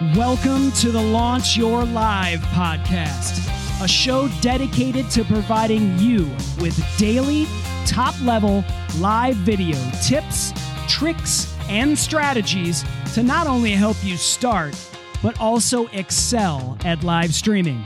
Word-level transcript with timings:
Welcome 0.00 0.72
to 0.72 0.90
the 0.90 1.00
Launch 1.00 1.56
Your 1.56 1.84
Live 1.84 2.40
podcast, 2.40 3.84
a 3.84 3.86
show 3.86 4.26
dedicated 4.40 5.08
to 5.10 5.22
providing 5.22 5.96
you 5.98 6.24
with 6.60 6.82
daily, 6.96 7.46
top 7.86 8.18
level 8.22 8.64
live 8.98 9.36
video 9.36 9.76
tips, 10.02 10.54
tricks, 10.88 11.54
and 11.68 11.96
strategies 11.96 12.84
to 13.12 13.22
not 13.22 13.46
only 13.46 13.72
help 13.72 14.02
you 14.02 14.16
start, 14.16 14.74
but 15.22 15.38
also 15.38 15.86
excel 15.88 16.76
at 16.84 17.04
live 17.04 17.34
streaming. 17.34 17.84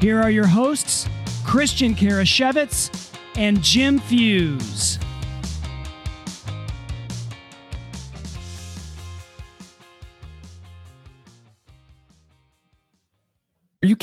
Here 0.00 0.20
are 0.20 0.30
your 0.30 0.48
hosts, 0.48 1.08
Christian 1.44 1.94
Karasiewicz 1.94 3.14
and 3.36 3.62
Jim 3.62 4.00
Fuse. 4.00 4.98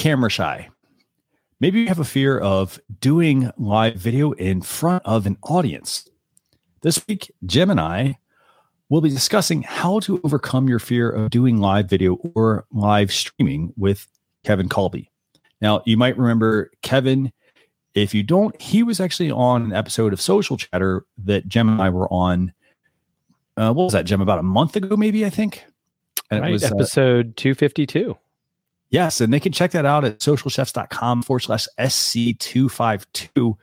Camera 0.04 0.30
shy? 0.30 0.68
Maybe 1.62 1.80
you 1.80 1.88
have 1.88 2.00
a 2.00 2.04
fear 2.04 2.38
of 2.38 2.78
doing 3.00 3.50
live 3.58 3.96
video 3.96 4.34
in 4.34 4.62
front 4.62 5.02
of 5.06 5.26
an 5.26 5.38
audience. 5.44 6.10
This 6.82 7.08
week, 7.08 7.32
Jim 7.46 7.70
and 7.70 7.80
I 7.80 8.18
will 8.90 9.00
be 9.00 9.10
discussing 9.10 9.62
how 9.62 10.02
to 10.02 10.20
overcome 10.26 10.68
your 10.68 10.80
fear 10.80 11.10
of 11.10 11.30
doing 11.30 11.60
live 11.60 11.90
video 11.90 12.16
or 12.36 12.66
live 12.74 13.14
streaming 13.14 13.72
with 13.78 14.06
Kevin 14.44 14.68
Colby. 14.68 15.10
Now, 15.62 15.82
you 15.86 15.96
might 15.96 16.18
remember 16.18 16.70
Kevin. 16.82 17.32
If 17.96 18.14
you 18.14 18.24
don't, 18.24 18.62
he 18.62 18.84
was 18.84 19.00
actually 19.00 19.32
on 19.32 19.64
an 19.64 19.74
episode 19.74 20.12
of 20.12 20.20
Social 20.20 20.58
Chatter 20.58 21.06
that 21.20 21.48
Jim 21.48 21.70
and 21.70 21.82
I 21.82 21.90
were 21.90 22.12
on. 22.12 22.52
Uh, 23.56 23.72
what 23.72 23.86
was 23.86 23.94
that, 23.94 24.04
Jim? 24.04 24.20
About 24.20 24.40
a 24.40 24.44
month 24.44 24.76
ago, 24.76 24.98
maybe, 24.98 25.26
I 25.26 25.30
think. 25.30 25.64
And 26.30 26.42
right, 26.42 26.50
it 26.50 26.52
was 26.52 26.64
episode 26.66 27.30
uh, 27.30 27.34
252. 27.38 28.18
Yes, 28.94 29.22
and 29.22 29.34
they 29.34 29.40
can 29.40 29.52
check 29.52 29.72
that 29.72 29.88
out 29.88 30.06
at 30.06 30.20
socialchefs.com 30.20 31.24
forward 31.24 31.40
slash 31.40 31.68
SC252. 31.80 33.58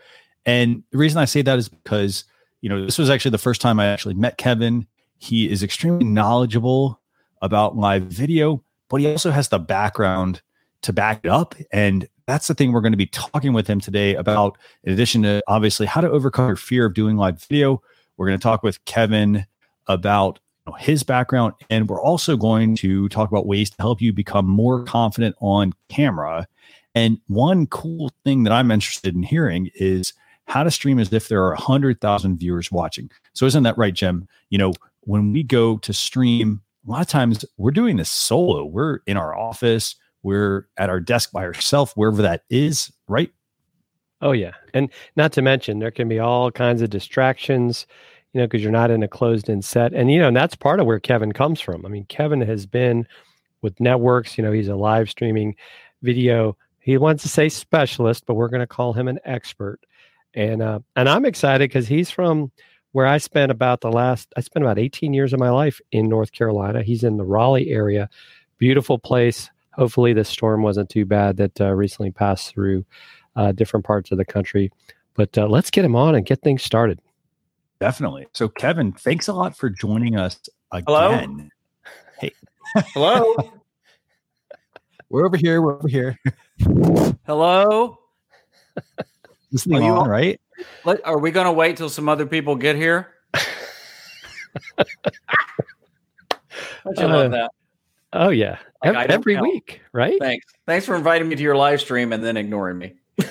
And 0.44 0.82
the 0.90 0.98
reason 0.98 1.18
I 1.20 1.24
say 1.24 1.40
that 1.42 1.56
is 1.56 1.68
because, 1.68 2.24
you 2.62 2.68
know, 2.68 2.84
this 2.84 2.98
was 2.98 3.08
actually 3.08 3.30
the 3.30 3.38
first 3.38 3.60
time 3.60 3.78
I 3.78 3.86
actually 3.86 4.14
met 4.14 4.38
Kevin. 4.38 4.88
He 5.18 5.48
is 5.48 5.62
extremely 5.62 6.04
knowledgeable 6.04 7.00
about 7.42 7.76
live 7.76 8.02
video, 8.02 8.64
but 8.88 8.96
he 8.96 9.06
also 9.06 9.30
has 9.30 9.50
the 9.50 9.60
background 9.60 10.42
to 10.82 10.92
back 10.92 11.20
it 11.22 11.30
up. 11.30 11.54
And 11.70 12.08
that's 12.26 12.48
the 12.48 12.54
thing 12.54 12.72
we're 12.72 12.80
going 12.80 12.92
to 12.92 12.98
be 12.98 13.06
talking 13.06 13.52
with 13.52 13.68
him 13.68 13.78
today 13.80 14.16
about, 14.16 14.58
in 14.82 14.92
addition 14.92 15.22
to 15.22 15.44
obviously 15.46 15.86
how 15.86 16.00
to 16.00 16.10
overcome 16.10 16.48
your 16.48 16.56
fear 16.56 16.86
of 16.86 16.94
doing 16.94 17.16
live 17.16 17.40
video. 17.44 17.80
We're 18.16 18.26
going 18.26 18.38
to 18.40 18.42
talk 18.42 18.64
with 18.64 18.84
Kevin 18.84 19.46
about 19.86 20.40
his 20.72 21.02
background. 21.02 21.54
And 21.68 21.88
we're 21.88 22.02
also 22.02 22.36
going 22.36 22.76
to 22.76 23.08
talk 23.08 23.30
about 23.30 23.46
ways 23.46 23.70
to 23.70 23.76
help 23.78 24.00
you 24.00 24.12
become 24.12 24.46
more 24.46 24.84
confident 24.84 25.36
on 25.40 25.72
camera. 25.88 26.46
And 26.94 27.18
one 27.28 27.66
cool 27.66 28.10
thing 28.24 28.42
that 28.44 28.52
I'm 28.52 28.70
interested 28.70 29.14
in 29.14 29.22
hearing 29.22 29.70
is 29.74 30.12
how 30.46 30.64
to 30.64 30.70
stream 30.70 30.98
as 30.98 31.12
if 31.12 31.28
there 31.28 31.44
are 31.44 31.54
100,000 31.54 32.38
viewers 32.38 32.72
watching. 32.72 33.10
So, 33.34 33.46
isn't 33.46 33.62
that 33.62 33.78
right, 33.78 33.94
Jim? 33.94 34.26
You 34.50 34.58
know, 34.58 34.72
when 35.02 35.32
we 35.32 35.42
go 35.42 35.78
to 35.78 35.92
stream, 35.92 36.60
a 36.86 36.91
lot 36.91 37.00
of 37.02 37.06
times 37.06 37.44
we're 37.56 37.70
doing 37.70 37.96
this 37.96 38.10
solo. 38.10 38.64
We're 38.64 38.98
in 39.06 39.16
our 39.16 39.36
office, 39.36 39.94
we're 40.22 40.66
at 40.76 40.91
our 40.91 41.00
desk 41.00 41.30
by 41.32 41.44
ourselves, 41.44 41.92
wherever 41.94 42.22
that 42.22 42.42
is, 42.50 42.92
right? 43.06 43.30
Oh, 44.22 44.32
yeah. 44.32 44.52
And 44.74 44.91
not 45.16 45.32
to 45.32 45.42
mention, 45.42 45.78
there 45.78 45.91
can 45.91 46.08
be 46.08 46.18
all 46.18 46.50
kinds 46.50 46.82
of 46.82 46.91
distractions 46.91 47.86
you 48.32 48.40
know, 48.40 48.46
because 48.46 48.62
you're 48.62 48.72
not 48.72 48.90
in 48.90 49.02
a 49.02 49.08
closed 49.08 49.48
in 49.48 49.62
set. 49.62 49.92
And, 49.92 50.10
you 50.10 50.20
know, 50.20 50.28
and 50.28 50.36
that's 50.36 50.54
part 50.54 50.80
of 50.80 50.86
where 50.86 51.00
Kevin 51.00 51.32
comes 51.32 51.60
from. 51.60 51.84
I 51.84 51.88
mean, 51.88 52.04
Kevin 52.04 52.40
has 52.42 52.66
been 52.66 53.06
with 53.62 53.78
networks, 53.80 54.38
you 54.38 54.44
know, 54.44 54.52
he's 54.52 54.68
a 54.68 54.76
live 54.76 55.10
streaming 55.10 55.56
video. 56.02 56.56
He 56.78 56.96
wants 56.96 57.22
to 57.24 57.28
say 57.28 57.48
specialist, 57.48 58.24
but 58.26 58.34
we're 58.34 58.48
going 58.48 58.60
to 58.60 58.66
call 58.66 58.92
him 58.92 59.08
an 59.08 59.19
expert. 59.24 59.80
And, 60.34 60.62
uh, 60.62 60.80
and 60.96 61.08
I'm 61.08 61.24
excited 61.24 61.69
because 61.69 61.88
he's 61.88 62.10
from 62.10 62.52
where 62.92 63.06
I 63.06 63.19
spent 63.19 63.52
about 63.52 63.80
the 63.80 63.92
last, 63.92 64.32
I 64.36 64.40
spent 64.40 64.64
about 64.64 64.78
18 64.78 65.12
years 65.12 65.32
of 65.32 65.40
my 65.40 65.50
life 65.50 65.80
in 65.92 66.08
North 66.08 66.32
Carolina. 66.32 66.82
He's 66.82 67.04
in 67.04 67.16
the 67.16 67.24
Raleigh 67.24 67.70
area. 67.70 68.08
Beautiful 68.58 68.98
place. 68.98 69.50
Hopefully, 69.72 70.12
the 70.12 70.24
storm 70.24 70.62
wasn't 70.62 70.88
too 70.88 71.04
bad 71.04 71.36
that 71.36 71.60
uh, 71.60 71.72
recently 71.72 72.10
passed 72.10 72.52
through 72.52 72.84
uh, 73.36 73.52
different 73.52 73.86
parts 73.86 74.10
of 74.10 74.19
the 74.19 74.24
country. 74.24 74.70
But 75.14 75.36
uh, 75.38 75.46
let's 75.46 75.70
get 75.70 75.84
him 75.84 75.96
on 75.96 76.14
and 76.14 76.26
get 76.26 76.42
things 76.42 76.62
started. 76.62 77.00
Definitely. 77.80 78.26
So, 78.34 78.48
Kevin, 78.48 78.92
thanks 78.92 79.28
a 79.28 79.32
lot 79.32 79.56
for 79.56 79.70
joining 79.70 80.16
us 80.16 80.38
again. 80.70 80.84
Hello. 80.86 81.48
Hey. 82.18 82.32
Hello. 82.92 83.52
we're 85.08 85.24
over 85.24 85.38
here. 85.38 85.62
We're 85.62 85.76
over 85.76 85.88
here. 85.88 86.19
Hello. 87.26 87.98
This 89.50 89.64
thing 89.64 89.82
on, 89.82 90.08
right? 90.08 90.38
Let, 90.84 91.04
are 91.06 91.19
we 91.19 91.30
going 91.30 91.46
to 91.46 91.52
wait 91.52 91.78
till 91.78 91.88
some 91.88 92.08
other 92.08 92.26
people 92.26 92.54
get 92.54 92.76
here? 92.76 93.14
I 94.78 94.84
uh, 96.98 97.08
love 97.08 97.30
that. 97.32 97.50
Oh 98.12 98.30
yeah, 98.30 98.58
like, 98.84 99.08
every 99.08 99.40
week, 99.40 99.82
right? 99.92 100.19
Thanks. 100.19 100.46
Thanks 100.66 100.84
for 100.84 100.96
inviting 100.96 101.28
me 101.28 101.36
to 101.36 101.42
your 101.42 101.54
live 101.54 101.80
stream 101.80 102.12
and 102.12 102.24
then 102.24 102.36
ignoring 102.36 102.78
me. 102.78 102.94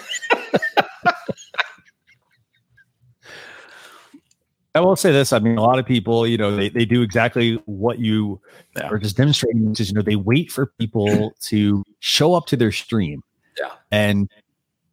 I 4.75 4.81
will 4.81 4.95
say 4.95 5.11
this. 5.11 5.33
I 5.33 5.39
mean, 5.39 5.57
a 5.57 5.63
lot 5.63 5.79
of 5.79 5.85
people, 5.85 6.27
you 6.27 6.37
know, 6.37 6.55
they, 6.55 6.69
they 6.69 6.85
do 6.85 7.01
exactly 7.01 7.55
what 7.65 7.99
you 7.99 8.39
yeah. 8.77 8.87
are 8.87 8.99
just 8.99 9.17
demonstrating, 9.17 9.69
which 9.69 9.79
is, 9.79 9.89
you 9.89 9.95
know, 9.95 10.03
they 10.03 10.15
wait 10.15 10.51
for 10.51 10.67
people 10.77 11.33
to 11.41 11.83
show 11.99 12.35
up 12.35 12.45
to 12.47 12.57
their 12.57 12.71
stream. 12.71 13.23
Yeah. 13.57 13.71
And 13.91 14.29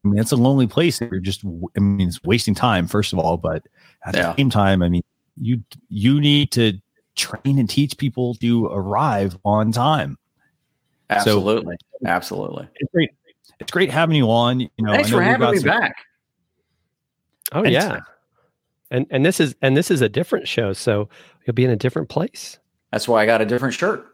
I 0.04 0.08
mean, 0.08 0.18
it's 0.18 0.32
a 0.32 0.36
lonely 0.36 0.66
place. 0.66 1.00
You're 1.00 1.20
just, 1.20 1.44
I 1.44 1.80
mean, 1.80 2.08
it's 2.08 2.22
wasting 2.24 2.54
time, 2.54 2.86
first 2.86 3.12
of 3.12 3.18
all. 3.18 3.36
But 3.36 3.66
at 4.06 4.14
yeah. 4.14 4.30
the 4.30 4.36
same 4.36 4.48
time, 4.48 4.82
I 4.82 4.88
mean, 4.88 5.02
you, 5.36 5.62
you 5.90 6.20
need 6.20 6.52
to 6.52 6.78
train 7.14 7.58
and 7.58 7.68
teach 7.68 7.98
people 7.98 8.34
to 8.36 8.66
arrive 8.66 9.36
on 9.44 9.72
time. 9.72 10.16
Absolutely. 11.10 11.76
So, 12.02 12.08
Absolutely. 12.08 12.66
It's 12.76 12.90
great. 12.92 13.10
It's 13.60 13.70
great 13.70 13.90
having 13.90 14.16
you 14.16 14.30
on. 14.30 14.60
You 14.60 14.70
know, 14.78 14.92
thanks 14.92 15.10
for 15.10 15.22
having 15.22 15.50
me 15.50 15.58
some, 15.58 15.68
back. 15.68 15.96
Oh, 17.52 17.64
yeah 17.64 18.00
and 18.90 19.06
and 19.10 19.24
this 19.24 19.40
is 19.40 19.54
and 19.62 19.76
this 19.76 19.90
is 19.90 20.00
a 20.00 20.08
different 20.08 20.46
show 20.46 20.72
so 20.72 21.08
you'll 21.44 21.54
be 21.54 21.64
in 21.64 21.70
a 21.70 21.76
different 21.76 22.08
place. 22.08 22.58
That's 22.92 23.08
why 23.08 23.22
i 23.22 23.26
got 23.26 23.40
a 23.40 23.46
different 23.46 23.74
shirt. 23.74 24.06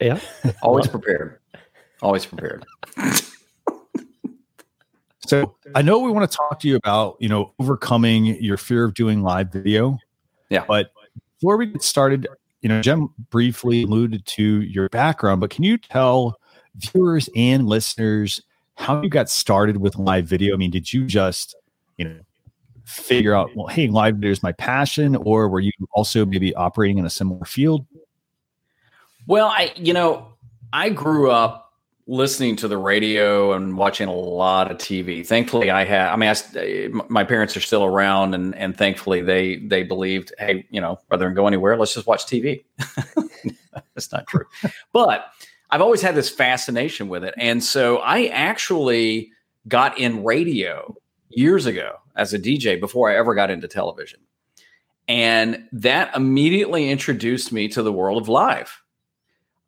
Yeah. 0.00 0.20
Always 0.62 0.86
prepared. 0.86 1.38
Always 2.02 2.26
prepared. 2.26 2.64
So 5.26 5.56
i 5.74 5.80
know 5.80 6.00
we 6.00 6.10
want 6.10 6.30
to 6.30 6.36
talk 6.36 6.60
to 6.60 6.68
you 6.68 6.76
about 6.76 7.16
you 7.18 7.30
know 7.30 7.54
overcoming 7.58 8.26
your 8.42 8.58
fear 8.58 8.84
of 8.84 8.92
doing 8.92 9.22
live 9.22 9.50
video. 9.50 9.98
Yeah. 10.50 10.64
But 10.68 10.92
before 11.38 11.56
we 11.56 11.64
get 11.64 11.82
started 11.82 12.28
you 12.60 12.68
know 12.68 12.82
Jim 12.82 13.08
briefly 13.30 13.84
alluded 13.84 14.26
to 14.26 14.60
your 14.60 14.90
background 14.90 15.40
but 15.40 15.48
can 15.48 15.64
you 15.64 15.78
tell 15.78 16.38
viewers 16.76 17.30
and 17.34 17.66
listeners 17.66 18.42
how 18.74 19.00
you 19.00 19.08
got 19.08 19.30
started 19.30 19.78
with 19.78 19.96
live 19.96 20.26
video? 20.26 20.52
I 20.52 20.58
mean 20.58 20.70
did 20.70 20.92
you 20.92 21.06
just 21.06 21.54
you 21.96 22.04
know 22.04 22.20
figure 22.84 23.34
out, 23.34 23.50
well, 23.54 23.66
hey, 23.66 23.88
live 23.88 24.22
is 24.24 24.42
my 24.42 24.52
passion, 24.52 25.16
or 25.16 25.48
were 25.48 25.60
you 25.60 25.72
also 25.92 26.24
maybe 26.26 26.54
operating 26.54 26.98
in 26.98 27.06
a 27.06 27.10
similar 27.10 27.44
field? 27.44 27.86
Well, 29.26 29.48
I, 29.48 29.72
you 29.76 29.92
know, 29.92 30.34
I 30.72 30.90
grew 30.90 31.30
up 31.30 31.72
listening 32.06 32.56
to 32.56 32.68
the 32.68 32.76
radio 32.76 33.52
and 33.54 33.78
watching 33.78 34.08
a 34.08 34.14
lot 34.14 34.70
of 34.70 34.76
TV. 34.76 35.26
Thankfully, 35.26 35.70
I 35.70 35.84
had. 35.84 36.08
I 36.08 36.16
mean, 36.16 36.34
I, 36.56 36.88
my 37.08 37.24
parents 37.24 37.56
are 37.56 37.60
still 37.60 37.84
around, 37.84 38.34
and 38.34 38.54
and 38.54 38.76
thankfully 38.76 39.22
they 39.22 39.56
they 39.56 39.82
believed, 39.82 40.32
hey, 40.38 40.66
you 40.70 40.80
know, 40.80 40.98
rather 41.10 41.24
than 41.24 41.34
go 41.34 41.46
anywhere, 41.46 41.76
let's 41.76 41.94
just 41.94 42.06
watch 42.06 42.26
TV. 42.26 42.64
That's 43.94 44.12
not 44.12 44.26
true, 44.26 44.44
but 44.92 45.30
I've 45.70 45.80
always 45.80 46.02
had 46.02 46.14
this 46.14 46.28
fascination 46.28 47.08
with 47.08 47.24
it, 47.24 47.34
and 47.38 47.62
so 47.62 47.98
I 47.98 48.26
actually 48.26 49.30
got 49.66 49.98
in 49.98 50.24
radio 50.24 50.94
years 51.30 51.64
ago 51.66 51.96
as 52.16 52.32
a 52.32 52.38
DJ 52.38 52.78
before 52.78 53.10
I 53.10 53.16
ever 53.16 53.34
got 53.34 53.50
into 53.50 53.68
television. 53.68 54.20
And 55.06 55.68
that 55.72 56.14
immediately 56.16 56.90
introduced 56.90 57.52
me 57.52 57.68
to 57.68 57.82
the 57.82 57.92
world 57.92 58.22
of 58.22 58.28
live. 58.28 58.80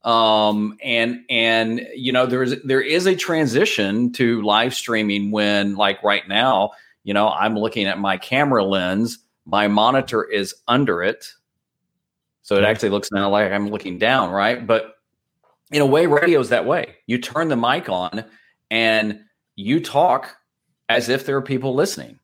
Um, 0.03 0.79
and 0.83 1.25
and 1.29 1.85
you 1.95 2.13
know 2.13 2.27
there 2.27 2.45
is 2.45 2.57
there 2.63 2.81
is 2.81 3.07
a 3.07 3.17
transition 3.17 4.13
to 4.13 4.41
live 4.43 4.73
streaming 4.73 5.33
when 5.33 5.75
like 5.75 6.01
right 6.05 6.27
now 6.29 6.71
you 7.03 7.13
know 7.13 7.29
I'm 7.29 7.59
looking 7.59 7.87
at 7.87 7.99
my 7.99 8.17
camera 8.17 8.65
lens 8.65 9.19
my 9.47 9.69
monitor 9.69 10.25
is 10.25 10.55
under 10.69 11.03
it. 11.03 11.33
So 12.43 12.57
it 12.57 12.65
actually 12.65 12.91
looks 12.91 13.11
now 13.11 13.31
like 13.31 13.51
I'm 13.51 13.69
looking 13.69 13.99
down 13.99 14.31
right? 14.31 14.65
But 14.65 14.95
in 15.73 15.83
a 15.83 15.87
way 15.87 16.07
radio 16.07 16.41
is 16.41 16.51
that 16.51 16.67
way. 16.67 16.97
You 17.07 17.19
turn 17.19 17.49
the 17.49 17.57
mic 17.57 17.89
on 17.89 18.25
and 18.71 19.21
you 19.57 19.81
talk 19.81 20.37
as 20.89 21.09
if 21.09 21.27
there 21.27 21.37
are 21.37 21.43
people 21.43 21.75
listening 21.75 22.21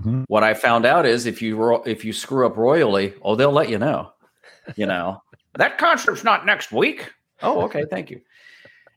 Mm-hmm. 0.00 0.24
What 0.28 0.44
I 0.44 0.54
found 0.54 0.84
out 0.84 1.06
is 1.06 1.26
if 1.26 1.40
you 1.40 1.56
ro- 1.56 1.82
if 1.84 2.04
you 2.04 2.12
screw 2.12 2.46
up 2.46 2.56
royally, 2.56 3.14
oh, 3.22 3.34
they'll 3.34 3.52
let 3.52 3.68
you 3.68 3.78
know. 3.78 4.12
You 4.76 4.86
know 4.86 5.22
that 5.56 5.78
concert's 5.78 6.24
not 6.24 6.46
next 6.46 6.72
week. 6.72 7.12
Oh, 7.42 7.62
okay. 7.62 7.84
Thank 7.88 8.10
you. 8.10 8.20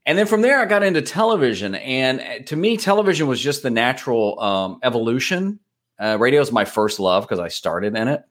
And 0.06 0.18
then 0.18 0.26
from 0.26 0.42
there, 0.42 0.60
I 0.60 0.66
got 0.66 0.84
into 0.84 1.02
television. 1.02 1.76
And 1.76 2.20
uh, 2.20 2.40
to 2.48 2.56
me, 2.56 2.78
television 2.78 3.28
was 3.28 3.40
just 3.40 3.64
the 3.64 3.70
natural 3.70 4.40
um, 4.40 4.80
evolution. 4.84 5.60
Uh, 6.00 6.18
radio 6.20 6.42
is 6.42 6.52
my 6.52 6.66
first 6.66 7.00
love 7.00 7.24
because 7.24 7.40
I 7.40 7.50
started 7.50 7.96
in 7.96 8.08
it. 8.08 8.24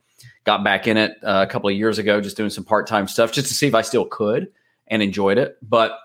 Got 0.45 0.65
back 0.65 0.87
in 0.87 0.97
it 0.97 1.13
uh, 1.23 1.45
a 1.47 1.51
couple 1.51 1.69
of 1.69 1.77
years 1.77 1.99
ago, 1.99 2.21
just 2.21 2.37
doing 2.37 2.51
some 2.51 2.65
part 2.65 2.87
time 2.87 3.07
stuff 3.07 3.33
just 3.33 3.49
to 3.49 3.55
see 3.55 3.67
if 3.67 3.75
I 3.75 3.83
still 3.83 4.07
could 4.07 4.49
and 4.87 5.03
enjoyed 5.03 5.39
it. 5.39 5.59
But 5.63 5.99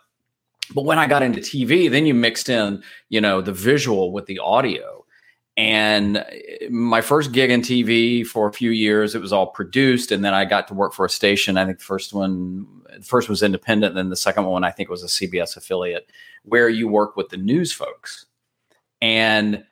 but 0.73 0.85
when 0.85 0.99
I 0.99 1.07
got 1.07 1.23
into 1.23 1.39
TV, 1.39 1.89
then 1.89 2.05
you 2.05 2.13
mixed 2.13 2.49
in, 2.49 2.83
you 3.09 3.19
know, 3.19 3.41
the 3.41 3.51
visual 3.51 4.11
with 4.11 4.27
the 4.27 4.39
audio. 4.39 4.92
And 5.55 6.17
uh, 6.17 6.23
my 6.71 7.01
first 7.01 7.31
gig 7.31 7.51
in 7.51 7.61
TV 7.61 8.25
for 8.25 8.47
a 8.47 8.53
few 8.53 8.71
years, 8.71 9.13
it 9.13 9.21
was 9.21 9.31
all 9.31 9.47
produced, 9.47 10.11
and 10.11 10.25
then 10.25 10.33
I 10.33 10.45
got 10.45 10.67
to 10.69 10.73
work 10.73 10.93
for 10.93 11.05
a 11.05 11.09
station. 11.09 11.57
I 11.57 11.65
think 11.65 11.77
the 11.77 11.83
first 11.83 12.13
one, 12.13 12.65
the 12.97 13.03
first 13.03 13.29
was 13.29 13.43
independent, 13.43 13.91
and 13.91 13.97
then 13.97 14.09
the 14.09 14.15
second 14.15 14.45
one 14.45 14.63
I 14.63 14.71
think 14.71 14.89
was 14.89 15.03
a 15.03 15.07
CBS 15.07 15.55
affiliate, 15.55 16.09
where 16.43 16.69
you 16.69 16.87
work 16.87 17.15
with 17.15 17.29
the 17.29 17.37
news 17.37 17.71
folks, 17.71 18.25
and 19.01 19.63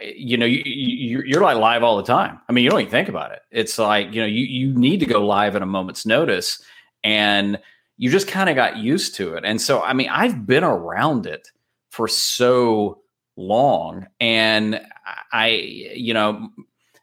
you 0.00 0.36
know 0.36 0.46
you, 0.46 0.62
you 0.64 1.22
you're 1.26 1.42
like 1.42 1.56
live 1.56 1.82
all 1.82 1.96
the 1.96 2.04
time. 2.04 2.38
I 2.48 2.52
mean, 2.52 2.62
you 2.62 2.70
don't 2.70 2.80
even 2.80 2.90
think 2.90 3.08
about 3.08 3.32
it. 3.32 3.40
It's 3.50 3.76
like 3.76 4.14
you 4.14 4.20
know 4.20 4.26
you 4.26 4.44
you 4.44 4.72
need 4.72 5.00
to 5.00 5.06
go 5.06 5.26
live 5.26 5.56
at 5.56 5.62
a 5.62 5.66
moment's 5.66 6.06
notice, 6.06 6.62
and 7.02 7.58
you 7.98 8.10
just 8.10 8.28
kind 8.28 8.48
of 8.48 8.56
got 8.56 8.76
used 8.76 9.16
to 9.16 9.34
it. 9.34 9.44
And 9.44 9.60
so, 9.60 9.82
I 9.82 9.92
mean, 9.92 10.08
I've 10.08 10.46
been 10.46 10.62
around 10.62 11.26
it 11.26 11.48
for 11.90 12.06
so 12.06 13.00
long, 13.36 14.06
and 14.20 14.80
I, 15.32 15.48
you 15.94 16.14
know, 16.14 16.50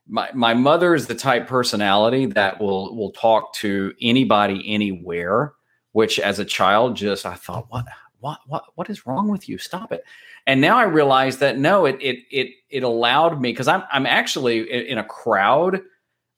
my 0.07 0.29
my 0.33 0.53
mother 0.53 0.93
is 0.95 1.07
the 1.07 1.15
type 1.15 1.47
personality 1.47 2.25
that 2.27 2.59
will 2.59 2.95
will 2.95 3.11
talk 3.11 3.53
to 3.55 3.93
anybody 4.01 4.63
anywhere. 4.73 5.53
Which, 5.93 6.19
as 6.19 6.39
a 6.39 6.45
child, 6.45 6.97
just 6.97 7.25
I 7.25 7.35
thought, 7.35 7.67
what 7.69 7.85
what 8.19 8.39
what 8.47 8.63
what 8.75 8.89
is 8.89 9.05
wrong 9.05 9.29
with 9.29 9.47
you? 9.47 9.57
Stop 9.57 9.91
it. 9.91 10.03
And 10.47 10.61
now 10.61 10.77
I 10.77 10.83
realize 10.83 11.37
that 11.37 11.57
no, 11.57 11.85
it 11.85 11.97
it 12.01 12.19
it 12.31 12.49
it 12.69 12.83
allowed 12.83 13.41
me 13.41 13.51
because 13.51 13.67
I'm 13.67 13.83
I'm 13.91 14.05
actually 14.05 14.89
in, 14.89 14.97
a 14.97 15.03
crowd. 15.03 15.81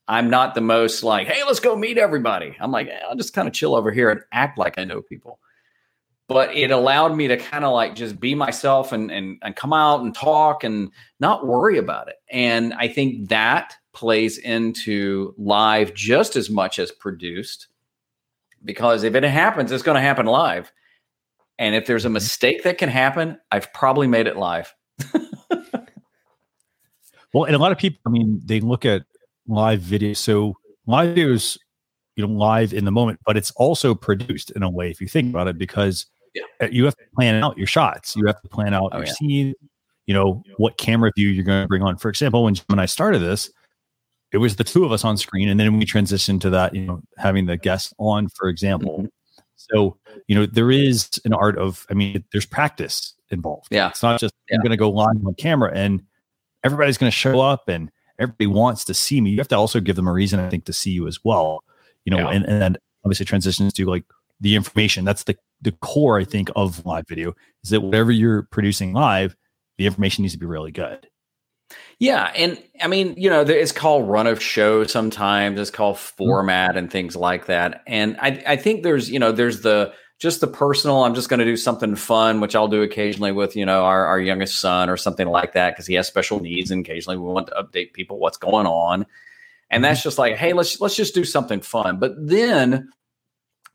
I'm 0.08 0.30
not 0.30 0.56
the 0.56 0.62
most 0.62 1.04
like, 1.04 1.28
hey, 1.28 1.44
let's 1.44 1.60
go 1.60 1.76
meet 1.76 1.98
everybody. 1.98 2.56
I'm 2.62 2.72
like, 2.72 2.90
I'll 3.10 3.18
just 3.18 3.34
kind 3.34 3.48
of 3.48 3.54
chill 3.54 3.76
over 3.76 3.92
here 3.92 4.10
and 4.10 4.22
act 4.32 4.58
like 4.58 4.78
I 4.78 4.86
know 4.86 5.02
people 5.02 5.40
but 6.28 6.54
it 6.56 6.72
allowed 6.72 7.16
me 7.16 7.28
to 7.28 7.38
kind 7.38 7.64
of 7.64 7.74
like 7.74 7.96
just 7.96 8.20
be 8.20 8.36
myself 8.36 8.92
and, 8.92 9.10
and 9.12 9.38
and 9.42 9.56
come 9.56 9.74
out 9.74 10.02
and 10.02 10.14
talk 10.14 10.64
and 10.64 10.92
not 11.20 11.48
worry 11.48 11.78
about 11.78 12.10
it. 12.10 12.16
And 12.30 12.74
I 12.74 12.88
think 12.88 13.30
that 13.30 13.76
plays 13.94 14.38
into 14.38 15.34
live 15.38 15.94
just 15.94 16.36
as 16.36 16.50
much 16.50 16.80
as 16.80 16.92
produced 16.92 17.68
because 18.64 19.04
if 19.04 19.16
it 19.16 19.24
happens, 19.24 19.72
it's 19.72 19.84
going 19.84 19.96
to 19.96 20.02
happen 20.02 20.26
live. 20.26 20.72
And 21.58 21.74
if 21.74 21.88
there's 21.88 22.06
a 22.06 22.08
mm-hmm. 22.08 22.14
mistake 22.14 22.64
that 22.64 22.78
can 22.78 22.90
happen, 22.90 23.40
I've 23.52 23.72
probably 23.74 24.08
made 24.08 24.28
it 24.28 24.38
live. 24.38 24.74
well, 27.34 27.46
and 27.46 27.56
a 27.56 27.60
lot 27.60 27.72
of 27.72 27.78
people, 27.78 28.00
I 28.06 28.10
mean, 28.10 28.42
they 28.46 28.60
look 28.60 28.86
at 28.86 29.04
live 29.48 29.82
video. 29.82 30.14
So 30.14 30.56
live 30.86 31.16
videos, 31.16 31.58
you 32.16 32.28
know, 32.28 32.34
live 32.34 32.74
in 32.74 32.86
the 32.86 32.92
moment, 32.92 33.20
but 33.26 33.38
it's 33.38 33.52
also 33.52 33.96
produced 33.96 34.52
in 34.52 34.62
a 34.64 34.70
way, 34.70 34.92
if 34.92 35.02
you 35.02 35.08
think 35.08 35.32
about 35.32 35.48
it, 35.48 35.58
because 35.58 36.06
yeah. 36.38 36.68
Uh, 36.68 36.70
you 36.72 36.86
have 36.86 36.96
to 36.96 37.06
plan 37.16 37.44
out 37.44 37.58
your 37.58 37.68
shots. 37.68 38.16
You 38.16 38.26
have 38.28 38.42
to 38.42 38.50
plan 38.50 38.74
out 38.74 38.92
oh, 38.94 38.98
your 38.98 39.08
yeah. 39.08 39.14
scene. 39.14 39.54
You 40.06 40.14
know 40.14 40.44
what 40.58 40.78
camera 40.78 41.12
view 41.16 41.30
you're 41.30 41.44
going 41.44 41.64
to 41.64 41.68
bring 41.68 41.82
on. 41.82 41.98
For 41.98 42.10
example, 42.10 42.44
when 42.44 42.56
Jim 42.56 42.66
and 42.70 42.82
I 42.82 42.86
started 42.86 43.20
this, 43.20 43.50
it 44.32 44.38
was 44.38 44.56
the 44.56 44.64
two 44.64 44.86
of 44.86 44.92
us 44.92 45.04
on 45.04 45.18
screen, 45.18 45.50
and 45.50 45.60
then 45.60 45.78
we 45.78 45.86
transitioned 45.86 46.42
to 46.42 46.50
that. 46.52 46.74
You 46.74 46.86
know, 46.86 47.02
having 47.18 47.46
the 47.46 47.58
guest 47.58 47.94
on, 47.98 48.30
for 48.30 48.48
example. 48.48 49.00
Mm-hmm. 49.00 49.08
So 49.56 49.98
you 50.28 50.36
know 50.36 50.46
there 50.46 50.72
is 50.72 51.10
an 51.26 51.34
art 51.34 51.58
of. 51.58 51.86
I 51.90 51.94
mean, 51.94 52.24
there's 52.32 52.46
practice 52.46 53.14
involved. 53.32 53.68
Yeah, 53.70 53.90
it's 53.90 54.04
not 54.04 54.20
just 54.20 54.34
yeah. 54.50 54.56
I'm 54.56 54.62
going 54.62 54.72
to 54.72 54.78
go 54.78 54.90
live 54.90 55.18
on 55.26 55.34
camera 55.36 55.72
and 55.74 56.02
everybody's 56.64 56.98
going 56.98 57.12
to 57.12 57.16
show 57.16 57.40
up 57.42 57.68
and 57.68 57.92
everybody 58.20 58.48
wants 58.48 58.86
to 58.86 58.94
see 58.94 59.22
me. 59.22 59.32
You 59.32 59.38
have 59.38 59.48
to 59.50 59.58
also 59.58 59.80
give 59.80 59.96
them 59.96 60.08
a 60.08 60.14
reason, 60.14 60.40
I 60.40 60.50
think, 60.50 60.66
to 60.66 60.74
see 60.74 60.92
you 60.92 61.08
as 61.08 61.24
well. 61.24 61.64
You 62.06 62.12
know, 62.12 62.30
yeah. 62.30 62.36
and 62.36 62.46
and 62.46 62.62
then 62.62 62.78
obviously 63.04 63.26
transitions 63.26 63.74
to 63.74 63.86
like 63.86 64.06
the 64.40 64.56
information. 64.56 65.06
That's 65.06 65.24
the 65.24 65.38
the 65.62 65.72
core, 65.72 66.20
I 66.20 66.24
think, 66.24 66.50
of 66.56 66.86
live 66.86 67.08
video 67.08 67.34
is 67.64 67.72
that 67.72 67.82
whatever 67.82 68.12
you're 68.12 68.44
producing 68.44 68.94
live, 68.94 69.36
the 69.78 69.86
information 69.86 70.22
needs 70.22 70.34
to 70.34 70.40
be 70.40 70.46
really 70.46 70.72
good. 70.72 71.08
Yeah, 72.00 72.32
and 72.36 72.62
I 72.80 72.88
mean, 72.88 73.16
you 73.18 73.30
know, 73.30 73.42
it's 73.42 73.72
called 73.72 74.08
run 74.08 74.28
of 74.28 74.42
show 74.42 74.84
sometimes. 74.86 75.60
It's 75.60 75.72
called 75.72 75.98
mm-hmm. 75.98 76.16
format 76.18 76.78
and 76.78 76.92
things 76.92 77.16
like 77.16 77.48
that. 77.48 77.82
And 77.88 78.18
I, 78.22 78.44
I 78.48 78.56
think 78.56 78.84
there's, 78.84 79.10
you 79.10 79.20
know, 79.20 79.32
there's 79.32 79.62
the 79.62 79.94
just 80.20 80.42
the 80.42 80.48
personal. 80.48 81.04
I'm 81.04 81.16
just 81.16 81.30
going 81.30 81.40
to 81.40 81.46
do 81.46 81.58
something 81.58 81.96
fun, 81.96 82.40
which 82.40 82.56
I'll 82.56 82.68
do 82.68 82.84
occasionally 82.84 83.32
with, 83.32 83.56
you 83.56 83.66
know, 83.66 83.84
our, 83.84 84.06
our 84.06 84.20
youngest 84.20 84.60
son 84.60 84.90
or 84.90 84.98
something 84.98 85.28
like 85.28 85.54
that 85.54 85.72
because 85.74 85.88
he 85.88 85.96
has 85.96 86.08
special 86.08 86.40
needs, 86.40 86.72
and 86.72 86.86
occasionally 86.86 87.18
we 87.18 87.26
want 87.32 87.48
to 87.48 87.56
update 87.56 87.94
people 87.94 88.20
what's 88.20 88.38
going 88.38 88.68
on. 88.68 89.06
And 89.70 89.84
that's 89.84 90.00
mm-hmm. 90.00 90.08
just 90.08 90.18
like, 90.18 90.36
hey, 90.36 90.54
let's 90.54 90.80
let's 90.80 90.96
just 90.96 91.16
do 91.16 91.24
something 91.24 91.62
fun. 91.62 92.00
But 92.00 92.14
then 92.18 92.92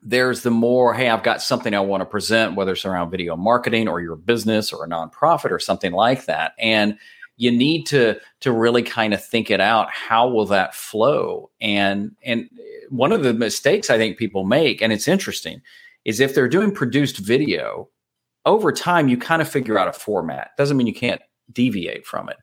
there's 0.02 0.42
the 0.42 0.50
more, 0.50 0.94
hey, 0.94 1.08
I've 1.08 1.22
got 1.22 1.42
something 1.42 1.74
I 1.74 1.80
want 1.80 2.00
to 2.00 2.06
present, 2.06 2.56
whether 2.56 2.72
it's 2.72 2.84
around 2.84 3.10
video 3.10 3.36
marketing 3.36 3.88
or 3.88 4.00
your 4.00 4.16
business 4.16 4.72
or 4.72 4.84
a 4.84 4.88
nonprofit 4.88 5.50
or 5.50 5.60
something 5.60 5.92
like 5.92 6.26
that. 6.26 6.52
And 6.58 6.98
you 7.36 7.50
need 7.50 7.86
to 7.86 8.20
to 8.40 8.52
really 8.52 8.82
kind 8.82 9.14
of 9.14 9.24
think 9.24 9.50
it 9.50 9.60
out. 9.60 9.90
How 9.90 10.28
will 10.28 10.46
that 10.46 10.74
flow? 10.74 11.50
And 11.60 12.14
and 12.24 12.48
one 12.90 13.12
of 13.12 13.22
the 13.22 13.32
mistakes 13.32 13.90
I 13.90 13.96
think 13.96 14.18
people 14.18 14.44
make, 14.44 14.82
and 14.82 14.92
it's 14.92 15.08
interesting, 15.08 15.62
is 16.04 16.20
if 16.20 16.34
they're 16.34 16.48
doing 16.48 16.72
produced 16.72 17.18
video, 17.18 17.88
over 18.44 18.72
time 18.72 19.08
you 19.08 19.16
kind 19.16 19.40
of 19.40 19.48
figure 19.48 19.78
out 19.78 19.88
a 19.88 19.92
format. 19.92 20.50
Doesn't 20.58 20.76
mean 20.76 20.86
you 20.86 20.94
can't 20.94 21.22
deviate 21.52 22.06
from 22.06 22.28
it. 22.28 22.36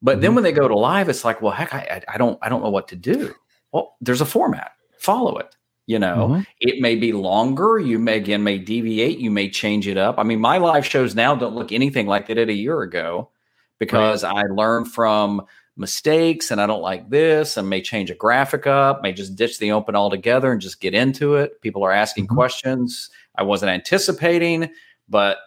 But 0.00 0.12
mm-hmm. 0.12 0.20
then 0.20 0.34
when 0.34 0.44
they 0.44 0.52
go 0.52 0.68
to 0.68 0.78
live, 0.78 1.08
it's 1.08 1.24
like, 1.24 1.42
well, 1.42 1.52
heck, 1.52 1.74
I, 1.74 2.02
I 2.12 2.18
don't 2.18 2.38
I 2.42 2.48
don't 2.48 2.62
know 2.62 2.70
what 2.70 2.88
to 2.88 2.96
do. 2.96 3.34
Well, 3.72 3.96
there's 4.00 4.20
a 4.20 4.26
format. 4.26 4.72
Follow 4.98 5.38
it. 5.38 5.56
You 5.86 6.00
know, 6.00 6.28
mm-hmm. 6.30 6.42
it 6.60 6.80
may 6.80 6.96
be 6.96 7.12
longer. 7.12 7.78
You 7.78 8.00
may 8.00 8.16
again 8.16 8.42
may 8.42 8.58
deviate. 8.58 9.18
You 9.18 9.30
may 9.30 9.48
change 9.48 9.86
it 9.86 9.96
up. 9.96 10.18
I 10.18 10.24
mean, 10.24 10.40
my 10.40 10.58
live 10.58 10.84
shows 10.84 11.14
now 11.14 11.36
don't 11.36 11.54
look 11.54 11.70
anything 11.70 12.08
like 12.08 12.26
they 12.26 12.34
did 12.34 12.48
a 12.48 12.54
year 12.54 12.82
ago 12.82 13.30
because 13.78 14.24
right. 14.24 14.36
I 14.36 14.52
learned 14.52 14.90
from 14.92 15.46
mistakes 15.76 16.50
and 16.50 16.60
I 16.60 16.66
don't 16.66 16.82
like 16.82 17.08
this 17.10 17.56
and 17.56 17.68
may 17.68 17.82
change 17.82 18.10
a 18.10 18.14
graphic 18.14 18.66
up, 18.66 19.02
may 19.02 19.12
just 19.12 19.36
ditch 19.36 19.58
the 19.58 19.72
open 19.72 19.94
altogether 19.94 20.50
and 20.50 20.60
just 20.60 20.80
get 20.80 20.94
into 20.94 21.36
it. 21.36 21.60
People 21.60 21.84
are 21.84 21.92
asking 21.92 22.24
mm-hmm. 22.24 22.34
questions 22.34 23.10
I 23.36 23.42
wasn't 23.42 23.70
anticipating, 23.70 24.70
but 25.08 25.38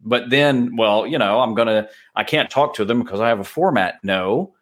but 0.00 0.30
then, 0.30 0.76
well, 0.76 1.06
you 1.06 1.18
know, 1.18 1.40
I'm 1.40 1.54
gonna 1.54 1.88
I 2.14 2.24
can't 2.24 2.48
talk 2.48 2.74
to 2.74 2.84
them 2.84 3.02
because 3.02 3.20
I 3.20 3.28
have 3.28 3.40
a 3.40 3.44
format. 3.44 3.96
No, 4.02 4.54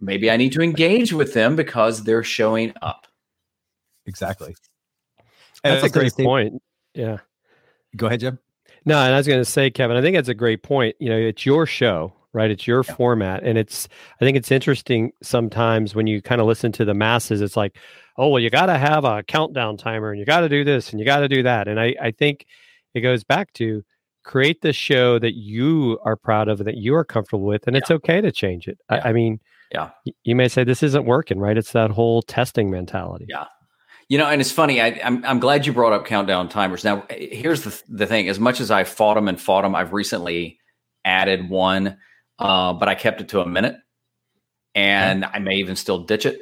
maybe 0.00 0.30
I 0.30 0.36
need 0.36 0.52
to 0.52 0.62
engage 0.62 1.12
with 1.12 1.34
them 1.34 1.56
because 1.56 2.04
they're 2.04 2.22
showing 2.22 2.72
up 2.80 3.07
exactly. 4.08 4.56
And 5.62 5.74
that's 5.74 5.84
a 5.84 5.90
great 5.90 6.14
point. 6.14 6.60
Yeah. 6.94 7.18
Go 7.96 8.06
ahead, 8.06 8.20
Jim. 8.20 8.38
No, 8.84 8.98
and 8.98 9.14
I 9.14 9.16
was 9.16 9.26
going 9.26 9.40
to 9.40 9.44
say, 9.44 9.70
Kevin, 9.70 9.96
I 9.96 10.02
think 10.02 10.16
that's 10.16 10.28
a 10.28 10.34
great 10.34 10.62
point. 10.62 10.96
You 10.98 11.10
know, 11.10 11.16
it's 11.16 11.44
your 11.44 11.66
show, 11.66 12.12
right? 12.32 12.50
It's 12.50 12.66
your 12.66 12.84
yeah. 12.86 12.94
format. 12.94 13.42
And 13.42 13.58
it's, 13.58 13.88
I 14.20 14.24
think 14.24 14.36
it's 14.36 14.50
interesting 14.50 15.12
sometimes 15.22 15.94
when 15.94 16.06
you 16.06 16.22
kind 16.22 16.40
of 16.40 16.46
listen 16.46 16.72
to 16.72 16.84
the 16.84 16.94
masses, 16.94 17.40
it's 17.40 17.56
like, 17.56 17.76
oh, 18.16 18.28
well, 18.28 18.40
you 18.40 18.50
got 18.50 18.66
to 18.66 18.78
have 18.78 19.04
a 19.04 19.22
countdown 19.22 19.76
timer 19.76 20.10
and 20.10 20.18
you 20.18 20.26
got 20.26 20.40
to 20.40 20.48
do 20.48 20.64
this 20.64 20.90
and 20.90 20.98
you 20.98 21.06
got 21.06 21.20
to 21.20 21.28
do 21.28 21.42
that. 21.42 21.68
And 21.68 21.78
I, 21.78 21.94
I 22.00 22.10
think 22.10 22.46
it 22.94 23.00
goes 23.00 23.24
back 23.24 23.52
to 23.54 23.84
create 24.24 24.60
the 24.60 24.72
show 24.72 25.18
that 25.18 25.34
you 25.34 25.98
are 26.04 26.14
proud 26.14 26.48
of, 26.48 26.60
and 26.60 26.68
that 26.68 26.76
you 26.76 26.94
are 26.94 27.04
comfortable 27.04 27.46
with, 27.46 27.66
and 27.66 27.74
yeah. 27.74 27.78
it's 27.78 27.90
okay 27.90 28.20
to 28.20 28.30
change 28.30 28.68
it. 28.68 28.78
Yeah. 28.90 29.00
I, 29.04 29.08
I, 29.08 29.12
mean, 29.12 29.40
yeah, 29.72 29.90
you 30.22 30.36
may 30.36 30.48
say 30.48 30.64
this 30.64 30.82
isn't 30.82 31.06
working, 31.06 31.38
right? 31.38 31.56
It's 31.56 31.72
that 31.72 31.90
whole 31.90 32.22
testing 32.22 32.70
mentality. 32.70 33.26
Yeah. 33.28 33.46
You 34.08 34.16
know, 34.16 34.26
and 34.26 34.40
it's 34.40 34.52
funny. 34.52 34.80
I, 34.80 34.88
am 34.88 35.18
I'm, 35.18 35.24
I'm 35.24 35.40
glad 35.40 35.66
you 35.66 35.72
brought 35.72 35.92
up 35.92 36.06
countdown 36.06 36.48
timers. 36.48 36.82
Now, 36.82 37.04
here's 37.10 37.62
the 37.62 37.82
the 37.88 38.06
thing: 38.06 38.28
as 38.28 38.40
much 38.40 38.60
as 38.60 38.70
I 38.70 38.84
fought 38.84 39.14
them 39.14 39.28
and 39.28 39.40
fought 39.40 39.62
them, 39.62 39.74
I've 39.74 39.92
recently 39.92 40.58
added 41.04 41.50
one, 41.50 41.98
uh, 42.38 42.72
but 42.72 42.88
I 42.88 42.94
kept 42.94 43.20
it 43.20 43.28
to 43.30 43.40
a 43.40 43.46
minute, 43.46 43.76
and 44.74 45.24
I 45.24 45.38
may 45.40 45.56
even 45.56 45.76
still 45.76 46.04
ditch 46.04 46.24
it. 46.24 46.40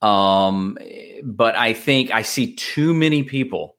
Um, 0.00 0.78
but 1.22 1.54
I 1.54 1.74
think 1.74 2.10
I 2.10 2.22
see 2.22 2.54
too 2.54 2.94
many 2.94 3.22
people 3.22 3.76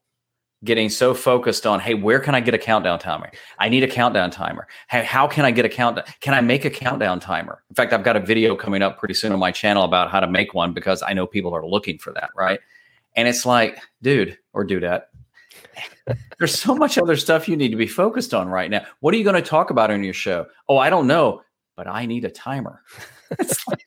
getting 0.63 0.89
so 0.89 1.13
focused 1.13 1.67
on, 1.67 1.79
hey, 1.79 1.93
where 1.93 2.19
can 2.19 2.35
I 2.35 2.39
get 2.39 2.53
a 2.53 2.57
countdown 2.57 2.97
timer? 2.97 3.29
I 3.59 3.67
need 3.67 3.83
a 3.83 3.87
countdown 3.87 4.31
timer. 4.31 4.67
Hey, 4.89 5.03
how 5.03 5.27
can 5.27 5.43
I 5.43 5.51
get 5.51 5.65
a 5.65 5.69
countdown? 5.69 6.05
Can 6.21 6.33
I 6.33 6.39
make 6.39 6.63
a 6.65 6.69
countdown 6.69 7.19
timer? 7.19 7.63
In 7.69 7.75
fact, 7.75 7.91
I've 7.91 8.03
got 8.03 8.15
a 8.15 8.21
video 8.21 8.55
coming 8.55 8.81
up 8.81 8.97
pretty 8.97 9.13
soon 9.15 9.33
on 9.33 9.39
my 9.39 9.51
channel 9.51 9.83
about 9.83 10.09
how 10.09 10.19
to 10.19 10.27
make 10.27 10.53
one 10.53 10.73
because 10.73 11.01
I 11.01 11.13
know 11.13 11.27
people 11.27 11.53
are 11.53 11.65
looking 11.65 11.97
for 11.97 12.13
that, 12.13 12.29
right? 12.37 12.59
And 13.15 13.27
it's 13.27 13.45
like, 13.45 13.79
dude 14.01 14.37
or 14.53 14.65
dudette, 14.65 15.03
there's 16.37 16.59
so 16.59 16.75
much 16.75 16.97
other 16.97 17.15
stuff 17.15 17.47
you 17.47 17.55
need 17.55 17.69
to 17.69 17.77
be 17.77 17.87
focused 17.87 18.33
on 18.33 18.47
right 18.47 18.69
now. 18.69 18.85
What 18.99 19.13
are 19.13 19.17
you 19.17 19.23
going 19.23 19.41
to 19.41 19.41
talk 19.41 19.69
about 19.69 19.91
on 19.91 20.03
your 20.03 20.13
show? 20.13 20.47
Oh, 20.67 20.77
I 20.77 20.89
don't 20.89 21.07
know, 21.07 21.41
but 21.75 21.87
I 21.87 22.05
need 22.05 22.25
a 22.25 22.29
timer. 22.29 22.81
like, 23.67 23.85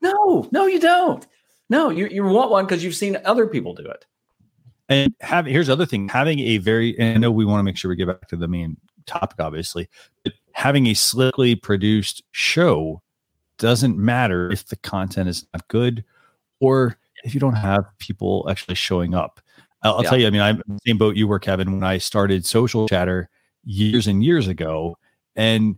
no, 0.00 0.48
no, 0.52 0.66
you 0.66 0.80
don't. 0.80 1.26
No, 1.70 1.90
you, 1.90 2.06
you 2.08 2.24
want 2.24 2.50
one 2.50 2.66
because 2.66 2.84
you've 2.84 2.94
seen 2.94 3.18
other 3.24 3.46
people 3.46 3.74
do 3.74 3.86
it. 3.86 4.04
And 4.88 5.14
have 5.20 5.46
here's 5.46 5.68
the 5.68 5.72
other 5.72 5.86
thing: 5.86 6.08
having 6.08 6.40
a 6.40 6.58
very, 6.58 6.98
and 6.98 7.16
I 7.16 7.18
know 7.18 7.30
we 7.30 7.46
want 7.46 7.60
to 7.60 7.62
make 7.62 7.78
sure 7.78 7.88
we 7.88 7.96
get 7.96 8.06
back 8.06 8.28
to 8.28 8.36
the 8.36 8.48
main 8.48 8.76
topic, 9.06 9.40
obviously, 9.40 9.88
but 10.22 10.34
having 10.52 10.86
a 10.86 10.94
slickly 10.94 11.54
produced 11.54 12.22
show 12.32 13.00
doesn't 13.56 13.96
matter 13.96 14.50
if 14.50 14.66
the 14.66 14.76
content 14.76 15.28
is 15.28 15.46
not 15.54 15.66
good 15.68 16.04
or 16.60 16.98
if 17.24 17.34
you 17.34 17.40
don't 17.40 17.56
have 17.56 17.84
people 17.98 18.46
actually 18.48 18.76
showing 18.76 19.14
up. 19.14 19.40
I'll, 19.82 19.94
I'll 19.94 20.02
yeah. 20.04 20.10
tell 20.10 20.20
you, 20.20 20.26
I 20.26 20.30
mean, 20.30 20.40
I'm 20.40 20.62
the 20.66 20.78
same 20.86 20.98
boat 20.98 21.16
you 21.16 21.26
were, 21.26 21.38
Kevin, 21.38 21.72
when 21.72 21.82
I 21.82 21.98
started 21.98 22.46
social 22.46 22.86
chatter 22.88 23.28
years 23.64 24.06
and 24.06 24.22
years 24.22 24.46
ago. 24.46 24.96
And 25.34 25.76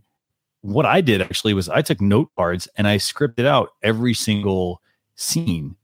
what 0.61 0.85
I 0.85 1.01
did 1.01 1.21
actually 1.21 1.53
was 1.53 1.69
I 1.69 1.81
took 1.81 2.01
note 2.01 2.29
cards 2.35 2.67
and 2.77 2.87
I 2.87 2.97
scripted 2.97 3.45
out 3.45 3.69
every 3.81 4.13
single 4.13 4.81
scene. 5.15 5.75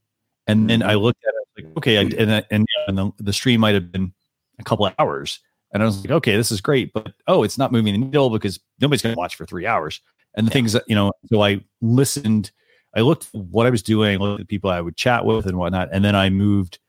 And 0.45 0.69
then 0.69 0.83
I 0.83 0.93
mm-hmm. 0.93 1.03
looked 1.03 1.23
at 1.25 1.33
it 1.33 1.65
like, 1.65 1.77
okay, 1.77 1.97
I, 1.97 2.01
and, 2.01 2.45
and, 2.51 2.67
and 2.87 2.97
the, 2.97 3.11
the 3.19 3.33
stream 3.33 3.61
might 3.61 3.75
have 3.75 3.91
been 3.91 4.13
a 4.59 4.63
couple 4.63 4.85
of 4.85 4.93
hours. 4.99 5.39
And 5.71 5.81
I 5.81 5.85
was 5.85 6.01
like, 6.03 6.11
okay, 6.11 6.35
this 6.35 6.51
is 6.51 6.61
great, 6.61 6.93
but 6.93 7.13
oh, 7.27 7.43
it's 7.43 7.57
not 7.57 7.71
moving 7.71 7.93
the 7.93 8.05
needle 8.05 8.29
because 8.29 8.59
nobody's 8.79 9.01
going 9.01 9.15
to 9.15 9.17
watch 9.17 9.35
for 9.35 9.45
three 9.45 9.65
hours. 9.65 10.01
And 10.35 10.45
the 10.45 10.51
yeah. 10.51 10.53
things 10.53 10.73
that, 10.73 10.83
you 10.87 10.95
know, 10.95 11.11
so 11.27 11.41
I 11.41 11.63
listened, 11.81 12.51
I 12.95 13.01
looked 13.01 13.27
what 13.31 13.65
I 13.65 13.69
was 13.69 13.83
doing, 13.83 14.19
looked 14.19 14.41
at 14.41 14.47
people 14.47 14.69
I 14.69 14.81
would 14.81 14.95
chat 14.95 15.25
with 15.25 15.45
and 15.45 15.57
whatnot. 15.57 15.89
And 15.91 16.03
then 16.03 16.15
I 16.15 16.29
moved, 16.29 16.79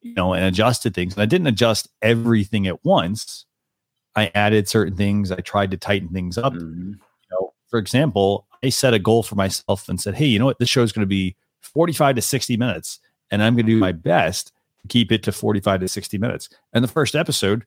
you 0.00 0.14
know, 0.14 0.34
and 0.34 0.44
adjusted 0.44 0.94
things. 0.94 1.14
And 1.14 1.22
I 1.22 1.26
didn't 1.26 1.46
adjust 1.46 1.88
everything 2.00 2.66
at 2.66 2.84
once. 2.84 3.46
I 4.16 4.30
added 4.34 4.68
certain 4.68 4.96
things. 4.96 5.30
I 5.30 5.36
tried 5.36 5.70
to 5.70 5.76
tighten 5.76 6.08
things 6.08 6.36
up. 6.36 6.52
Mm-hmm. 6.52 6.92
You 6.92 7.28
know, 7.30 7.52
for 7.68 7.78
example, 7.78 8.46
I 8.62 8.68
set 8.68 8.94
a 8.94 8.98
goal 8.98 9.22
for 9.22 9.36
myself 9.36 9.88
and 9.88 10.00
said, 10.00 10.14
hey, 10.14 10.26
you 10.26 10.38
know 10.38 10.44
what? 10.46 10.58
This 10.58 10.68
show 10.68 10.82
is 10.82 10.92
going 10.92 11.02
to 11.02 11.06
be 11.06 11.36
45 11.60 12.16
to 12.16 12.22
60 12.22 12.56
minutes. 12.56 12.98
And 13.30 13.42
I'm 13.42 13.54
going 13.54 13.66
to 13.66 13.72
do 13.72 13.78
my 13.78 13.92
best 13.92 14.52
to 14.82 14.88
keep 14.88 15.12
it 15.12 15.22
to 15.22 15.32
45 15.32 15.80
to 15.80 15.88
60 15.88 16.18
minutes. 16.18 16.48
And 16.72 16.84
the 16.84 16.88
first 16.88 17.14
episode 17.14 17.64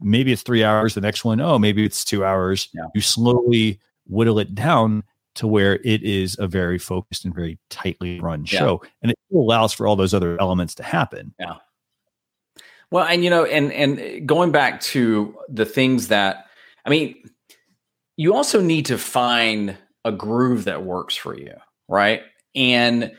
maybe 0.00 0.32
it's 0.32 0.42
three 0.42 0.64
hours. 0.64 0.94
The 0.94 1.00
next 1.00 1.24
one, 1.24 1.40
oh, 1.40 1.58
maybe 1.58 1.84
it's 1.84 2.04
two 2.04 2.24
hours. 2.24 2.68
Yeah. 2.72 2.84
You 2.94 3.00
slowly 3.00 3.80
whittle 4.06 4.38
it 4.38 4.54
down 4.54 5.04
to 5.36 5.46
where 5.46 5.76
it 5.84 6.02
is 6.02 6.36
a 6.38 6.46
very 6.46 6.78
focused 6.78 7.24
and 7.24 7.34
very 7.34 7.58
tightly 7.70 8.20
run 8.20 8.44
show, 8.44 8.80
yeah. 8.82 8.90
and 9.02 9.10
it 9.12 9.18
allows 9.32 9.72
for 9.72 9.86
all 9.86 9.96
those 9.96 10.14
other 10.14 10.40
elements 10.40 10.74
to 10.76 10.82
happen. 10.82 11.34
Yeah. 11.38 11.56
Well, 12.90 13.06
and 13.06 13.22
you 13.22 13.30
know, 13.30 13.44
and 13.44 13.72
and 13.72 14.26
going 14.26 14.50
back 14.50 14.80
to 14.80 15.36
the 15.48 15.64
things 15.64 16.08
that 16.08 16.46
I 16.84 16.90
mean, 16.90 17.16
you 18.16 18.34
also 18.34 18.60
need 18.60 18.86
to 18.86 18.98
find 18.98 19.76
a 20.04 20.12
groove 20.12 20.64
that 20.64 20.82
works 20.82 21.14
for 21.14 21.36
you, 21.36 21.54
right? 21.88 22.22
And 22.54 23.12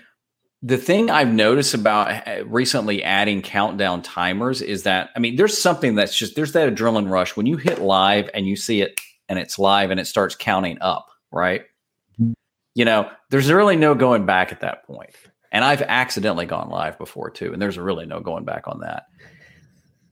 the 0.63 0.77
thing 0.77 1.09
I've 1.09 1.33
noticed 1.33 1.73
about 1.73 2.27
uh, 2.27 2.45
recently 2.45 3.03
adding 3.03 3.41
countdown 3.41 4.01
timers 4.01 4.61
is 4.61 4.83
that 4.83 5.09
I 5.15 5.19
mean, 5.19 5.35
there's 5.35 5.57
something 5.57 5.95
that's 5.95 6.15
just 6.15 6.35
there's 6.35 6.51
that 6.51 6.73
adrenaline 6.73 7.09
rush 7.09 7.35
when 7.35 7.45
you 7.45 7.57
hit 7.57 7.79
live 7.79 8.29
and 8.33 8.47
you 8.47 8.55
see 8.55 8.81
it 8.81 8.99
and 9.29 9.39
it's 9.39 9.57
live 9.57 9.91
and 9.91 9.99
it 9.99 10.07
starts 10.07 10.35
counting 10.35 10.77
up, 10.81 11.07
right? 11.31 11.63
You 12.73 12.85
know, 12.85 13.09
there's 13.29 13.51
really 13.51 13.75
no 13.75 13.95
going 13.95 14.25
back 14.25 14.51
at 14.51 14.61
that 14.61 14.85
point. 14.85 15.11
And 15.51 15.65
I've 15.65 15.81
accidentally 15.81 16.45
gone 16.45 16.69
live 16.69 16.97
before 16.97 17.29
too, 17.29 17.51
and 17.51 17.61
there's 17.61 17.77
really 17.77 18.05
no 18.05 18.21
going 18.21 18.45
back 18.45 18.67
on 18.67 18.79
that. 18.79 19.07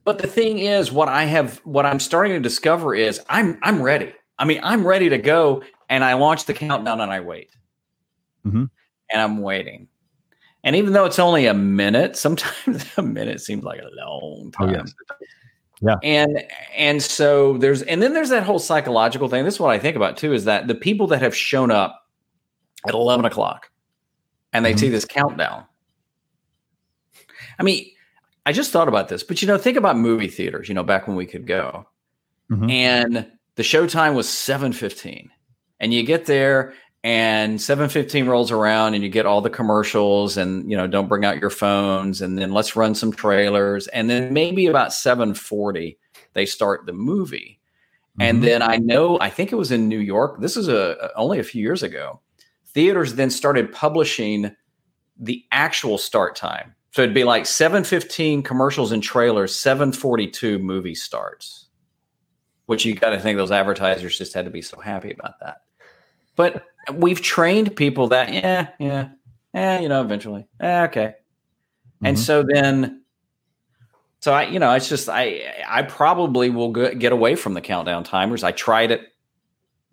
But 0.04 0.18
the 0.18 0.26
thing 0.26 0.58
is, 0.58 0.92
what 0.92 1.08
I 1.08 1.24
have, 1.24 1.58
what 1.64 1.86
I'm 1.86 2.00
starting 2.00 2.34
to 2.34 2.40
discover 2.40 2.94
is 2.94 3.20
I'm 3.28 3.58
I'm 3.62 3.80
ready. 3.80 4.12
I 4.38 4.44
mean, 4.44 4.60
I'm 4.62 4.86
ready 4.86 5.08
to 5.10 5.18
go, 5.18 5.62
and 5.88 6.04
I 6.04 6.14
launch 6.14 6.44
the 6.44 6.52
countdown 6.54 7.00
and 7.00 7.10
I 7.10 7.20
wait, 7.20 7.50
mm-hmm. 8.44 8.64
and 9.10 9.20
I'm 9.20 9.38
waiting 9.38 9.88
and 10.62 10.76
even 10.76 10.92
though 10.92 11.04
it's 11.04 11.18
only 11.18 11.46
a 11.46 11.54
minute, 11.54 12.16
sometimes 12.16 12.86
a 12.96 13.02
minute 13.02 13.40
seems 13.40 13.64
like 13.64 13.80
a 13.80 13.88
long 13.94 14.52
time. 14.52 14.68
Oh, 14.68 14.72
yes. 14.72 14.94
Yeah. 15.82 15.96
And 16.02 16.44
and 16.76 17.02
so 17.02 17.56
there's 17.56 17.80
and 17.80 18.02
then 18.02 18.12
there's 18.12 18.28
that 18.28 18.42
whole 18.42 18.58
psychological 18.58 19.28
thing. 19.28 19.44
This 19.46 19.54
is 19.54 19.60
what 19.60 19.70
I 19.70 19.78
think 19.78 19.96
about 19.96 20.18
too, 20.18 20.34
is 20.34 20.44
that 20.44 20.68
the 20.68 20.74
people 20.74 21.06
that 21.06 21.22
have 21.22 21.34
shown 21.34 21.70
up 21.70 21.99
at 22.86 22.94
11 22.94 23.24
o'clock 23.24 23.70
and 24.52 24.64
they 24.64 24.70
mm-hmm. 24.70 24.78
see 24.78 24.88
this 24.88 25.04
countdown. 25.04 25.64
I 27.58 27.62
mean, 27.62 27.86
I 28.46 28.52
just 28.52 28.70
thought 28.72 28.88
about 28.88 29.08
this, 29.08 29.22
but 29.22 29.42
you 29.42 29.48
know, 29.48 29.58
think 29.58 29.76
about 29.76 29.96
movie 29.96 30.28
theaters, 30.28 30.68
you 30.68 30.74
know, 30.74 30.82
back 30.82 31.06
when 31.06 31.16
we 31.16 31.26
could 31.26 31.46
go. 31.46 31.86
Mm-hmm. 32.50 32.70
And 32.70 33.32
the 33.56 33.62
show 33.62 33.86
time 33.86 34.14
was 34.14 34.26
7:15. 34.26 35.28
And 35.78 35.94
you 35.94 36.02
get 36.02 36.26
there 36.26 36.74
and 37.02 37.60
715 37.60 38.26
rolls 38.26 38.50
around 38.50 38.94
and 38.94 39.02
you 39.02 39.08
get 39.08 39.24
all 39.24 39.40
the 39.40 39.50
commercials 39.50 40.36
and 40.36 40.70
you 40.70 40.76
know 40.76 40.86
don't 40.86 41.08
bring 41.08 41.24
out 41.24 41.40
your 41.40 41.50
phones 41.50 42.20
and 42.20 42.38
then 42.38 42.52
let's 42.52 42.76
run 42.76 42.94
some 42.94 43.12
trailers 43.12 43.86
and 43.88 44.10
then 44.10 44.32
maybe 44.32 44.66
about 44.66 44.92
740 44.92 45.98
they 46.34 46.44
start 46.44 46.84
the 46.84 46.92
movie 46.92 47.58
mm-hmm. 48.18 48.22
and 48.22 48.42
then 48.42 48.60
i 48.60 48.76
know 48.76 49.18
i 49.18 49.30
think 49.30 49.50
it 49.50 49.56
was 49.56 49.72
in 49.72 49.88
new 49.88 49.98
york 49.98 50.40
this 50.42 50.58
is 50.58 50.68
a 50.68 51.10
only 51.16 51.38
a 51.38 51.44
few 51.44 51.62
years 51.62 51.82
ago 51.82 52.20
theaters 52.74 53.14
then 53.14 53.30
started 53.30 53.72
publishing 53.72 54.54
the 55.18 55.44
actual 55.52 55.98
start 55.98 56.36
time. 56.36 56.74
So 56.92 57.02
it'd 57.02 57.14
be 57.14 57.24
like 57.24 57.46
715 57.46 58.42
commercials 58.42 58.90
and 58.92 59.02
trailers 59.02 59.54
742 59.54 60.58
movie 60.58 60.94
starts 60.94 61.70
which 62.70 62.84
you 62.84 62.94
got 62.94 63.10
to 63.10 63.18
think 63.18 63.36
those 63.36 63.50
advertisers 63.50 64.16
just 64.16 64.32
had 64.32 64.44
to 64.44 64.50
be 64.52 64.62
so 64.62 64.78
happy 64.78 65.10
about 65.10 65.40
that. 65.40 65.62
But 66.36 66.62
we've 66.94 67.20
trained 67.20 67.74
people 67.74 68.06
that 68.10 68.32
yeah 68.32 68.68
yeah 68.78 69.08
yeah 69.52 69.80
you 69.80 69.88
know 69.88 70.00
eventually. 70.02 70.46
Eh, 70.60 70.84
okay. 70.84 71.06
Mm-hmm. 71.06 72.06
and 72.06 72.18
so 72.18 72.44
then 72.46 73.02
so 74.20 74.32
i 74.32 74.44
you 74.44 74.60
know 74.60 74.72
it's 74.72 74.88
just 74.88 75.08
i 75.08 75.42
i 75.68 75.82
probably 75.82 76.48
will 76.48 76.70
get 76.70 77.10
away 77.10 77.34
from 77.34 77.54
the 77.54 77.60
countdown 77.60 78.04
timers. 78.04 78.44
I 78.44 78.52
tried 78.52 78.92
it. 78.92 79.00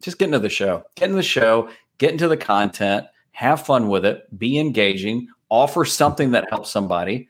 Just 0.04 0.20
get 0.20 0.26
into 0.26 0.38
the 0.38 0.48
show. 0.48 0.84
Get 0.94 1.06
into 1.06 1.16
the 1.16 1.24
show 1.24 1.72
get 1.98 2.12
into 2.12 2.28
the 2.28 2.38
content 2.38 3.06
have 3.32 3.66
fun 3.66 3.88
with 3.88 4.06
it 4.06 4.26
be 4.38 4.60
engaging 4.60 5.28
offer 5.50 5.86
something 5.86 6.32
that 6.32 6.50
helps 6.50 6.70
somebody 6.70 7.30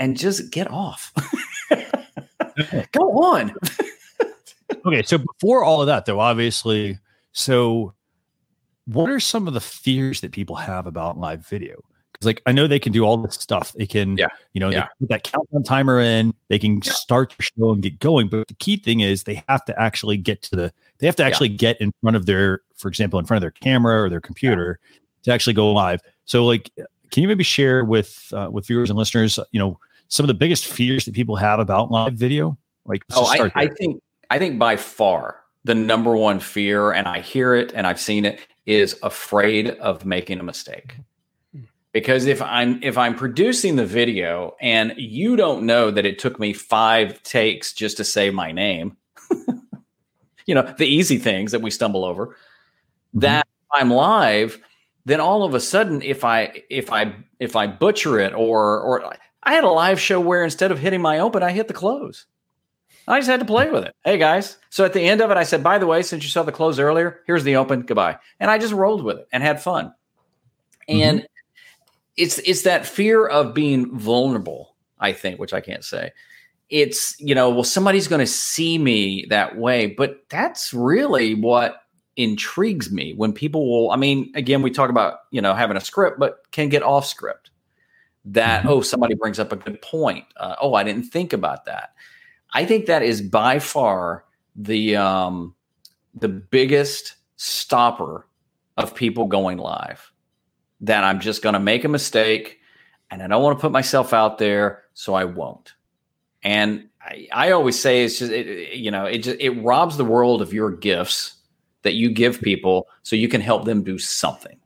and 0.00 0.16
just 0.16 0.50
get 0.50 0.70
off. 0.70 1.12
Go 2.92 3.10
on. 3.22 3.54
Okay 4.86 5.02
so 5.02 5.18
before 5.18 5.64
all 5.64 5.80
of 5.80 5.86
that 5.86 6.06
though 6.06 6.20
obviously 6.20 6.98
so 7.32 7.94
what 8.86 9.10
are 9.10 9.20
some 9.20 9.46
of 9.46 9.54
the 9.54 9.60
fears 9.60 10.22
that 10.22 10.32
people 10.32 10.56
have 10.56 10.86
about 10.86 11.18
live 11.18 11.46
video? 11.46 11.84
Because 12.18 12.26
like 12.26 12.42
I 12.46 12.52
know 12.52 12.66
they 12.66 12.78
can 12.78 12.92
do 12.92 13.04
all 13.04 13.16
this 13.16 13.34
stuff. 13.34 13.72
They 13.74 13.86
can, 13.86 14.16
yeah. 14.16 14.28
you 14.52 14.60
know, 14.60 14.70
yeah. 14.70 14.86
put 14.98 15.08
that 15.10 15.22
countdown 15.22 15.62
timer 15.62 16.00
in. 16.00 16.34
They 16.48 16.58
can 16.58 16.80
yeah. 16.82 16.92
start 16.92 17.32
the 17.36 17.42
show 17.44 17.70
and 17.70 17.82
get 17.82 18.00
going. 18.00 18.28
But 18.28 18.48
the 18.48 18.54
key 18.54 18.76
thing 18.76 19.00
is 19.00 19.22
they 19.22 19.42
have 19.48 19.64
to 19.66 19.80
actually 19.80 20.16
get 20.16 20.42
to 20.42 20.56
the. 20.56 20.72
They 20.98 21.06
have 21.06 21.16
to 21.16 21.24
actually 21.24 21.50
get 21.50 21.80
in 21.80 21.92
front 22.02 22.16
of 22.16 22.26
their, 22.26 22.62
for 22.76 22.88
example, 22.88 23.20
in 23.20 23.24
front 23.24 23.38
of 23.38 23.42
their 23.42 23.52
camera 23.52 24.02
or 24.02 24.10
their 24.10 24.20
computer 24.20 24.80
to 25.22 25.32
actually 25.32 25.52
go 25.52 25.70
live. 25.70 26.00
So 26.24 26.44
like, 26.44 26.70
can 27.10 27.22
you 27.22 27.28
maybe 27.28 27.44
share 27.44 27.84
with 27.84 28.32
uh, 28.32 28.48
with 28.50 28.66
viewers 28.66 28.90
and 28.90 28.98
listeners, 28.98 29.38
you 29.52 29.60
know, 29.60 29.78
some 30.08 30.24
of 30.24 30.28
the 30.28 30.34
biggest 30.34 30.66
fears 30.66 31.04
that 31.04 31.14
people 31.14 31.36
have 31.36 31.60
about 31.60 31.90
live 31.92 32.14
video? 32.14 32.58
Like, 32.84 33.04
oh, 33.12 33.26
I, 33.26 33.52
I 33.54 33.68
think 33.68 34.02
I 34.30 34.38
think 34.38 34.58
by 34.58 34.76
far 34.76 35.40
the 35.64 35.74
number 35.74 36.16
one 36.16 36.40
fear, 36.40 36.92
and 36.92 37.06
I 37.06 37.20
hear 37.20 37.54
it 37.54 37.72
and 37.74 37.86
I've 37.86 38.00
seen 38.00 38.24
it, 38.24 38.40
is 38.66 38.98
afraid 39.02 39.70
of 39.70 40.04
making 40.04 40.40
a 40.40 40.42
mistake. 40.42 40.96
Because 41.92 42.26
if 42.26 42.42
I'm 42.42 42.82
if 42.82 42.98
I'm 42.98 43.14
producing 43.14 43.76
the 43.76 43.86
video 43.86 44.54
and 44.60 44.92
you 44.96 45.36
don't 45.36 45.64
know 45.64 45.90
that 45.90 46.04
it 46.04 46.18
took 46.18 46.38
me 46.38 46.52
5 46.52 47.22
takes 47.22 47.72
just 47.72 47.96
to 47.96 48.04
say 48.04 48.30
my 48.30 48.52
name, 48.52 48.96
you 50.46 50.54
know, 50.54 50.62
the 50.76 50.86
easy 50.86 51.18
things 51.18 51.52
that 51.52 51.62
we 51.62 51.70
stumble 51.70 52.04
over, 52.04 52.26
mm-hmm. 52.26 53.20
that 53.20 53.48
I'm 53.72 53.90
live, 53.90 54.60
then 55.06 55.20
all 55.20 55.44
of 55.44 55.54
a 55.54 55.60
sudden 55.60 56.02
if 56.02 56.24
I 56.24 56.62
if 56.68 56.92
I 56.92 57.14
if 57.40 57.56
I 57.56 57.66
butcher 57.66 58.20
it 58.20 58.34
or 58.34 58.80
or 58.80 59.14
I 59.42 59.54
had 59.54 59.64
a 59.64 59.70
live 59.70 59.98
show 59.98 60.20
where 60.20 60.44
instead 60.44 60.70
of 60.70 60.78
hitting 60.78 61.00
my 61.00 61.20
open, 61.20 61.42
I 61.42 61.52
hit 61.52 61.68
the 61.68 61.74
close. 61.74 62.26
I 63.06 63.18
just 63.18 63.30
had 63.30 63.40
to 63.40 63.46
play 63.46 63.70
with 63.70 63.84
it. 63.84 63.94
Hey 64.04 64.18
guys. 64.18 64.58
So 64.68 64.84
at 64.84 64.92
the 64.92 65.00
end 65.00 65.22
of 65.22 65.30
it, 65.30 65.38
I 65.38 65.44
said, 65.44 65.64
by 65.64 65.78
the 65.78 65.86
way, 65.86 66.02
since 66.02 66.22
you 66.22 66.28
saw 66.28 66.42
the 66.42 66.52
close 66.52 66.78
earlier, 66.78 67.22
here's 67.26 67.44
the 67.44 67.56
open. 67.56 67.80
Goodbye. 67.82 68.18
And 68.38 68.50
I 68.50 68.58
just 68.58 68.74
rolled 68.74 69.02
with 69.02 69.16
it 69.18 69.28
and 69.32 69.42
had 69.42 69.62
fun. 69.62 69.94
And 70.86 71.20
mm-hmm. 71.20 71.26
It's 72.18 72.38
it's 72.38 72.62
that 72.62 72.86
fear 72.86 73.26
of 73.26 73.54
being 73.54 73.96
vulnerable, 73.96 74.74
I 74.98 75.12
think, 75.12 75.38
which 75.38 75.52
I 75.52 75.60
can't 75.60 75.84
say. 75.84 76.12
It's, 76.68 77.18
you 77.18 77.34
know, 77.34 77.48
well, 77.48 77.64
somebody's 77.64 78.08
going 78.08 78.20
to 78.20 78.26
see 78.26 78.76
me 78.76 79.24
that 79.30 79.56
way. 79.56 79.86
But 79.86 80.28
that's 80.28 80.74
really 80.74 81.34
what 81.34 81.82
intrigues 82.16 82.92
me 82.92 83.14
when 83.14 83.32
people 83.32 83.70
will, 83.70 83.90
I 83.90 83.96
mean, 83.96 84.30
again, 84.34 84.60
we 84.60 84.70
talk 84.70 84.90
about, 84.90 85.20
you 85.30 85.40
know, 85.40 85.54
having 85.54 85.78
a 85.78 85.80
script, 85.80 86.18
but 86.18 86.40
can 86.50 86.68
get 86.68 86.82
off 86.82 87.06
script. 87.06 87.50
That, 88.26 88.60
mm-hmm. 88.60 88.68
oh, 88.68 88.80
somebody 88.82 89.14
brings 89.14 89.38
up 89.38 89.50
a 89.50 89.56
good 89.56 89.80
point. 89.80 90.26
Uh, 90.36 90.56
oh, 90.60 90.74
I 90.74 90.82
didn't 90.84 91.04
think 91.04 91.32
about 91.32 91.64
that 91.64 91.94
I 92.52 92.64
think 92.64 92.86
that 92.86 93.02
is 93.02 93.20
by 93.20 93.58
far 93.58 94.24
the 94.56 94.96
um, 94.96 95.54
the 96.14 96.28
biggest 96.28 97.16
stopper 97.36 98.26
of 98.76 98.94
people 98.94 99.26
going 99.26 99.58
live. 99.58 100.12
That 100.82 101.04
I'm 101.04 101.20
just 101.20 101.42
going 101.42 101.54
to 101.54 101.60
make 101.60 101.84
a 101.84 101.88
mistake, 101.88 102.60
and 103.10 103.22
I 103.22 103.26
don't 103.26 103.42
want 103.42 103.58
to 103.58 103.60
put 103.60 103.72
myself 103.72 104.12
out 104.12 104.38
there, 104.38 104.84
so 104.94 105.14
I 105.14 105.24
won't. 105.24 105.74
And 106.42 106.88
I, 107.00 107.28
I 107.32 107.50
always 107.50 107.80
say 107.80 108.04
it's 108.04 108.18
just 108.18 108.30
it, 108.30 108.76
you 108.76 108.90
know 108.90 109.04
it 109.04 109.18
just 109.18 109.40
it 109.40 109.50
robs 109.50 109.96
the 109.96 110.04
world 110.04 110.40
of 110.40 110.52
your 110.52 110.70
gifts 110.70 111.34
that 111.82 111.94
you 111.94 112.10
give 112.10 112.40
people 112.40 112.88
so 113.02 113.16
you 113.16 113.28
can 113.28 113.40
help 113.40 113.64
them 113.64 113.82
do 113.82 113.98
something. 113.98 114.58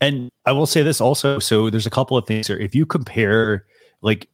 And 0.00 0.30
I 0.44 0.52
will 0.52 0.66
say 0.66 0.82
this 0.82 1.00
also. 1.00 1.38
So 1.38 1.70
there's 1.70 1.86
a 1.86 1.90
couple 1.90 2.16
of 2.16 2.26
things 2.26 2.46
here. 2.46 2.58
If 2.58 2.74
you 2.74 2.86
compare, 2.86 3.66
like, 4.02 4.28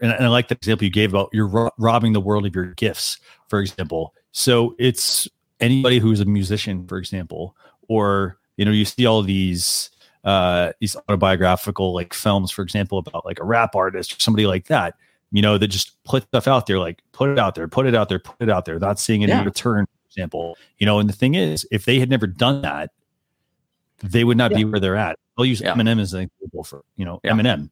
and, 0.00 0.12
and 0.12 0.24
I 0.24 0.28
like 0.28 0.48
the 0.48 0.54
example 0.54 0.84
you 0.84 0.90
gave 0.90 1.10
about 1.10 1.30
you're 1.32 1.46
ro- 1.46 1.70
robbing 1.78 2.12
the 2.12 2.20
world 2.20 2.46
of 2.46 2.54
your 2.54 2.74
gifts, 2.74 3.18
for 3.48 3.60
example. 3.60 4.14
So 4.32 4.74
it's 4.78 5.28
anybody 5.60 5.98
who's 5.98 6.20
a 6.20 6.24
musician, 6.24 6.86
for 6.86 6.98
example, 6.98 7.56
or 7.88 8.38
you 8.56 8.64
know, 8.64 8.70
you 8.70 8.84
see 8.84 9.06
all 9.06 9.22
these 9.22 9.90
uh 10.28 10.72
these 10.80 10.94
autobiographical 11.08 11.94
like 11.94 12.12
films, 12.12 12.50
for 12.50 12.62
example, 12.62 12.98
about 12.98 13.24
like 13.24 13.40
a 13.40 13.44
rap 13.44 13.74
artist 13.74 14.12
or 14.12 14.20
somebody 14.20 14.46
like 14.46 14.66
that, 14.66 14.94
you 15.32 15.40
know, 15.42 15.56
that 15.58 15.68
just 15.68 16.02
put 16.04 16.22
stuff 16.24 16.46
out 16.46 16.66
there, 16.66 16.78
like 16.78 17.02
put 17.12 17.30
it 17.30 17.38
out 17.38 17.54
there, 17.54 17.66
put 17.68 17.86
it 17.86 17.94
out 17.94 18.08
there, 18.08 18.18
put 18.18 18.36
it 18.40 18.50
out 18.50 18.64
there, 18.66 18.78
not 18.78 18.98
seeing 18.98 19.22
any 19.22 19.32
Yeah. 19.32 19.44
return, 19.44 19.86
for 19.86 20.06
example. 20.10 20.56
You 20.78 20.86
know, 20.86 20.98
and 20.98 21.08
the 21.08 21.14
thing 21.14 21.34
is, 21.34 21.66
if 21.70 21.84
they 21.86 21.98
had 21.98 22.10
never 22.10 22.26
done 22.26 22.60
that, 22.62 22.90
they 24.02 24.22
would 24.24 24.36
not 24.36 24.52
be 24.52 24.64
where 24.64 24.80
they're 24.80 24.96
at. 24.96 25.18
I'll 25.38 25.44
use 25.46 25.60
Yeah. 25.60 25.74
Eminem 25.74 26.00
as 26.00 26.12
an 26.14 26.22
example 26.22 26.62
for 26.64 26.82
you 26.96 27.04
know 27.06 27.20
Yeah. 27.24 27.32
Eminem. 27.32 27.70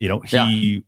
You 0.00 0.08
know, 0.08 0.22
Yeah. 0.30 0.46
he 0.46 0.84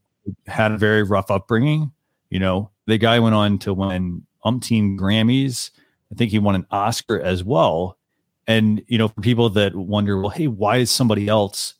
had 0.46 0.72
a 0.72 0.78
very 0.78 1.02
rough 1.02 1.30
upbringing. 1.30 1.92
You 2.30 2.38
know, 2.38 2.70
the 2.86 2.96
guy 2.96 3.18
went 3.18 3.34
on 3.34 3.58
to 3.60 3.74
win 3.74 4.24
umpteen 4.46 4.96
Grammys. 4.98 5.70
I 6.10 6.14
think 6.14 6.30
he 6.30 6.38
won 6.38 6.54
an 6.54 6.66
Oscar 6.70 7.20
as 7.20 7.44
well. 7.44 7.98
And 8.52 8.82
you 8.86 8.98
know, 8.98 9.08
for 9.08 9.20
people 9.20 9.48
that 9.50 9.74
wonder, 9.74 10.20
well, 10.20 10.30
hey, 10.30 10.46
why 10.48 10.76
is 10.78 10.90
somebody 10.90 11.28
else 11.28 11.74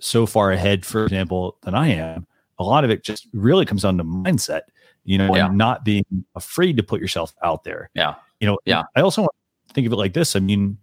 so 0.00 0.26
far 0.26 0.52
ahead, 0.52 0.84
for 0.84 1.04
example, 1.04 1.56
than 1.62 1.74
I 1.74 1.88
am? 1.88 2.26
A 2.58 2.64
lot 2.64 2.84
of 2.84 2.90
it 2.90 3.02
just 3.04 3.26
really 3.32 3.64
comes 3.64 3.82
down 3.82 3.96
to 3.98 4.04
mindset. 4.04 4.62
You 5.04 5.16
know, 5.18 5.34
Yeah. 5.34 5.46
and 5.46 5.56
not 5.56 5.84
being 5.84 6.04
afraid 6.34 6.76
to 6.76 6.82
put 6.82 7.00
yourself 7.00 7.32
out 7.42 7.64
there. 7.64 7.88
Yeah. 7.94 8.14
You 8.38 8.46
know, 8.48 8.58
Yeah. 8.66 8.82
I 8.94 9.00
also 9.00 9.22
want 9.22 9.32
to 9.68 9.74
think 9.74 9.86
of 9.86 9.92
it 9.94 9.96
like 9.96 10.12
this. 10.12 10.36
I 10.36 10.40
mean, 10.40 10.76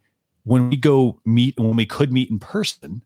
when 0.43 0.69
we 0.69 0.75
go 0.75 1.19
meet 1.25 1.57
when 1.59 1.75
we 1.75 1.85
could 1.85 2.11
meet 2.11 2.29
in 2.31 2.39
person, 2.39 3.01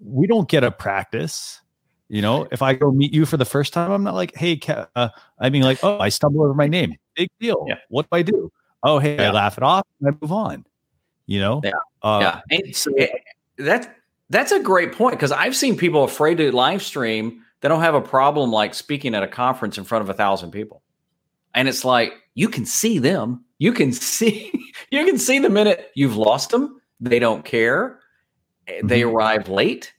we 0.00 0.26
don't 0.26 0.48
get 0.48 0.64
a 0.64 0.70
practice. 0.70 1.60
You 2.08 2.22
know, 2.22 2.48
if 2.50 2.62
I 2.62 2.74
go 2.74 2.90
meet 2.90 3.12
you 3.12 3.26
for 3.26 3.36
the 3.36 3.44
first 3.44 3.72
time, 3.72 3.92
I'm 3.92 4.02
not 4.02 4.14
like, 4.14 4.34
hey, 4.34 4.58
uh, 4.96 5.10
I 5.38 5.50
mean, 5.50 5.62
like, 5.62 5.78
oh, 5.84 5.98
I 6.00 6.08
stumble 6.08 6.42
over 6.42 6.54
my 6.54 6.66
name. 6.66 6.96
Big 7.14 7.28
deal. 7.38 7.64
Yeah. 7.68 7.76
What 7.88 8.10
do 8.10 8.16
I 8.16 8.22
do? 8.22 8.50
Oh, 8.82 8.98
hey, 8.98 9.24
I 9.24 9.30
laugh 9.30 9.58
it 9.58 9.62
off 9.62 9.86
and 10.00 10.08
I 10.12 10.18
move 10.20 10.32
on. 10.32 10.64
You 11.30 11.38
know? 11.38 11.60
Yeah. 11.62 11.70
Uh, 12.02 12.40
yeah, 12.50 12.72
so 12.72 12.90
that's 13.56 13.86
that's 14.30 14.50
a 14.50 14.58
great 14.58 14.90
point 14.92 15.14
because 15.14 15.30
I've 15.30 15.54
seen 15.54 15.76
people 15.76 16.02
afraid 16.02 16.38
to 16.38 16.50
live 16.50 16.82
stream. 16.82 17.44
They 17.60 17.68
don't 17.68 17.82
have 17.82 17.94
a 17.94 18.00
problem 18.00 18.50
like 18.50 18.74
speaking 18.74 19.14
at 19.14 19.22
a 19.22 19.28
conference 19.28 19.78
in 19.78 19.84
front 19.84 20.02
of 20.02 20.10
a 20.10 20.14
thousand 20.14 20.50
people, 20.50 20.82
and 21.54 21.68
it's 21.68 21.84
like 21.84 22.14
you 22.34 22.48
can 22.48 22.66
see 22.66 22.98
them. 22.98 23.44
You 23.58 23.72
can 23.72 23.92
see 24.10 24.50
you 24.90 25.04
can 25.06 25.18
see 25.18 25.38
the 25.38 25.48
minute 25.50 25.92
you've 25.94 26.16
lost 26.16 26.50
them. 26.50 26.80
They 26.98 27.20
don't 27.20 27.44
care. 27.44 28.00
Eh, 28.66 28.80
They 28.82 29.02
Mhm. 29.02 29.12
arrive 29.14 29.48
late. 29.48 29.92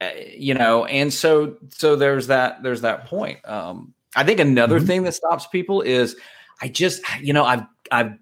Uh, 0.00 0.10
you 0.36 0.54
know, 0.54 0.84
and 0.86 1.12
so 1.14 1.56
so 1.68 1.94
there's 1.94 2.26
that 2.26 2.64
there's 2.64 2.80
that 2.80 3.04
point. 3.06 3.38
Um, 3.48 3.94
I 4.16 4.24
think 4.24 4.40
another 4.40 4.80
Mhm. 4.80 4.86
thing 4.86 5.02
that 5.04 5.14
stops 5.14 5.46
people 5.46 5.80
is 5.80 6.16
I 6.60 6.66
just 6.66 7.02
you 7.20 7.32
know 7.32 7.44
I've 7.44 7.62
I've 7.92 8.12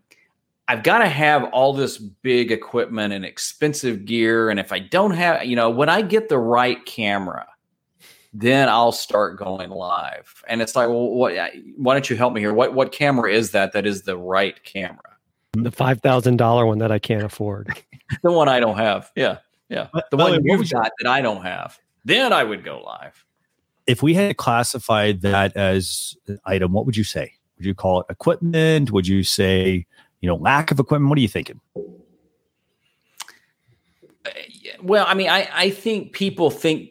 I've 0.68 0.82
got 0.82 0.98
to 0.98 1.08
have 1.08 1.44
all 1.44 1.72
this 1.72 1.98
big 1.98 2.50
equipment 2.50 3.12
and 3.12 3.24
expensive 3.24 4.04
gear. 4.04 4.50
And 4.50 4.58
if 4.58 4.72
I 4.72 4.80
don't 4.80 5.12
have, 5.12 5.44
you 5.44 5.54
know, 5.54 5.70
when 5.70 5.88
I 5.88 6.02
get 6.02 6.28
the 6.28 6.38
right 6.38 6.84
camera, 6.86 7.46
then 8.32 8.68
I'll 8.68 8.92
start 8.92 9.38
going 9.38 9.70
live. 9.70 10.42
And 10.48 10.60
it's 10.60 10.74
like, 10.74 10.88
well, 10.88 11.08
what? 11.10 11.34
Why 11.76 11.94
don't 11.94 12.10
you 12.10 12.16
help 12.16 12.32
me 12.34 12.40
here? 12.40 12.52
What 12.52 12.74
what 12.74 12.92
camera 12.92 13.32
is 13.32 13.52
that? 13.52 13.72
That 13.72 13.86
is 13.86 14.02
the 14.02 14.16
right 14.16 14.62
camera, 14.64 15.16
hmm? 15.54 15.62
The 15.62 15.70
five 15.70 16.00
thousand 16.02 16.36
dollar 16.36 16.66
one 16.66 16.78
that 16.78 16.92
I 16.92 16.98
can't 16.98 17.22
afford. 17.22 17.68
the 18.22 18.32
one 18.32 18.48
I 18.48 18.60
don't 18.60 18.76
have. 18.76 19.10
Yeah, 19.16 19.38
yeah, 19.68 19.88
But- 19.92 20.10
the 20.10 20.16
by 20.16 20.24
one 20.24 20.32
way, 20.32 20.38
you've 20.44 20.70
got 20.70 20.92
that 21.00 21.08
I 21.08 21.22
don't 21.22 21.42
have. 21.42 21.78
Then 22.04 22.32
I 22.32 22.44
would 22.44 22.64
go 22.64 22.82
live. 22.82 23.24
If 23.86 24.02
we 24.02 24.14
had 24.14 24.36
classified 24.36 25.22
that 25.22 25.56
as 25.56 26.16
an 26.26 26.38
item, 26.44 26.72
what 26.72 26.86
would 26.86 26.96
you 26.96 27.04
say? 27.04 27.32
Would 27.56 27.66
you 27.66 27.74
call 27.74 28.00
it 28.00 28.06
equipment? 28.10 28.90
Would 28.90 29.06
you 29.06 29.22
say, 29.22 29.86
you 30.20 30.28
know, 30.28 30.36
lack 30.36 30.70
of 30.70 30.80
equipment? 30.80 31.08
What 31.08 31.18
are 31.18 31.22
you 31.22 31.28
thinking? 31.28 31.60
Well, 34.82 35.06
I 35.08 35.14
mean, 35.14 35.28
I, 35.28 35.48
I 35.52 35.70
think 35.70 36.12
people 36.12 36.50
think 36.50 36.90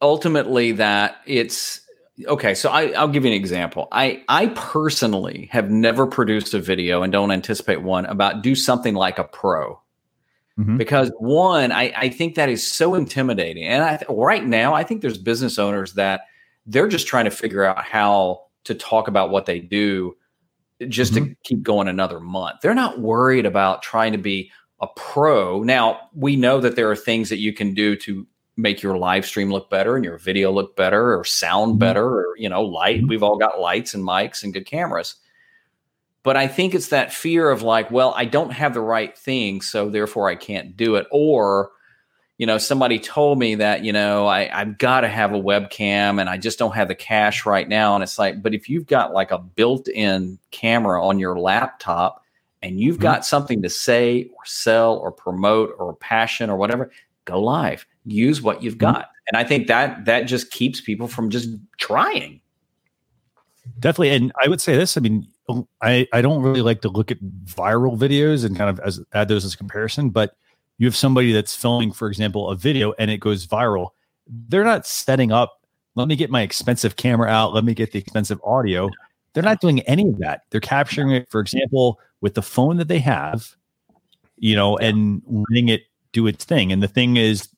ultimately 0.00 0.72
that 0.72 1.20
it's 1.26 1.80
okay. 2.26 2.54
So 2.54 2.70
I, 2.70 2.88
I'll 2.90 3.08
give 3.08 3.24
you 3.24 3.30
an 3.30 3.36
example. 3.36 3.88
I, 3.92 4.24
I 4.28 4.48
personally 4.48 5.48
have 5.52 5.70
never 5.70 6.06
produced 6.06 6.54
a 6.54 6.58
video 6.58 7.02
and 7.02 7.12
don't 7.12 7.30
anticipate 7.30 7.82
one 7.82 8.06
about 8.06 8.42
do 8.42 8.54
something 8.54 8.94
like 8.94 9.18
a 9.18 9.24
pro. 9.24 9.80
Mhm. 10.58 10.76
Because 10.76 11.10
one, 11.18 11.72
I, 11.72 11.92
I 11.96 12.08
think 12.10 12.34
that 12.34 12.48
is 12.48 12.66
so 12.66 12.94
intimidating. 12.94 13.64
And 13.64 13.82
I, 13.82 14.00
right 14.08 14.44
now, 14.44 14.74
I 14.74 14.84
think 14.84 15.00
there's 15.00 15.18
business 15.18 15.58
owners 15.58 15.94
that 15.94 16.22
they're 16.66 16.88
just 16.88 17.06
trying 17.06 17.24
to 17.24 17.30
figure 17.30 17.64
out 17.64 17.82
how 17.82 18.42
to 18.64 18.74
talk 18.74 19.08
about 19.08 19.30
what 19.30 19.46
they 19.46 19.60
do 19.60 20.16
just 20.88 21.14
to 21.14 21.34
keep 21.44 21.62
going 21.62 21.88
another 21.88 22.20
month. 22.20 22.60
They're 22.62 22.74
not 22.74 23.00
worried 23.00 23.46
about 23.46 23.82
trying 23.82 24.12
to 24.12 24.18
be 24.18 24.50
a 24.80 24.86
pro. 24.96 25.62
Now, 25.62 26.00
we 26.14 26.36
know 26.36 26.60
that 26.60 26.76
there 26.76 26.90
are 26.90 26.96
things 26.96 27.28
that 27.28 27.38
you 27.38 27.52
can 27.52 27.74
do 27.74 27.94
to 27.96 28.26
make 28.56 28.82
your 28.82 28.98
live 28.98 29.24
stream 29.24 29.50
look 29.50 29.70
better 29.70 29.96
and 29.96 30.04
your 30.04 30.18
video 30.18 30.50
look 30.52 30.76
better 30.76 31.18
or 31.18 31.24
sound 31.24 31.76
Mhm. 31.76 31.78
better 31.78 32.04
or, 32.04 32.34
you 32.36 32.48
know, 32.48 32.62
light. 32.62 33.00
Mhm. 33.02 33.08
We've 33.08 33.22
all 33.22 33.38
got 33.38 33.60
lights 33.60 33.94
and 33.94 34.04
mics 34.04 34.42
and 34.42 34.52
good 34.52 34.66
cameras. 34.66 35.14
But 36.22 36.36
I 36.36 36.46
think 36.46 36.74
it's 36.74 36.88
that 36.88 37.12
fear 37.12 37.50
of 37.50 37.62
like, 37.62 37.90
well, 37.90 38.12
I 38.16 38.24
don't 38.26 38.52
have 38.52 38.74
the 38.74 38.80
right 38.80 39.16
thing, 39.16 39.60
so 39.60 39.88
therefore 39.88 40.28
I 40.28 40.34
can't 40.36 40.76
do 40.76 40.96
it. 40.96 41.06
Or, 41.10 41.70
you 42.42 42.46
know, 42.46 42.58
somebody 42.58 42.98
told 42.98 43.38
me 43.38 43.54
that, 43.54 43.84
you 43.84 43.92
know, 43.92 44.26
I, 44.26 44.50
I've 44.52 44.76
got 44.76 45.02
to 45.02 45.08
have 45.08 45.32
a 45.32 45.40
webcam 45.40 46.20
and 46.20 46.28
I 46.28 46.38
just 46.38 46.58
don't 46.58 46.74
have 46.74 46.88
the 46.88 46.94
cash 46.96 47.46
right 47.46 47.68
now. 47.68 47.94
And 47.94 48.02
it's 48.02 48.18
like, 48.18 48.42
but 48.42 48.52
if 48.52 48.68
you've 48.68 48.86
got 48.86 49.12
like 49.12 49.30
a 49.30 49.38
built 49.38 49.86
in 49.86 50.40
camera 50.50 51.06
on 51.06 51.20
your 51.20 51.38
laptop 51.38 52.24
and 52.60 52.80
you've 52.80 52.96
Mhm. 52.96 53.02
got 53.02 53.24
something 53.24 53.62
to 53.62 53.70
say 53.70 54.24
or 54.36 54.44
sell 54.44 54.96
or 54.96 55.12
promote 55.12 55.76
or 55.78 55.94
passion 55.94 56.50
or 56.50 56.56
whatever, 56.56 56.90
go 57.26 57.40
live. 57.40 57.86
Use 58.06 58.42
what 58.42 58.60
you've 58.60 58.74
Mhm. 58.74 58.92
got. 58.92 59.10
And 59.28 59.36
I 59.36 59.44
think 59.44 59.68
that 59.68 60.06
that 60.06 60.22
just 60.22 60.50
keeps 60.50 60.80
people 60.80 61.06
from 61.06 61.30
just 61.30 61.48
trying. 61.78 62.40
Definitely. 63.78 64.16
And 64.16 64.32
I 64.44 64.48
would 64.48 64.60
say 64.60 64.76
this, 64.76 64.96
I 64.96 65.00
mean, 65.00 65.28
I, 65.80 66.08
I 66.12 66.20
don't 66.20 66.42
really 66.42 66.62
like 66.62 66.80
to 66.80 66.88
look 66.88 67.12
at 67.12 67.18
viral 67.44 67.96
videos 67.96 68.44
and 68.44 68.56
kind 68.56 68.68
of 68.68 68.80
as 68.80 69.00
add 69.12 69.28
those 69.28 69.44
as 69.44 69.54
a 69.54 69.56
comparison, 69.56 70.10
but 70.10 70.34
you 70.82 70.88
have 70.88 70.96
somebody 70.96 71.30
that's 71.30 71.54
filming, 71.54 71.92
for 71.92 72.08
example, 72.08 72.50
a 72.50 72.56
video 72.56 72.92
and 72.98 73.08
it 73.08 73.18
goes 73.18 73.46
viral. 73.46 73.90
They're 74.26 74.64
not 74.64 74.84
setting 74.84 75.30
up, 75.30 75.60
let 75.94 76.08
me 76.08 76.16
get 76.16 76.28
my 76.28 76.42
expensive 76.42 76.96
camera 76.96 77.28
out, 77.28 77.54
let 77.54 77.62
me 77.62 77.72
get 77.72 77.92
the 77.92 78.00
expensive 78.00 78.40
audio. 78.42 78.90
They're 79.32 79.44
not 79.44 79.60
doing 79.60 79.82
any 79.82 80.08
of 80.08 80.18
that. 80.18 80.40
They're 80.50 80.60
capturing 80.60 81.12
it, 81.12 81.30
for 81.30 81.38
example, 81.38 82.00
with 82.20 82.34
the 82.34 82.42
phone 82.42 82.78
that 82.78 82.88
they 82.88 82.98
have, 82.98 83.54
you 84.38 84.56
know, 84.56 84.76
and 84.76 85.22
letting 85.26 85.68
it 85.68 85.82
do 86.10 86.26
its 86.26 86.44
thing. 86.44 86.72
And 86.72 86.82
the 86.82 86.88
thing 86.88 87.16
is 87.16 87.48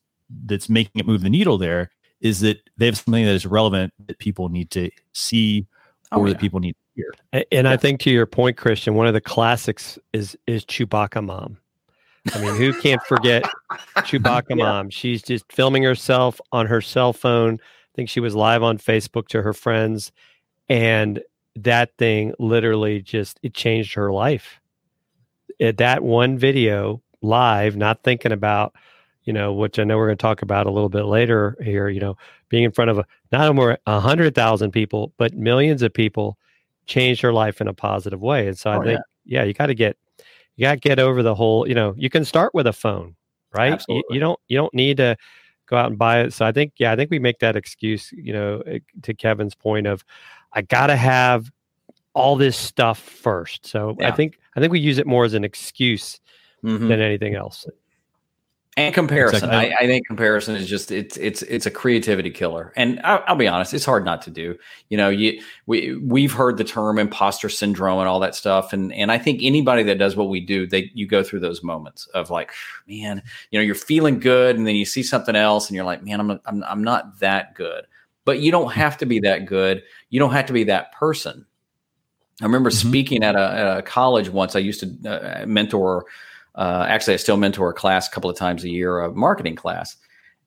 that's 0.45 0.69
making 0.69 1.01
it 1.01 1.07
move 1.07 1.23
the 1.23 1.31
needle 1.31 1.57
there 1.57 1.91
is 2.21 2.41
that 2.41 2.59
they 2.77 2.85
have 2.85 2.99
something 2.99 3.25
that 3.25 3.35
is 3.35 3.47
relevant 3.47 3.95
that 4.07 4.19
people 4.19 4.51
need 4.51 4.71
to 4.73 4.91
see 5.15 5.67
Oh, 6.13 6.21
or 6.21 6.27
yeah. 6.27 6.35
that 6.35 6.41
people 6.41 6.61
need 6.61 6.75
to 6.75 7.03
hear. 7.33 7.45
And 7.51 7.67
I 7.67 7.79
think 7.79 8.01
to 8.01 8.11
your 8.11 8.27
point, 8.27 8.59
Christian, 8.59 8.95
one 8.95 9.07
of 9.07 9.15
the 9.15 9.21
classics 9.21 9.99
is 10.13 10.37
is 10.47 10.65
Chewbacca 10.65 11.25
mom. 11.25 11.57
I 12.33 12.41
mean, 12.41 12.55
who 12.57 12.73
can't 12.81 13.03
forget 13.05 13.45
Chewbacca 13.99 14.51
Yeah. 14.57 14.57
mom? 14.57 14.91
She's 14.91 15.23
just 15.23 15.51
filming 15.53 15.83
herself 15.83 16.41
on 16.53 16.67
her 16.67 16.81
cell 16.81 17.13
phone. 17.13 17.55
I 17.55 17.91
think 17.95 18.09
she 18.09 18.21
was 18.21 18.35
live 18.35 18.63
on 18.63 18.79
Facebook 18.79 19.29
to 19.29 19.43
her 19.43 19.53
friends, 19.53 20.11
and 20.69 21.23
that 21.57 21.97
thing 21.99 22.33
literally 22.39 23.01
just 23.03 23.39
it 23.43 23.55
changed 23.55 23.95
her 23.95 24.13
life. 24.13 24.61
It, 25.59 25.77
that 25.79 26.03
one 26.03 26.37
video 26.39 27.03
live, 27.23 27.77
not 27.77 28.03
thinking 28.03 28.33
about, 28.33 28.75
you 29.23 29.33
know, 29.33 29.53
which 29.53 29.79
I 29.79 29.85
know 29.85 29.97
we're 29.97 30.07
going 30.07 30.19
to 30.19 30.23
talk 30.23 30.43
about 30.43 30.67
a 30.67 30.71
little 30.71 30.89
bit 30.89 31.05
later 31.05 31.57
here. 31.63 31.89
You 31.89 32.01
know, 32.01 32.17
being 32.49 32.65
in 32.65 32.73
front 32.73 32.91
of 32.91 32.99
a, 32.99 33.05
not 33.31 33.49
only 33.49 33.77
a 33.87 34.01
hundred 34.01 34.35
thousand 34.35 34.73
people, 34.73 35.13
but 35.17 35.35
millions 35.35 35.83
of 35.83 35.93
people, 35.93 36.39
changed 36.87 37.23
her 37.23 37.33
life 37.33 37.61
in 37.61 37.69
a 37.69 37.73
positive 37.75 38.21
way. 38.21 38.49
And 38.49 38.59
so 38.59 38.71
I 38.71 38.77
Oh, 38.79 38.83
think, 38.83 39.01
yeah, 39.25 39.43
you 39.45 39.55
got 39.55 39.67
to 39.67 39.75
get, 39.75 39.97
you 40.57 40.63
got 40.65 40.75
to 40.75 40.81
get 40.81 40.99
over 40.99 41.23
the 41.23 41.35
whole. 41.35 41.69
You 41.69 41.75
know, 41.75 41.95
you 41.97 42.11
can 42.11 42.25
start 42.25 42.55
with 42.55 42.67
a 42.67 42.73
phone, 42.73 43.17
right? 43.53 43.83
You, 43.89 44.03
you 44.11 44.21
don't, 44.21 44.41
you 44.49 44.57
don't 44.57 44.75
need 44.75 44.99
to 44.99 45.17
go 45.67 45.77
out 45.77 45.89
and 45.89 45.99
buy 45.99 46.21
it. 46.21 46.33
So 46.33 46.45
I 46.45 46.53
think, 46.53 46.75
yeah, 46.79 46.93
I 46.93 46.97
think 46.97 47.11
we 47.11 47.19
make 47.19 47.39
that 47.41 47.57
excuse. 47.57 48.13
You 48.13 48.33
know, 48.33 48.61
eh, 48.67 48.79
to 49.03 49.15
Kevin's 49.15 49.55
point 49.55 49.87
of, 49.87 50.05
I 50.53 50.63
got 50.63 50.89
to 50.89 50.97
have 50.97 51.51
all 52.13 52.37
this 52.37 52.57
stuff 52.57 52.99
first. 52.99 53.67
So 53.67 53.97
I 54.01 54.11
think, 54.13 54.39
I 54.55 54.61
think 54.61 54.71
we 54.71 54.79
use 54.79 54.99
it 54.99 55.07
more 55.07 55.25
as 55.25 55.35
an 55.35 55.45
excuse 55.45 56.21
Mhm. 56.63 56.89
than 56.89 57.01
anything 57.01 57.35
else. 57.35 57.67
And 58.77 58.95
comparison. 58.95 59.51
I, 59.51 59.73
I, 59.79 59.87
think 59.87 60.07
comparison 60.07 60.57
is 60.57 60.69
just 60.69 60.91
it's 60.91 61.17
it's 61.17 61.43
it's 61.43 61.67
a 61.67 61.71
creativity 61.71 62.31
killer. 62.31 62.73
And 62.77 63.01
I'll, 63.05 63.23
I'll, 63.29 63.37
be 63.37 63.47
honest 63.47 63.73
it's 63.73 63.85
hard 63.85 64.05
not 64.05 64.23
to 64.23 64.31
do. 64.31 64.57
You 64.89 64.97
know 64.97 65.09
you 65.09 65.41
we 65.67 65.97
we've 65.97 66.33
heard 66.33 66.57
the 66.57 66.65
term 66.65 66.99
imposter 66.99 67.49
syndrome 67.49 68.01
and 68.01 68.09
all 68.09 68.21
that 68.21 68.35
stuff. 68.35 68.73
And 68.73 68.93
and 68.93 69.13
i 69.13 69.19
think 69.19 69.41
anybody 69.43 69.83
that 69.85 69.99
does 69.99 70.17
what 70.17 70.29
we 70.29 70.41
do 70.41 70.67
they 70.67 70.91
you 70.95 71.07
go 71.07 71.23
through 71.23 71.41
those 71.41 71.63
moments 71.63 72.07
of 72.09 72.31
like 72.31 72.53
man 72.89 73.23
you 73.51 73.59
know 73.59 73.65
you're 73.65 73.75
feeling 73.75 74.19
good 74.19 74.57
and 74.57 74.67
then 74.67 74.75
you 74.75 74.85
see 74.85 75.03
something 75.03 75.37
else 75.37 75.69
and 75.69 75.77
you're 75.77 75.85
like 75.85 76.03
man 76.03 76.21
i'm 76.21 76.27
not, 76.27 76.41
I'm, 76.47 76.65
I'm 76.65 76.85
not 76.85 77.21
that 77.21 77.55
good. 77.55 77.87
But 78.25 78.41
you 78.41 78.51
don't 78.51 78.73
have 78.73 78.97
to 78.99 79.07
be 79.07 79.21
that 79.21 79.45
good. 79.45 79.83
You 80.09 80.19
don't 80.19 80.33
have 80.33 80.47
to 80.47 80.55
be 80.55 80.65
that 80.65 80.93
person. 80.93 81.45
I 82.41 82.45
remember 82.45 82.71
mm-hmm. 82.71 82.89
speaking 82.89 83.23
at 83.23 83.37
a, 83.37 83.51
at 83.51 83.79
a, 83.79 83.83
college 83.83 84.29
once. 84.29 84.57
I 84.57 84.61
used 84.61 84.81
to 84.81 85.43
uh, 85.43 85.47
mentor 85.47 86.07
uh, 86.55 86.87
actually, 86.89 87.15
I 87.15 87.17
still 87.19 87.37
mentor 87.37 87.71
a 87.71 87.75
class 87.75 88.09
a 88.09 88.11
couple 88.11 88.31
of 88.31 88.37
times 88.37 88.65
a 88.65 88.69
year, 88.69 89.01
a 89.01 89.13
marketing 89.13 89.57
class. 89.57 89.97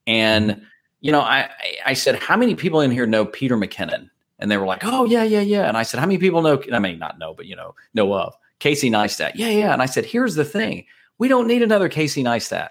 And, 0.05 0.51
mm-hmm. 0.51 0.63
you 1.01 1.11
know, 1.11 1.21
I, 1.21 1.49
I 1.85 1.93
said, 1.93 2.15
how 2.15 2.37
many 2.37 2.55
people 2.55 2.81
in 2.81 2.91
here 2.91 3.05
know 3.05 3.25
Peter 3.25 3.57
McKinnon? 3.57 4.09
And 4.39 4.51
they 4.51 4.57
were 4.57 4.67
like, 4.67 4.83
oh, 4.83 5.05
yeah, 5.05 5.23
yeah, 5.23 5.41
yeah. 5.41 5.67
And 5.67 5.77
I 5.77 5.83
said, 5.83 5.99
how 5.99 6.05
many 6.05 6.19
people 6.19 6.41
know, 6.41 6.61
I 6.71 6.79
mean, 6.79 6.99
not 6.99 7.17
know, 7.17 7.33
but, 7.33 7.47
you 7.47 7.55
know, 7.55 7.73
know 7.93 8.13
of 8.13 8.35
Casey 8.59 8.91
Neistat? 8.91 9.31
Yeah, 9.35 9.49
yeah. 9.49 9.73
And 9.73 9.81
I 9.81 9.87
said, 9.87 10.05
here's 10.05 10.35
the 10.35 10.45
thing 10.45 10.85
we 11.17 11.27
don't 11.27 11.47
need 11.47 11.63
another 11.63 11.89
Casey 11.89 12.23
Neistat. 12.23 12.69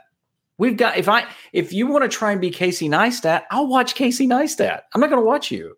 We've 0.58 0.76
got, 0.76 0.96
if 0.96 1.08
I, 1.08 1.26
if 1.52 1.72
you 1.72 1.86
want 1.88 2.04
to 2.04 2.08
try 2.08 2.32
and 2.32 2.40
be 2.40 2.50
Casey 2.50 2.88
Neistat, 2.88 3.42
I'll 3.50 3.66
watch 3.66 3.94
Casey 3.94 4.26
Neistat. 4.26 4.82
I'm 4.94 5.00
not 5.00 5.10
going 5.10 5.20
to 5.20 5.26
watch 5.26 5.50
you. 5.50 5.76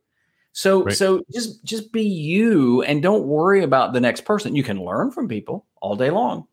So, 0.53 0.85
right. 0.85 0.95
so 0.95 1.25
just, 1.33 1.65
just 1.65 1.93
be 1.93 2.03
you 2.03 2.83
and 2.83 3.03
don't 3.03 3.27
worry 3.27 3.63
about 3.65 3.93
the 3.93 4.01
next 4.01 4.27
person. 4.27 4.55
You 4.55 4.63
can 4.63 4.85
learn 4.85 5.11
from 5.11 5.27
people 5.27 5.67
all 5.81 5.97
day 5.97 6.11
long. 6.11 6.47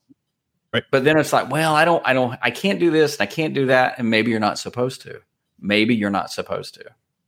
Right. 0.75 0.83
But 0.91 1.05
then 1.05 1.17
it's 1.17 1.31
like, 1.31 1.49
well, 1.49 1.73
I 1.73 1.85
don't, 1.85 2.05
I 2.05 2.11
don't, 2.11 2.37
I 2.41 2.51
can't 2.51 2.79
do 2.79 2.91
this 2.91 3.15
and 3.15 3.21
I 3.21 3.31
can't 3.31 3.53
do 3.53 3.67
that. 3.67 3.95
And 3.97 4.09
maybe 4.09 4.29
you're 4.29 4.41
not 4.41 4.59
supposed 4.59 5.01
to. 5.03 5.21
Maybe 5.57 5.95
you're 5.95 6.09
not 6.09 6.31
supposed 6.31 6.73
to. 6.73 6.83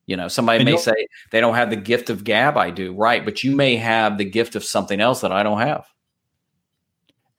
You 0.05 0.17
know, 0.17 0.27
somebody 0.27 0.59
and 0.59 0.65
may 0.69 0.75
say 0.75 1.07
they 1.31 1.39
don't 1.39 1.55
have 1.55 1.69
the 1.69 1.77
gift 1.77 2.09
of 2.09 2.25
gab 2.25 2.57
I 2.57 2.71
do, 2.71 2.93
right? 2.93 3.23
But 3.23 3.43
you 3.45 3.55
may 3.55 3.77
have 3.77 4.17
the 4.17 4.25
gift 4.25 4.55
of 4.55 4.65
something 4.65 4.99
else 4.99 5.21
that 5.21 5.31
I 5.31 5.43
don't 5.43 5.59
have. 5.59 5.87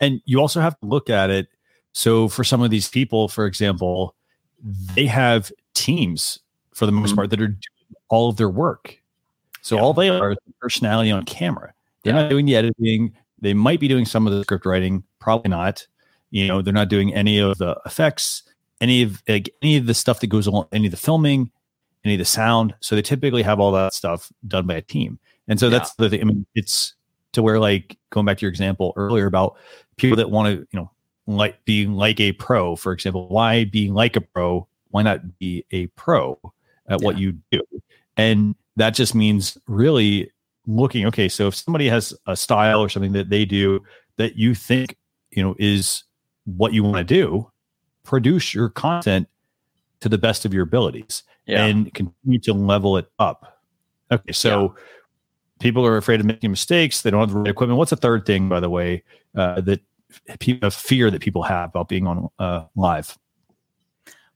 And 0.00 0.22
you 0.24 0.40
also 0.40 0.60
have 0.60 0.78
to 0.80 0.86
look 0.86 1.10
at 1.10 1.28
it. 1.28 1.48
So 1.92 2.28
for 2.28 2.42
some 2.44 2.62
of 2.62 2.70
these 2.70 2.88
people, 2.88 3.28
for 3.28 3.44
example, 3.44 4.14
they 4.94 5.06
have 5.06 5.52
teams 5.74 6.38
for 6.72 6.86
the 6.86 6.92
most 6.92 7.10
mm-hmm. 7.10 7.16
part 7.16 7.30
that 7.30 7.40
are 7.40 7.48
doing 7.48 7.58
all 8.08 8.30
of 8.30 8.36
their 8.36 8.48
work. 8.48 8.98
So 9.60 9.76
yeah. 9.76 9.82
all 9.82 9.92
they 9.92 10.08
are 10.08 10.32
is 10.32 10.38
personality 10.58 11.10
on 11.10 11.24
camera. 11.24 11.74
They're 12.02 12.14
yeah. 12.14 12.22
not 12.22 12.30
doing 12.30 12.46
the 12.46 12.56
editing. 12.56 13.14
They 13.40 13.54
might 13.54 13.80
be 13.80 13.88
doing 13.88 14.04
some 14.04 14.26
of 14.26 14.32
the 14.32 14.42
script 14.42 14.64
writing, 14.64 15.04
probably 15.20 15.50
not. 15.50 15.86
You 16.30 16.48
know, 16.48 16.62
they're 16.62 16.72
not 16.72 16.88
doing 16.88 17.14
any 17.14 17.38
of 17.38 17.58
the 17.58 17.76
effects, 17.86 18.42
any 18.80 19.02
of 19.02 19.22
like, 19.28 19.50
any 19.62 19.76
of 19.76 19.86
the 19.86 19.94
stuff 19.94 20.20
that 20.20 20.26
goes 20.26 20.46
along, 20.46 20.66
any 20.72 20.86
of 20.86 20.90
the 20.90 20.96
filming, 20.96 21.50
any 22.04 22.14
of 22.14 22.18
the 22.18 22.24
sound. 22.24 22.74
So 22.80 22.94
they 22.94 23.02
typically 23.02 23.42
have 23.42 23.60
all 23.60 23.72
that 23.72 23.94
stuff 23.94 24.30
done 24.46 24.66
by 24.66 24.74
a 24.74 24.82
team. 24.82 25.18
And 25.48 25.58
so 25.58 25.66
yeah. 25.66 25.78
that's 25.78 25.94
the 25.94 26.10
thing. 26.10 26.20
I 26.20 26.24
mean, 26.24 26.46
it's 26.54 26.94
to 27.32 27.42
where 27.42 27.58
like 27.58 27.96
going 28.10 28.26
back 28.26 28.38
to 28.38 28.42
your 28.42 28.50
example 28.50 28.92
earlier 28.96 29.26
about 29.26 29.56
people 29.96 30.16
that 30.16 30.30
want 30.30 30.54
to, 30.54 30.66
you 30.70 30.78
know, 30.78 30.90
like 31.26 31.64
being 31.64 31.92
like 31.92 32.20
a 32.20 32.32
pro, 32.32 32.76
for 32.76 32.92
example. 32.92 33.28
Why 33.28 33.64
being 33.64 33.94
like 33.94 34.16
a 34.16 34.20
pro? 34.20 34.66
Why 34.90 35.02
not 35.02 35.38
be 35.38 35.64
a 35.70 35.86
pro 35.88 36.38
at 36.88 37.00
yeah. 37.00 37.04
what 37.04 37.18
you 37.18 37.38
do? 37.50 37.62
And 38.16 38.54
that 38.76 38.94
just 38.94 39.14
means 39.14 39.58
really 39.66 40.30
looking, 40.66 41.06
okay, 41.06 41.28
so 41.28 41.48
if 41.48 41.54
somebody 41.54 41.88
has 41.88 42.14
a 42.26 42.36
style 42.36 42.80
or 42.80 42.88
something 42.88 43.12
that 43.12 43.30
they 43.30 43.44
do 43.44 43.80
that 44.16 44.36
you 44.36 44.54
think, 44.54 44.96
you 45.30 45.42
know, 45.42 45.54
is 45.58 46.04
what 46.56 46.72
you 46.72 46.82
want 46.82 46.96
to 46.96 47.04
do, 47.04 47.50
produce 48.04 48.54
your 48.54 48.68
content 48.68 49.28
to 50.00 50.08
the 50.08 50.18
best 50.18 50.44
of 50.44 50.54
your 50.54 50.62
abilities 50.62 51.22
yeah. 51.46 51.64
and 51.64 51.92
continue 51.92 52.38
to 52.40 52.52
level 52.52 52.96
it 52.96 53.10
up. 53.18 53.60
Okay, 54.10 54.32
so 54.32 54.62
yeah. 54.62 54.82
people 55.60 55.84
are 55.84 55.96
afraid 55.96 56.20
of 56.20 56.26
making 56.26 56.50
mistakes. 56.50 57.02
They 57.02 57.10
don't 57.10 57.20
have 57.20 57.30
the 57.30 57.38
right 57.38 57.48
equipment. 57.48 57.78
What's 57.78 57.90
the 57.90 57.96
third 57.96 58.24
thing, 58.24 58.48
by 58.48 58.60
the 58.60 58.70
way, 58.70 59.02
uh, 59.36 59.60
that 59.62 59.80
people 60.38 60.70
fear 60.70 61.10
that 61.10 61.20
people 61.20 61.42
have 61.42 61.70
about 61.70 61.88
being 61.88 62.06
on 62.06 62.28
uh, 62.38 62.64
live? 62.76 63.18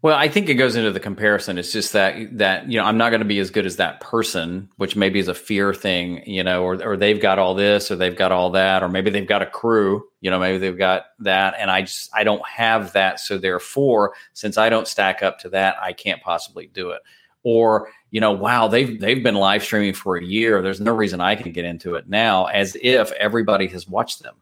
Well, 0.02 0.16
I 0.16 0.28
think 0.28 0.48
it 0.48 0.54
goes 0.54 0.74
into 0.74 0.90
the 0.90 0.98
comparison. 0.98 1.58
It's 1.58 1.70
just 1.70 1.92
that 1.92 2.36
that 2.38 2.68
you 2.68 2.76
know 2.76 2.84
I'm 2.84 2.98
not 2.98 3.10
going 3.10 3.20
to 3.20 3.26
be 3.26 3.38
as 3.38 3.50
good 3.50 3.66
as 3.66 3.76
that 3.76 4.00
person, 4.00 4.68
which 4.76 4.96
maybe 4.96 5.20
is 5.20 5.28
a 5.28 5.34
fear 5.34 5.72
thing, 5.72 6.24
you 6.26 6.42
know, 6.42 6.64
or 6.64 6.82
or 6.84 6.96
they've 6.96 7.20
got 7.22 7.38
all 7.38 7.54
this, 7.54 7.88
or 7.88 7.94
they've 7.94 8.16
got 8.16 8.32
all 8.32 8.50
that, 8.50 8.82
or 8.82 8.88
maybe 8.88 9.10
they've 9.10 9.28
got 9.28 9.42
a 9.42 9.46
crew, 9.46 10.02
you 10.20 10.28
know, 10.28 10.40
maybe 10.40 10.58
they've 10.58 10.76
got 10.76 11.04
that, 11.20 11.54
and 11.56 11.70
I 11.70 11.82
just 11.82 12.10
I 12.12 12.24
don't 12.24 12.44
have 12.48 12.92
that, 12.94 13.20
so 13.20 13.38
therefore, 13.38 14.14
since 14.32 14.58
I 14.58 14.68
don't 14.68 14.88
stack 14.88 15.22
up 15.22 15.38
to 15.40 15.48
that, 15.50 15.76
I 15.80 15.92
can't 15.92 16.20
possibly 16.20 16.66
do 16.66 16.90
it. 16.90 17.02
Or 17.44 17.88
you 18.10 18.20
know, 18.20 18.32
wow, 18.32 18.66
they've 18.66 18.98
they've 19.00 19.22
been 19.22 19.36
live 19.36 19.62
streaming 19.62 19.94
for 19.94 20.16
a 20.16 20.24
year. 20.24 20.62
There's 20.62 20.80
no 20.80 20.92
reason 20.94 21.20
I 21.20 21.36
can 21.36 21.52
get 21.52 21.64
into 21.64 21.94
it 21.94 22.08
now, 22.08 22.46
as 22.46 22.76
if 22.82 23.12
everybody 23.12 23.68
has 23.68 23.86
watched 23.86 24.24
them. 24.24 24.34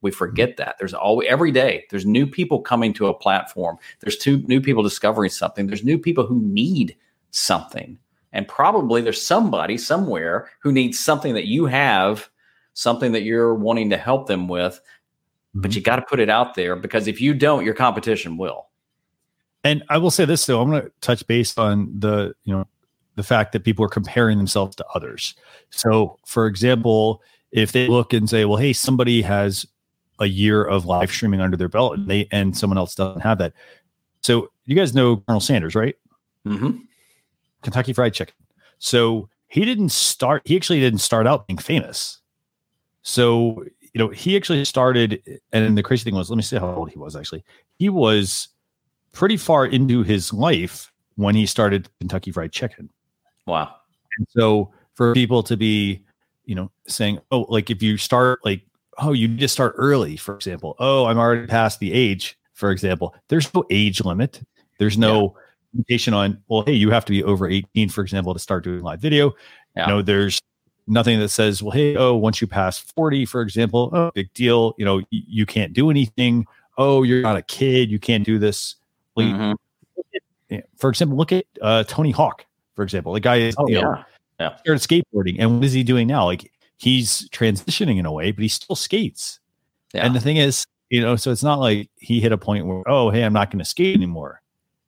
We 0.00 0.10
forget 0.10 0.56
that 0.56 0.76
there's 0.78 0.94
always 0.94 1.28
every 1.28 1.50
day 1.50 1.84
there's 1.90 2.06
new 2.06 2.26
people 2.26 2.60
coming 2.60 2.92
to 2.94 3.08
a 3.08 3.14
platform. 3.14 3.78
There's 4.00 4.16
two 4.16 4.38
new 4.46 4.60
people 4.60 4.82
discovering 4.82 5.30
something. 5.30 5.66
There's 5.66 5.84
new 5.84 5.98
people 5.98 6.26
who 6.26 6.40
need 6.40 6.96
something. 7.30 7.98
And 8.32 8.46
probably 8.46 9.00
there's 9.00 9.24
somebody 9.24 9.78
somewhere 9.78 10.50
who 10.60 10.70
needs 10.70 10.98
something 10.98 11.34
that 11.34 11.46
you 11.46 11.66
have, 11.66 12.28
something 12.74 13.12
that 13.12 13.22
you're 13.22 13.54
wanting 13.54 13.90
to 13.90 13.96
help 13.96 14.26
them 14.26 14.48
with, 14.48 14.74
mm-hmm. 14.74 15.60
but 15.62 15.74
you 15.74 15.80
got 15.80 15.96
to 15.96 16.02
put 16.02 16.20
it 16.20 16.30
out 16.30 16.54
there 16.54 16.76
because 16.76 17.08
if 17.08 17.20
you 17.20 17.34
don't, 17.34 17.64
your 17.64 17.74
competition 17.74 18.36
will. 18.36 18.66
And 19.64 19.82
I 19.88 19.98
will 19.98 20.10
say 20.10 20.24
this 20.24 20.46
though, 20.46 20.60
I'm 20.60 20.70
going 20.70 20.82
to 20.82 20.92
touch 21.00 21.26
base 21.26 21.56
on 21.58 21.92
the, 21.98 22.34
you 22.44 22.54
know, 22.54 22.66
the 23.16 23.24
fact 23.24 23.52
that 23.52 23.64
people 23.64 23.84
are 23.84 23.88
comparing 23.88 24.38
themselves 24.38 24.76
to 24.76 24.86
others. 24.94 25.34
So, 25.70 26.18
for 26.24 26.46
example, 26.46 27.20
if 27.50 27.72
they 27.72 27.88
look 27.88 28.12
and 28.12 28.30
say, 28.30 28.44
well, 28.44 28.58
hey, 28.58 28.72
somebody 28.72 29.22
has 29.22 29.66
a 30.18 30.26
year 30.26 30.64
of 30.64 30.84
live 30.84 31.10
streaming 31.10 31.40
under 31.40 31.56
their 31.56 31.68
belt 31.68 31.94
and 31.94 32.08
they 32.08 32.28
and 32.30 32.56
someone 32.56 32.78
else 32.78 32.94
doesn't 32.94 33.20
have 33.20 33.38
that. 33.38 33.52
So 34.22 34.50
you 34.64 34.74
guys 34.74 34.94
know 34.94 35.18
Colonel 35.18 35.40
Sanders, 35.40 35.74
right? 35.74 35.96
Mm-hmm. 36.46 36.78
Kentucky 37.62 37.92
Fried 37.92 38.14
Chicken. 38.14 38.34
So 38.78 39.28
he 39.48 39.64
didn't 39.64 39.90
start. 39.90 40.42
He 40.44 40.56
actually 40.56 40.80
didn't 40.80 41.00
start 41.00 41.26
out 41.26 41.46
being 41.46 41.58
famous. 41.58 42.18
So 43.02 43.64
you 43.92 43.98
know 43.98 44.08
he 44.08 44.36
actually 44.36 44.64
started, 44.64 45.40
and 45.52 45.76
the 45.76 45.82
crazy 45.82 46.04
thing 46.04 46.14
was, 46.14 46.30
let 46.30 46.36
me 46.36 46.42
see 46.42 46.56
how 46.56 46.72
old 46.72 46.90
he 46.90 46.98
was. 46.98 47.16
Actually, 47.16 47.44
he 47.78 47.88
was 47.88 48.48
pretty 49.12 49.36
far 49.36 49.66
into 49.66 50.02
his 50.02 50.32
life 50.32 50.92
when 51.16 51.34
he 51.34 51.46
started 51.46 51.88
Kentucky 51.98 52.30
Fried 52.30 52.52
Chicken. 52.52 52.90
Wow. 53.46 53.74
And 54.18 54.26
so 54.30 54.72
for 54.94 55.14
people 55.14 55.42
to 55.44 55.56
be, 55.56 56.04
you 56.44 56.54
know, 56.54 56.70
saying, 56.86 57.20
oh, 57.30 57.46
like 57.48 57.70
if 57.70 57.82
you 57.82 57.96
start 57.96 58.40
like 58.44 58.62
oh, 58.98 59.12
you 59.12 59.28
need 59.28 59.40
to 59.40 59.48
start 59.48 59.74
early, 59.76 60.16
for 60.16 60.34
example. 60.34 60.76
Oh, 60.78 61.06
I'm 61.06 61.18
already 61.18 61.46
past 61.46 61.80
the 61.80 61.92
age, 61.92 62.38
for 62.54 62.70
example. 62.70 63.14
There's 63.28 63.52
no 63.54 63.64
age 63.70 64.04
limit. 64.04 64.40
There's 64.78 64.98
no 64.98 65.34
yeah. 65.34 65.40
limitation 65.74 66.14
on, 66.14 66.42
well, 66.48 66.62
hey, 66.62 66.72
you 66.72 66.90
have 66.90 67.04
to 67.06 67.12
be 67.12 67.22
over 67.24 67.48
18, 67.48 67.88
for 67.88 68.02
example, 68.02 68.32
to 68.34 68.40
start 68.40 68.64
doing 68.64 68.82
live 68.82 69.00
video. 69.00 69.34
Yeah. 69.76 69.86
You 69.86 69.94
know, 69.94 70.02
there's 70.02 70.40
nothing 70.86 71.18
that 71.20 71.28
says, 71.28 71.62
well, 71.62 71.72
hey, 71.72 71.96
oh, 71.96 72.14
once 72.16 72.40
you 72.40 72.46
pass 72.46 72.78
40, 72.78 73.26
for 73.26 73.42
example, 73.42 73.90
oh, 73.92 74.10
big 74.14 74.32
deal. 74.34 74.74
You 74.78 74.84
know, 74.84 74.96
y- 74.96 75.04
you 75.10 75.46
can't 75.46 75.72
do 75.72 75.90
anything. 75.90 76.46
Oh, 76.76 77.02
you're 77.02 77.22
not 77.22 77.36
a 77.36 77.42
kid. 77.42 77.90
You 77.90 77.98
can't 77.98 78.24
do 78.24 78.38
this. 78.38 78.76
mm-hmm. 79.16 80.56
for 80.76 80.90
example, 80.90 81.16
look 81.16 81.32
at 81.32 81.44
uh, 81.60 81.84
Tony 81.84 82.10
Hawk, 82.10 82.44
for 82.74 82.82
example. 82.82 83.12
The 83.12 83.20
guy 83.20 83.36
is, 83.36 83.54
oh, 83.58 83.68
you 83.68 83.76
yeah. 83.76 83.82
know, 83.82 84.04
yeah. 84.40 84.56
started 84.58 84.80
skateboarding. 84.80 85.36
And 85.38 85.56
what 85.56 85.64
is 85.64 85.72
he 85.72 85.82
doing 85.82 86.06
now? 86.06 86.24
Like 86.24 86.52
he's 86.78 87.28
transitioning 87.28 87.98
in 87.98 88.06
a 88.06 88.12
way, 88.12 88.32
but 88.32 88.42
he 88.42 88.48
still 88.48 88.76
skates. 88.76 89.40
Yeah. 89.92 90.06
And 90.06 90.14
the 90.14 90.20
thing 90.20 90.36
is, 90.38 90.66
you 90.90 91.00
know, 91.00 91.16
so 91.16 91.30
it's 91.30 91.42
not 91.42 91.60
like 91.60 91.90
he 91.96 92.20
hit 92.20 92.32
a 92.32 92.38
point 92.38 92.66
where, 92.66 92.82
oh, 92.86 93.10
hey, 93.10 93.24
I'm 93.24 93.32
not 93.32 93.50
going 93.50 93.58
to 93.58 93.64
skate 93.64 93.94
anymore. 93.94 94.40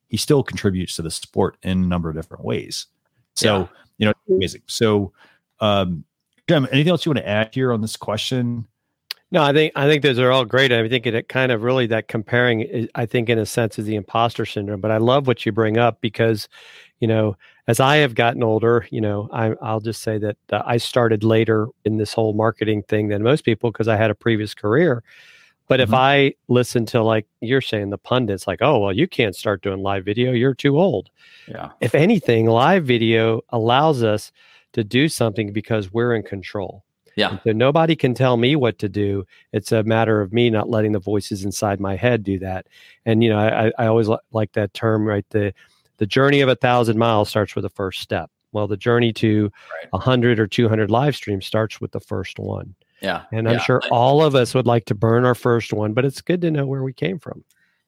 He 0.07 0.17
still 0.17 0.43
contributes 0.43 0.95
to 0.95 1.03
the 1.03 1.11
sport 1.11 1.57
in 1.63 1.71
a 1.71 1.87
number 1.87 2.09
of 2.09 2.15
different 2.15 2.43
ways. 2.43 2.87
So, 3.35 3.59
yeah. 3.59 3.67
you 3.97 4.05
know, 4.07 4.13
amazing. 4.35 4.63
So, 4.65 5.13
um, 5.59 6.03
Jim, 6.49 6.67
anything 6.71 6.89
else 6.89 7.05
you 7.05 7.11
want 7.11 7.19
to 7.19 7.29
add 7.29 7.53
here 7.53 7.71
on 7.71 7.81
this 7.81 7.95
question? 7.95 8.67
No, 9.33 9.41
I 9.41 9.53
think 9.53 9.71
I 9.77 9.87
think 9.87 10.03
those 10.03 10.19
are 10.19 10.29
all 10.31 10.43
great. 10.43 10.73
I 10.73 10.87
think 10.89 11.07
it 11.07 11.29
kind 11.29 11.53
of 11.53 11.63
really 11.63 11.87
that 11.87 12.09
comparing, 12.09 12.89
I 12.95 13.05
think 13.05 13.29
in 13.29 13.37
a 13.39 13.45
sense, 13.45 13.79
is 13.79 13.85
the 13.85 13.95
imposter 13.95 14.45
syndrome. 14.45 14.81
But 14.81 14.91
I 14.91 14.97
love 14.97 15.27
what 15.27 15.45
you 15.45 15.53
bring 15.53 15.77
up 15.77 16.01
because, 16.01 16.49
you 17.01 17.07
know, 17.07 17.35
as 17.67 17.79
I 17.79 17.97
have 17.97 18.15
gotten 18.15 18.43
older, 18.43 18.87
you 18.91 19.01
know, 19.01 19.27
I, 19.33 19.49
will 19.49 19.81
just 19.81 20.01
say 20.01 20.17
that 20.19 20.37
uh, 20.51 20.61
I 20.65 20.77
started 20.77 21.23
later 21.23 21.67
in 21.83 21.97
this 21.97 22.13
whole 22.13 22.33
marketing 22.33 22.83
thing 22.83 23.09
than 23.09 23.23
most 23.23 23.43
people 23.43 23.71
because 23.71 23.87
I 23.87 23.97
had 23.97 24.11
a 24.11 24.15
previous 24.15 24.53
career. 24.53 25.03
But 25.67 25.79
mm-hmm. 25.79 25.93
if 25.93 25.93
I 25.93 26.33
listen 26.47 26.85
to 26.87 27.01
like 27.01 27.25
you're 27.41 27.61
saying 27.61 27.89
the 27.89 27.97
pundits, 27.97 28.47
like, 28.47 28.59
oh 28.61 28.79
well, 28.79 28.93
you 28.93 29.07
can't 29.07 29.35
start 29.35 29.61
doing 29.61 29.81
live 29.81 30.05
video, 30.05 30.31
you're 30.31 30.53
too 30.53 30.79
old. 30.79 31.09
Yeah. 31.47 31.71
If 31.81 31.95
anything, 31.95 32.45
live 32.45 32.85
video 32.85 33.41
allows 33.49 34.03
us 34.03 34.31
to 34.73 34.83
do 34.83 35.09
something 35.09 35.51
because 35.51 35.91
we're 35.91 36.15
in 36.15 36.23
control. 36.23 36.83
Yeah. 37.15 37.39
So 37.43 37.51
nobody 37.51 37.95
can 37.95 38.13
tell 38.13 38.37
me 38.37 38.55
what 38.55 38.79
to 38.79 38.89
do. 38.89 39.25
It's 39.51 39.71
a 39.71 39.83
matter 39.83 40.21
of 40.21 40.31
me 40.31 40.49
not 40.49 40.69
letting 40.69 40.93
the 40.93 40.99
voices 40.99 41.43
inside 41.43 41.79
my 41.79 41.95
head 41.95 42.23
do 42.23 42.39
that. 42.39 42.67
And 43.05 43.23
you 43.23 43.29
know, 43.29 43.39
I, 43.39 43.71
I 43.77 43.87
always 43.87 44.07
li- 44.07 44.17
like 44.31 44.53
that 44.53 44.73
term, 44.73 45.05
right? 45.05 45.25
The 45.29 45.53
the 46.01 46.07
journey 46.07 46.41
of 46.41 46.49
a 46.49 46.55
thousand 46.55 46.97
miles 46.97 47.29
starts 47.29 47.53
with 47.53 47.61
the 47.61 47.69
first 47.69 48.01
step. 48.01 48.31
Well, 48.53 48.67
the 48.67 48.75
journey 48.75 49.13
to 49.13 49.51
a 49.93 49.97
Right. 49.97 50.03
hundred 50.03 50.39
or 50.39 50.47
two 50.47 50.67
hundred 50.67 50.89
live 50.89 51.15
streams 51.15 51.45
starts 51.45 51.79
with 51.79 51.91
the 51.91 51.99
first 51.99 52.39
one. 52.39 52.73
Yeah. 53.01 53.21
And 53.31 53.47
I'm 53.47 53.53
Yeah. 53.53 53.59
sure 53.61 53.81
all 53.91 54.23
of 54.23 54.33
us 54.33 54.55
would 54.55 54.65
like 54.65 54.85
to 54.85 54.95
burn 54.95 55.25
our 55.25 55.35
first 55.35 55.71
one, 55.71 55.93
but 55.93 56.03
it's 56.03 56.19
good 56.19 56.41
to 56.41 56.49
know 56.49 56.65
where 56.65 56.81
we 56.81 56.91
came 56.91 57.19
from. 57.19 57.43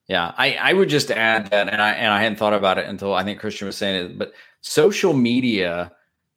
Yeah, 0.07 0.31
I, 0.37 0.53
I 0.61 0.73
would 0.73 0.89
just 0.89 1.09
add 1.09 1.47
that, 1.47 1.69
and 1.69 1.81
I 1.81 1.93
and 1.93 2.13
I 2.13 2.21
hadn't 2.21 2.37
thought 2.37 2.53
about 2.53 2.77
it 2.77 2.87
until 2.87 3.15
I 3.15 3.23
think 3.23 3.39
Christian 3.39 3.65
was 3.65 3.77
saying 3.77 4.05
it, 4.05 4.17
but 4.19 4.33
social 4.61 5.13
media, 5.13 5.91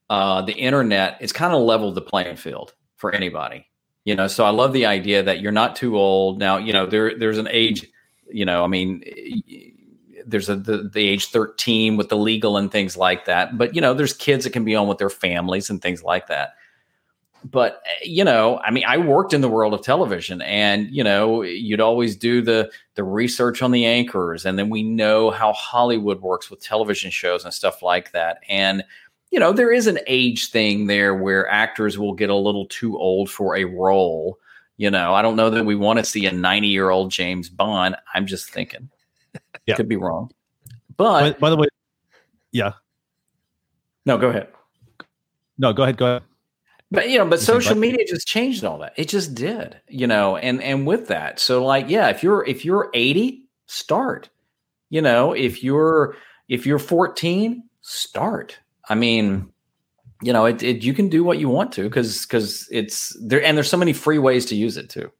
uh, 0.08 0.40
the 0.40 0.54
internet, 0.54 1.18
it's 1.20 1.32
kind 1.34 1.52
of 1.52 1.60
leveled 1.60 1.94
the 1.94 2.00
playing 2.00 2.36
field 2.36 2.72
for 2.96 3.14
anybody. 3.14 3.66
You 4.06 4.14
know, 4.14 4.28
so 4.28 4.46
I 4.46 4.50
love 4.50 4.72
the 4.72 4.86
idea 4.86 5.22
that 5.24 5.40
you're 5.42 5.52
not 5.52 5.76
too 5.76 5.98
old 5.98 6.38
now. 6.38 6.56
You 6.56 6.72
know, 6.72 6.86
there 6.86 7.18
there's 7.18 7.36
an 7.36 7.48
age. 7.50 7.86
You 8.30 8.46
know, 8.46 8.64
I 8.64 8.66
mean, 8.66 9.02
there's 10.26 10.48
a 10.48 10.56
the, 10.56 10.90
the 10.92 11.08
age 11.08 11.30
13 11.30 11.96
with 11.96 12.08
the 12.08 12.16
legal 12.16 12.56
and 12.56 12.70
things 12.70 12.96
like 12.96 13.24
that. 13.26 13.56
But 13.56 13.74
you 13.74 13.80
know, 13.80 13.94
there's 13.94 14.12
kids 14.12 14.44
that 14.44 14.52
can 14.52 14.64
be 14.64 14.74
on 14.74 14.88
with 14.88 14.98
their 14.98 15.10
families 15.10 15.70
and 15.70 15.80
things 15.80 16.02
like 16.02 16.26
that. 16.26 16.54
But 17.44 17.82
eh, 17.86 18.06
you 18.06 18.24
know 18.24 18.58
i 18.64 18.70
mean 18.72 18.84
i 18.88 18.96
worked 18.96 19.32
in 19.32 19.40
the 19.40 19.48
world 19.48 19.72
of 19.72 19.82
television 19.82 20.42
and 20.42 20.88
you 20.90 21.04
know 21.04 21.42
you'd 21.42 21.80
always 21.80 22.16
do 22.16 22.42
the 22.42 22.70
the 22.94 23.04
research 23.04 23.62
on 23.62 23.70
the 23.70 23.86
anchors. 23.86 24.44
And 24.44 24.58
then 24.58 24.68
we 24.68 24.82
know 24.82 25.30
how 25.30 25.52
hollywood 25.52 26.20
works 26.20 26.50
with 26.50 26.60
television 26.60 27.10
shows 27.10 27.44
and 27.44 27.54
stuff 27.54 27.82
like 27.82 28.10
that. 28.12 28.40
And 28.48 28.84
you 29.30 29.38
know 29.38 29.52
there 29.52 29.72
is 29.72 29.86
an 29.86 30.00
age 30.08 30.50
thing 30.50 30.86
there 30.86 31.14
where 31.14 31.48
actors 31.48 31.98
will 31.98 32.14
get 32.14 32.30
a 32.30 32.34
little 32.34 32.66
too 32.66 32.98
old 32.98 33.30
for 33.30 33.56
a 33.56 33.64
role. 33.64 34.38
You 34.76 34.90
know 34.90 35.14
i 35.14 35.22
don't 35.22 35.36
know 35.36 35.50
that 35.50 35.64
we 35.64 35.76
want 35.76 36.00
to 36.00 36.04
see 36.04 36.26
a 36.26 36.32
90 36.32 36.66
year 36.66 36.90
old 36.90 37.12
james 37.12 37.48
bond. 37.48 37.96
I'm 38.14 38.26
just 38.26 38.50
thinking 38.50 38.90
Yeah. 39.66 39.74
could 39.76 39.88
be 39.88 39.96
wrong 39.96 40.30
but 40.96 41.34
By, 41.34 41.38
by 41.38 41.50
the 41.50 41.56
way, 41.56 41.66
yeah. 42.52 42.72
no 44.04 44.18
go 44.18 44.28
ahead 44.28 44.48
No, 45.58 45.72
go 45.72 45.82
ahead. 45.82 45.96
Go 45.96 46.06
ahead. 46.06 46.22
But 46.90 47.10
you 47.10 47.18
know, 47.18 47.26
but 47.26 47.40
social 47.40 47.74
media 47.74 48.04
just 48.06 48.26
changed 48.26 48.64
all 48.64 48.78
that. 48.78 48.92
It 48.96 49.08
just 49.08 49.34
did, 49.34 49.80
you 49.88 50.06
know, 50.06 50.36
and 50.36 50.62
and 50.62 50.86
with 50.86 51.08
that, 51.08 51.40
so 51.40 51.64
like, 51.64 51.88
yeah, 51.88 52.08
if 52.10 52.22
you're 52.22 52.44
if 52.44 52.64
you're 52.64 52.90
80, 52.94 53.42
start. 53.66 54.28
You 54.88 55.02
know, 55.02 55.32
if 55.32 55.64
you're 55.64 56.14
if 56.48 56.64
you're 56.64 56.78
14, 56.78 57.64
start. 57.80 58.58
I 58.88 58.94
mean, 58.94 59.50
you 60.22 60.32
know, 60.32 60.44
it, 60.44 60.62
it 60.62 60.84
you 60.84 60.94
can 60.94 61.08
do 61.08 61.24
what 61.24 61.38
you 61.38 61.48
want 61.48 61.72
to 61.72 61.82
because 61.82 62.24
because 62.24 62.68
it's 62.70 63.16
there 63.20 63.42
and 63.42 63.56
there's 63.56 63.68
so 63.70 63.76
many 63.76 63.92
free 63.92 64.18
ways 64.18 64.46
to 64.46 64.54
use 64.54 64.76
it 64.76 64.88
too. 64.88 65.10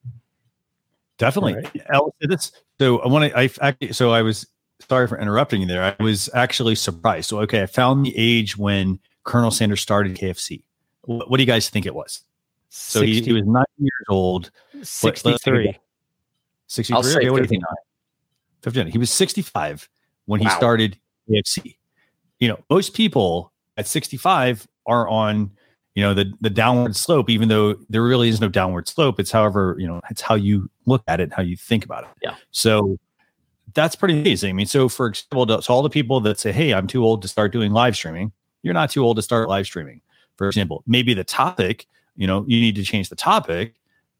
Definitely. 1.18 1.55
Right. 1.55 2.50
So 2.79 2.98
I 2.98 3.09
want 3.09 3.31
to, 3.31 3.38
I 3.38 3.50
actually, 3.61 3.92
so 3.92 4.11
I 4.11 4.22
was 4.22 4.46
sorry 4.88 5.09
for 5.09 5.18
interrupting 5.18 5.62
you 5.62 5.66
there. 5.66 5.96
I 5.98 6.02
was 6.02 6.29
actually 6.35 6.74
surprised. 6.74 7.29
So, 7.29 7.40
okay, 7.40 7.62
I 7.62 7.66
found 7.66 8.05
the 8.05 8.14
age 8.16 8.57
when 8.57 8.98
Colonel 9.24 9.50
Sanders 9.50 9.81
started 9.81 10.16
KFC. 10.16 10.62
What, 11.02 11.31
what 11.31 11.37
do 11.38 11.42
you 11.42 11.46
guys 11.46 11.70
think 11.70 11.87
it 11.87 11.94
was? 11.94 12.22
So 12.68 13.00
he, 13.00 13.22
he 13.22 13.33
was 13.33 13.44
nine 13.44 13.64
years 13.79 14.05
old, 14.09 14.50
63. 14.83 15.79
63. 16.66 16.96
I'll 16.96 17.02
say 17.02 17.18
okay, 17.18 17.31
what 17.31 17.38
do 17.38 17.42
you 17.42 17.48
59. 17.48 17.61
think? 17.61 18.64
59. 18.64 18.92
He 18.92 18.98
was 18.98 19.11
65 19.11 19.88
when 20.26 20.40
he 20.40 20.48
started 20.50 20.98
KFC. 21.31 21.76
You 22.38 22.48
know, 22.48 22.59
most 22.68 22.92
people 22.92 23.52
at 23.76 23.87
65 23.87 24.66
are 24.87 25.09
on, 25.09 25.52
you 25.96 26.02
know, 26.02 26.14
the 26.14 26.32
the 26.40 26.50
downward 26.50 26.94
slope, 26.94 27.28
even 27.28 27.48
though 27.48 27.74
there 27.90 28.02
really 28.02 28.28
is 28.28 28.40
no 28.40 28.48
downward 28.48 28.87
slope. 28.87 29.18
It's 29.18 29.32
however, 29.32 29.74
you 29.78 29.87
know, 29.88 30.00
it's 30.11 30.20
how 30.20 30.37
you 30.37 30.70
look 30.85 31.02
at 31.09 31.18
it, 31.20 31.32
how 31.32 31.42
you 31.42 31.56
think 31.56 31.85
about 31.85 32.04
it. 32.04 32.11
Yeah. 32.22 32.37
So 32.52 32.98
that's 33.74 33.96
pretty 33.96 34.20
amazing. 34.20 34.50
I 34.50 34.52
mean, 34.52 34.66
so 34.66 34.88
for 34.88 35.06
example, 35.09 35.46
to- 35.46 35.62
so 35.62 35.74
all 35.74 35.82
the 35.82 35.90
people 35.90 36.20
that 36.20 36.38
say, 36.38 36.52
Hey, 36.52 36.72
I'm 36.72 36.87
too 36.87 37.04
old 37.04 37.22
to 37.22 37.28
start 37.28 37.50
doing 37.52 37.72
live 37.72 37.96
streaming, 37.96 38.30
you're 38.62 38.74
not 38.74 38.90
too 38.90 39.02
old 39.04 39.16
to 39.16 39.22
start 39.22 39.48
live 39.48 39.66
streaming. 39.66 40.00
For 40.37 40.46
example, 40.46 40.85
maybe 40.87 41.14
the 41.14 41.24
topic, 41.24 41.87
you 42.14 42.26
know, 42.26 42.44
you 42.46 42.61
need 42.61 42.76
to 42.76 42.82
change 42.85 43.09
the 43.09 43.16
topic, 43.16 43.74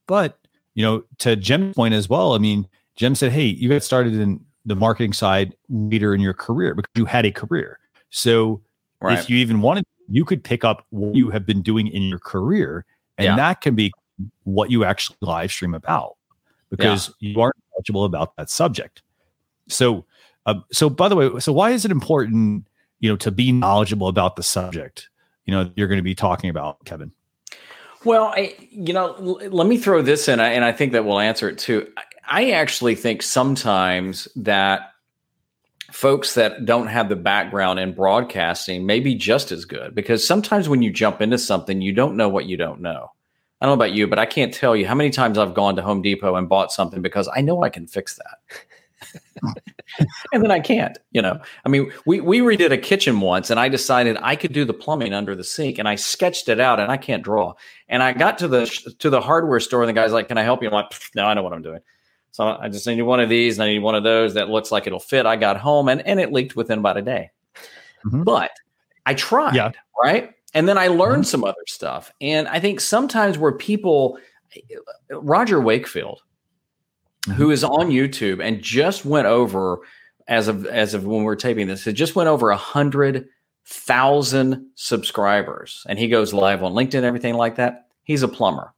but 0.07 0.39
you 0.75 0.83
know, 0.83 1.05
to 1.19 1.37
Jim's 1.37 1.75
point 1.75 1.95
as 1.95 2.09
well, 2.09 2.33
I 2.35 2.39
mean, 2.39 2.67
Jim 2.97 3.15
said, 3.15 3.33
Hey, 3.33 3.45
you 3.45 3.69
got 3.69 3.83
started 3.83 4.15
in 4.15 4.41
the 4.65 4.77
marketing 4.77 5.13
side 5.13 5.55
later 5.69 6.15
in 6.15 6.21
your 6.23 6.35
career 6.35 6.75
because 6.75 6.91
you 6.95 7.05
had 7.05 7.27
a 7.27 7.31
career. 7.33 7.79
So 8.11 8.63
Right. 9.01 9.19
if 9.19 9.29
you 9.29 9.37
even 9.37 9.61
wanted, 9.61 9.85
you 10.09 10.25
could 10.25 10.43
pick 10.45 10.65
up 10.65 10.87
what 10.91 11.15
you 11.15 11.31
have 11.31 11.47
been 11.47 11.63
doing 11.63 11.87
in 11.89 12.03
your 12.03 12.19
career, 12.19 12.85
and 13.19 13.25
Yeah. 13.25 13.37
that 13.37 13.61
can 13.61 13.75
be 13.75 13.93
what 14.45 14.71
you 14.71 14.85
actually 14.85 15.17
live 15.21 15.51
stream 15.51 15.75
about 15.75 16.17
because 16.71 17.13
you 17.21 17.41
aren't 17.41 17.57
knowledgeable 17.73 18.05
about 18.05 18.37
that 18.37 18.51
subject. 18.51 19.03
So, 19.69 20.05
uh, 20.47 20.55
so 20.73 20.89
by 20.89 21.09
the 21.09 21.17
way, 21.17 21.41
so 21.41 21.53
why 21.53 21.71
is 21.71 21.85
it 21.85 21.91
important, 21.91 22.67
you 23.01 23.11
know, 23.11 23.17
to 23.17 23.31
be 23.31 23.53
knowledgeable 23.53 24.09
about 24.09 24.37
the 24.37 24.43
subject, 24.43 25.09
you 25.45 25.53
know, 25.53 25.71
you're 25.77 25.89
going 25.89 25.99
to 25.99 26.03
be 26.03 26.15
talking 26.15 26.51
about, 26.51 26.85
Kevin? 26.85 27.13
Well, 28.05 28.33
I, 28.37 28.55
you 28.71 28.93
know, 28.93 29.15
l- 29.17 29.51
let 29.51 29.67
me 29.67 29.79
throw 29.79 30.03
this 30.03 30.29
in, 30.29 30.39
and 30.39 30.65
I 30.65 30.73
think 30.73 30.93
that 30.93 31.05
will 31.05 31.19
answer 31.19 31.49
it 31.49 31.59
too. 31.59 31.91
I- 31.97 32.03
I 32.29 32.51
actually 32.51 32.97
think 32.97 33.23
sometimes 33.23 34.27
that 34.35 34.93
folks 35.97 36.35
that 36.35 36.67
don't 36.67 36.89
have 36.89 37.09
the 37.09 37.17
background 37.17 37.81
in 37.81 37.91
broadcasting 37.95 38.85
may 38.85 39.01
be 39.01 39.15
just 39.15 39.51
as 39.51 39.65
good 39.65 39.95
because 39.95 40.27
sometimes 40.27 40.69
when 40.69 40.83
you 40.83 40.93
jump 40.93 41.23
into 41.23 41.39
something, 41.39 41.81
you 41.81 41.91
don't 41.91 42.19
know 42.19 42.29
what 42.29 42.45
you 42.45 42.55
don't 42.55 42.83
know. 42.83 43.11
I 43.59 43.65
don't 43.65 43.79
know 43.79 43.85
about 43.85 43.95
you, 43.95 44.07
but 44.07 44.19
I 44.19 44.27
can't 44.27 44.53
tell 44.53 44.77
you 44.77 44.87
how 44.87 44.95
many 44.95 45.09
times 45.09 45.39
I've 45.39 45.55
gone 45.55 45.75
to 45.77 45.83
Home 45.83 46.03
Depot 46.03 46.37
and 46.37 46.51
bought 46.51 46.71
something 46.71 47.01
because 47.01 47.31
I 47.35 47.41
know 47.41 47.63
I 47.63 47.71
can 47.71 47.87
fix 47.87 48.19
that. 48.19 49.23
and 50.35 50.43
then 50.43 50.51
I 50.51 50.61
can't, 50.61 50.99
you 51.13 51.23
know. 51.23 51.41
I 51.65 51.71
mean, 51.71 51.91
we 52.05 52.21
we 52.21 52.41
redid 52.41 52.73
a 52.73 52.79
kitchen 52.79 53.21
once 53.21 53.49
and 53.49 53.59
I 53.59 53.71
decided 53.71 54.19
I 54.21 54.37
could 54.37 54.53
do 54.53 54.67
the 54.67 54.75
plumbing 54.75 55.15
under 55.15 55.35
the 55.35 55.45
sink 55.45 55.79
and 55.79 55.89
I 55.89 55.95
sketched 55.95 56.51
it 56.51 56.61
out 56.61 56.79
and 56.79 56.93
I 56.93 56.99
can't 56.99 57.23
draw. 57.23 57.55
And 57.89 58.03
I 58.03 58.13
got 58.13 58.37
to 58.39 58.49
the 58.49 58.67
to 58.99 59.09
the 59.09 59.23
hardware 59.23 59.61
store 59.61 59.83
and 59.83 59.89
the 59.89 59.95
guy's 59.95 60.13
like, 60.13 60.29
"Can 60.29 60.37
I 60.37 60.43
help 60.43 60.63
you?" 60.63 60.69
I'm 60.69 60.75
like, 60.75 60.93
"No, 61.15 61.25
I 61.25 61.33
know 61.33 61.43
what 61.43 61.55
I'm 61.55 61.63
doing." 61.63 61.81
So 62.37 62.59
I 62.61 62.69
just 62.69 62.87
need 62.87 63.01
one 63.01 63.19
of 63.19 63.31
these 63.31 63.59
and 63.59 63.65
I 63.65 63.73
need 63.73 63.79
one 63.79 63.95
of 63.95 64.05
those 64.05 64.35
that 64.35 64.51
looks 64.51 64.71
like 64.71 64.87
it'll 64.87 65.01
fit. 65.01 65.25
I 65.25 65.37
got 65.37 65.57
home 65.57 65.89
and 65.89 66.07
and 66.07 66.21
it 66.21 66.33
leaked 66.33 66.55
within 66.55 66.81
about 66.81 66.99
a 66.99 67.03
day. 67.03 67.31
Mhm. 68.05 68.25
But 68.25 68.51
I 69.07 69.15
tried, 69.15 69.55
Yeah. 69.55 69.73
right? 70.03 70.35
And 70.53 70.69
then 70.69 70.77
I 70.77 70.89
learned 70.89 71.27
some 71.27 71.45
other 71.45 71.65
stuff. 71.67 72.13
And 72.21 72.47
I 72.47 72.61
think 72.61 72.81
sometimes 72.81 73.39
where 73.39 73.53
people 73.53 74.19
Roger 75.11 75.63
Wakefield 75.63 76.21
who 77.37 77.51
is 77.51 77.65
on 77.65 77.89
YouTube 77.89 78.45
and 78.45 78.61
just 78.61 79.07
went 79.07 79.27
over 79.27 79.79
as 80.29 80.47
of 80.47 80.67
as 80.67 80.93
of 80.93 81.07
when 81.07 81.23
we're 81.23 81.37
taping 81.37 81.67
this, 81.67 81.87
it 81.87 81.95
just 81.95 82.17
went 82.17 82.29
over 82.29 82.51
a 82.51 82.57
hundred 82.57 83.29
thousand 83.65 84.67
subscribers, 84.75 85.85
and 85.89 85.99
he 85.99 86.07
goes 86.09 86.35
live 86.35 86.63
on 86.63 86.75
LinkedIn, 86.75 87.03
everything 87.03 87.35
like 87.35 87.57
that. 87.57 87.87
He's 88.05 88.23
a 88.23 88.29
plumber, 88.29 88.75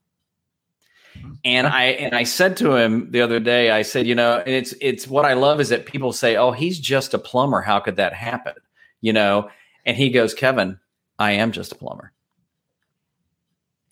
and 1.45 1.67
I 1.67 1.85
and 1.85 2.15
I 2.15 2.25
said 2.25 2.57
to 2.59 2.75
him 2.75 3.11
the 3.11 3.21
other 3.21 3.41
day, 3.41 3.71
I 3.71 3.83
said, 3.83 4.07
you 4.07 4.15
know, 4.15 4.39
and 4.39 4.55
it's 4.55 4.75
it's 4.81 5.07
what 5.07 5.25
I 5.25 5.35
love 5.35 5.61
is 5.61 5.69
that 5.69 5.87
people 5.87 6.13
say, 6.13 6.37
oh, 6.37 6.53
he's 6.53 6.79
just 6.79 7.15
a 7.15 7.19
plumber. 7.19 7.61
How 7.61 7.81
could 7.81 7.97
that 7.97 8.13
happen? 8.13 8.55
You 9.01 9.13
know, 9.13 9.51
and 9.87 9.97
he 9.97 10.11
goes, 10.11 10.35
Kevin, 10.35 10.79
I 11.19 11.33
am 11.33 11.53
just 11.53 11.73
a 11.73 11.77
plumber. 11.77 12.13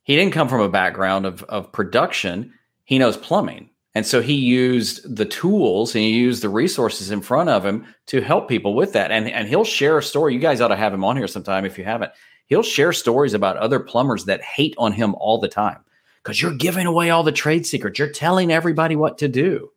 He 0.03 0.17
didn't 0.17 0.35
come 0.35 0.49
from 0.49 0.61
a 0.61 0.69
background 0.69 1.27
of 1.27 1.43
of 1.45 1.73
production. 1.73 2.53
He 2.85 2.99
knows 2.99 3.17
plumbing. 3.17 3.71
And 3.95 4.07
so 4.07 4.21
he 4.21 4.35
used 4.35 5.17
the 5.17 5.25
tools 5.25 5.95
and 5.95 6.05
he 6.05 6.11
used 6.11 6.43
the 6.43 6.51
resources 6.51 7.11
in 7.11 7.23
front 7.23 7.49
of 7.49 7.65
him 7.65 7.87
to 8.09 8.21
help 8.21 8.47
people 8.47 8.75
with 8.75 8.93
that. 8.93 9.11
And, 9.11 9.27
and 9.27 9.49
he'll 9.49 9.65
share 9.65 9.97
a 9.97 10.03
story. 10.03 10.35
You 10.35 10.39
guys 10.39 10.61
ought 10.61 10.69
to 10.69 10.77
have 10.77 10.93
him 10.93 11.03
on 11.03 11.17
here 11.17 11.27
sometime 11.27 11.65
if 11.65 11.79
you 11.79 11.85
haven't. 11.85 12.13
He'll 12.45 12.63
share 12.63 12.93
stories 12.93 13.33
about 13.33 13.57
other 13.57 13.81
plumbers 13.81 14.27
that 14.27 14.43
hate 14.43 14.75
on 14.77 14.93
him 14.93 15.15
all 15.15 15.41
the 15.41 15.49
time 15.49 15.79
because 16.27 16.43
you're 16.43 16.55
giving 16.55 16.87
away 16.87 17.11
all 17.11 17.23
the 17.23 17.33
trade 17.33 17.65
secrets. 17.67 17.99
You're 17.99 18.09
telling 18.09 18.51
everybody 18.51 18.97
what 18.97 19.19
to 19.19 19.29
do. 19.29 19.71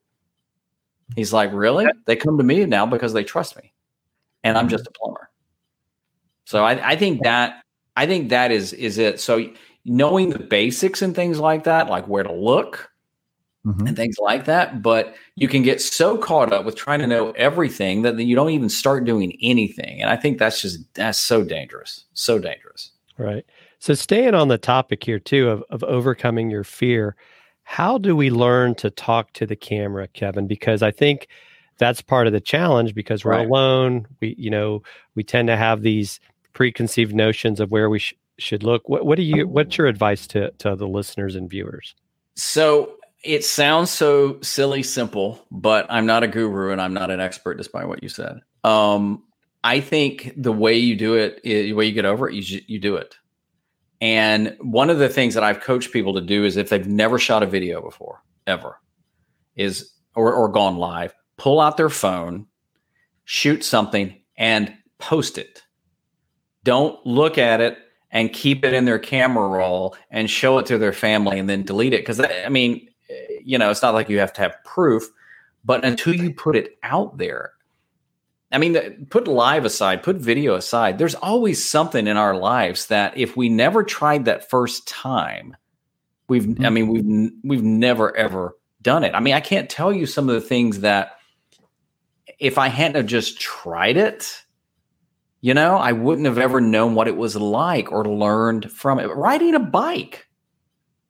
He's 1.15 1.31
like, 1.31 1.51
Really? 1.53 1.85
They 2.05 2.15
come 2.15 2.37
to 2.37 2.43
me 2.43 2.65
now 2.65 2.85
because 2.85 3.13
they 3.13 3.23
trust 3.23 3.55
me. 3.55 3.71
And 4.43 4.57
I'm 4.57 4.69
just 4.69 4.87
a 4.87 4.91
plumber. 4.91 5.29
So 6.45 6.63
I, 6.65 6.91
I 6.91 6.95
think 6.95 7.23
that 7.23 7.61
I 7.95 8.05
think 8.07 8.29
that 8.29 8.51
is 8.51 8.73
is 8.73 8.97
it. 8.97 9.19
So 9.19 9.45
knowing 9.85 10.29
the 10.29 10.39
basics 10.39 11.01
and 11.01 11.15
things 11.15 11.39
like 11.39 11.65
that, 11.65 11.87
like 11.89 12.07
where 12.07 12.23
to 12.23 12.33
look, 12.33 12.89
Mhm. 13.65 13.87
and 13.89 13.95
things 13.97 14.15
like 14.19 14.45
that. 14.45 14.81
But 14.81 15.15
you 15.35 15.47
can 15.49 15.63
get 15.63 15.81
so 15.81 16.17
caught 16.17 16.53
up 16.53 16.63
with 16.65 16.75
trying 16.75 16.99
to 16.99 17.07
know 17.07 17.31
everything 17.31 18.03
that 18.03 18.17
you 18.17 18.33
don't 18.35 18.51
even 18.51 18.69
start 18.69 19.03
doing 19.03 19.37
anything. 19.41 20.01
And 20.01 20.09
I 20.09 20.15
think 20.15 20.39
that's 20.39 20.61
just 20.61 20.79
that's 20.93 21.19
so 21.19 21.43
dangerous. 21.43 22.05
So 22.13 22.39
dangerous. 22.39 22.91
Right. 23.17 23.45
So 23.79 23.93
staying 23.93 24.35
on 24.35 24.49
the 24.49 24.57
topic 24.57 25.03
here 25.03 25.19
too 25.19 25.49
of, 25.49 25.63
of 25.69 25.83
overcoming 25.83 26.49
your 26.49 26.63
fear, 26.63 27.15
how 27.63 27.97
do 27.97 28.15
we 28.15 28.29
learn 28.29 28.75
to 28.75 28.89
talk 28.89 29.33
to 29.33 29.45
the 29.45 29.55
camera, 29.55 30.07
Kevin? 30.07 30.47
Because 30.47 30.81
I 30.81 30.91
think 30.91 31.27
that's 31.77 32.01
part 32.01 32.27
of 32.27 32.33
the 32.33 32.41
challenge 32.41 32.93
because 32.93 33.23
we're 33.23 33.31
Right. 33.31 33.47
alone. 33.47 34.07
We, 34.19 34.35
you 34.37 34.49
know, 34.49 34.83
we 35.15 35.23
tend 35.23 35.47
to 35.47 35.55
have 35.55 35.81
these 35.81 36.19
preconceived 36.53 37.15
notions 37.15 37.59
of 37.59 37.71
where 37.71 37.89
we 37.89 37.99
sh- 37.99 38.15
should 38.37 38.63
look? 38.63 38.87
What, 38.89 39.05
what 39.05 39.15
do 39.15 39.23
you? 39.23 39.47
What's 39.47 39.77
your 39.77 39.87
advice 39.87 40.27
to 40.27 40.51
to 40.59 40.75
the 40.75 40.87
listeners 40.87 41.35
and 41.35 41.49
viewers? 41.49 41.95
So 42.35 42.95
it 43.23 43.43
sounds 43.43 43.89
so 43.89 44.39
silly 44.41 44.83
simple, 44.83 45.45
but 45.51 45.85
I'm 45.89 46.05
not 46.05 46.23
a 46.23 46.27
guru 46.27 46.71
and 46.71 46.81
I'm 46.81 46.93
not 46.93 47.11
an 47.11 47.19
expert, 47.19 47.55
despite 47.55 47.87
what 47.87 48.01
you 48.01 48.09
said. 48.09 48.39
Um, 48.63 49.23
I 49.63 49.81
think 49.81 50.33
the 50.37 50.53
way 50.53 50.77
you 50.77 50.95
do 50.95 51.15
it, 51.15 51.43
the 51.43 51.73
way 51.73 51.85
you 51.85 51.93
get 51.93 52.05
over 52.05 52.29
it, 52.29 52.35
you 52.35 52.61
you 52.67 52.79
do 52.79 52.95
it. 52.95 53.15
And 54.01 54.55
one 54.61 54.89
of 54.89 54.99
the 54.99 55.09
things 55.09 55.33
that 55.33 55.43
I've 55.43 55.59
coached 55.59 55.91
people 55.91 56.13
to 56.13 56.21
do 56.21 56.45
is 56.45 56.55
if 56.55 56.69
they've 56.69 56.87
never 56.87 57.19
shot 57.19 57.43
a 57.43 57.47
video 57.47 57.81
before, 57.81 58.23
ever, 58.47 58.79
is 59.55 59.91
or, 60.15 60.33
or 60.33 60.49
gone 60.49 60.77
live, 60.77 61.13
pull 61.37 61.59
out 61.59 61.77
their 61.77 61.89
phone, 61.89 62.47
shoot 63.25 63.63
something, 63.63 64.15
and 64.37 64.73
post 64.99 65.37
it. 65.37 65.63
Don't 66.63 67.05
look 67.05 67.37
at 67.37 67.61
it 67.61 67.77
and 68.11 68.33
keep 68.33 68.63
it 68.63 68.73
in 68.73 68.85
their 68.85 68.99
camera 68.99 69.47
roll 69.47 69.95
and 70.09 70.29
show 70.29 70.57
it 70.57 70.65
to 70.67 70.77
their 70.77 70.93
family 70.93 71.37
and 71.39 71.49
then 71.49 71.63
delete 71.63 71.93
it. 71.93 72.01
Because 72.01 72.19
I 72.19 72.49
mean, 72.49 72.87
eh, 73.09 73.39
you 73.43 73.57
know, 73.57 73.69
it's 73.69 73.81
not 73.81 73.93
like 73.93 74.09
you 74.09 74.19
have 74.19 74.33
to 74.33 74.41
have 74.41 74.55
proof, 74.63 75.03
but 75.63 75.83
until 75.83 76.15
you 76.15 76.33
put 76.33 76.55
it 76.55 76.77
out 76.83 77.17
there, 77.17 77.51
I 78.51 78.57
mean, 78.57 79.07
put 79.09 79.27
live 79.27 79.65
aside, 79.65 80.01
put 80.01 80.15
video 80.15 80.55
aside, 80.55 80.97
there's 80.97 81.15
always 81.15 81.63
something 81.63 82.07
in 82.07 82.17
our 82.17 82.35
lives 82.35 82.87
that 82.87 83.17
if 83.17 83.37
we 83.37 83.47
never 83.47 83.83
tried 83.83 84.25
that 84.25 84.49
first 84.49 84.87
time, 84.87 85.55
we've, 86.27 86.43
mm-hmm. 86.43 86.65
I 86.65 86.69
mean, 86.69 86.87
we've, 86.87 87.31
we've 87.43 87.63
never 87.63 88.15
ever 88.15 88.55
done 88.81 89.03
it. 89.03 89.13
I 89.13 89.19
mean, 89.19 89.35
I 89.35 89.39
can't 89.39 89.69
tell 89.69 89.93
you 89.93 90.05
some 90.05 90.29
of 90.29 90.35
the 90.35 90.47
things 90.47 90.79
that 90.79 91.17
if 92.39 92.57
I 92.57 92.69
hadn't 92.69 92.95
have 92.95 93.05
just 93.05 93.39
tried 93.39 93.97
it, 93.97 94.43
you 95.41 95.53
know, 95.53 95.77
I 95.77 95.91
wouldn't 95.91 96.27
have 96.27 96.37
ever 96.37 96.59
known 96.59 96.95
what 96.95 97.07
it 97.07 97.15
was 97.15 97.35
like 97.35 97.91
or 97.91 98.05
learned 98.05 98.71
from 98.71 98.99
it. 98.99 99.07
Riding 99.07 99.55
a 99.55 99.59
bike. 99.59 100.27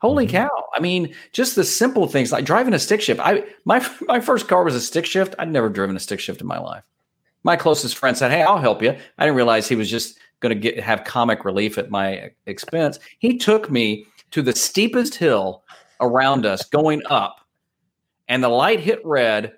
Holy 0.02 0.28
mm-hmm. 0.28 0.38
cow. 0.38 0.66
I 0.76 0.80
mean, 0.80 1.16
just 1.32 1.56
the 1.56 1.64
simple 1.64 2.08
things 2.08 2.32
like 2.32 2.46
driving 2.46 2.74
a 2.74 2.80
stick 2.80 3.02
shift. 3.02 3.20
I 3.20 3.46
my 3.66 3.86
my 4.02 4.20
first 4.20 4.48
car 4.48 4.64
was 4.64 4.76
a 4.76 4.82
stick 4.82 5.06
shift. 5.06 5.36
I'd 5.40 5.52
never 5.52 5.70
driven 5.70 5.96
a 5.96 6.00
stick 6.00 6.20
shift 6.20 6.42
in 6.42 6.48
my 6.48 6.60
life. 6.60 6.84
My 7.44 7.56
closest 7.56 7.98
friend 7.98 8.18
said, 8.18 8.32
"Hey, 8.32 8.42
I'll 8.42 8.58
help 8.58 8.82
you." 8.82 8.96
I 9.18 9.26
didn't 9.26 9.38
realize 9.38 9.68
he 9.68 9.76
was 9.76 9.90
just 9.90 10.20
going 10.40 10.54
to 10.54 10.60
get 10.60 10.80
have 10.80 11.04
comic 11.04 11.46
relief 11.46 11.78
at 11.78 11.90
my 11.90 12.32
expense. 12.46 13.00
He 13.20 13.38
took 13.38 13.70
me 13.70 14.06
to 14.32 14.42
the 14.42 14.56
steepest 14.56 15.16
hill 15.16 15.64
around 16.00 16.46
us 16.46 16.64
going 16.66 17.02
up. 17.08 17.42
And 18.28 18.44
the 18.44 18.50
light 18.50 18.80
hit 18.80 19.04
red 19.06 19.54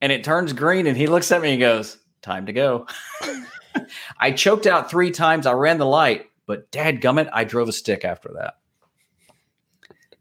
and 0.00 0.10
it 0.10 0.24
turns 0.24 0.52
green 0.52 0.86
and 0.86 0.96
he 0.96 1.06
looks 1.06 1.30
at 1.32 1.42
me 1.42 1.52
and 1.52 1.60
goes, 1.60 1.98
"Time 2.22 2.46
to 2.46 2.52
go." 2.52 2.86
I 4.20 4.30
choked 4.30 4.66
out 4.66 4.88
3 4.90 5.10
times. 5.10 5.46
I 5.46 5.52
ran 5.52 5.78
the 5.78 5.86
light, 5.86 6.26
but 6.46 6.70
dad 6.70 7.00
gummit, 7.00 7.28
I 7.32 7.44
drove 7.44 7.68
a 7.68 7.72
stick 7.72 8.04
after 8.04 8.30
that. 8.34 8.54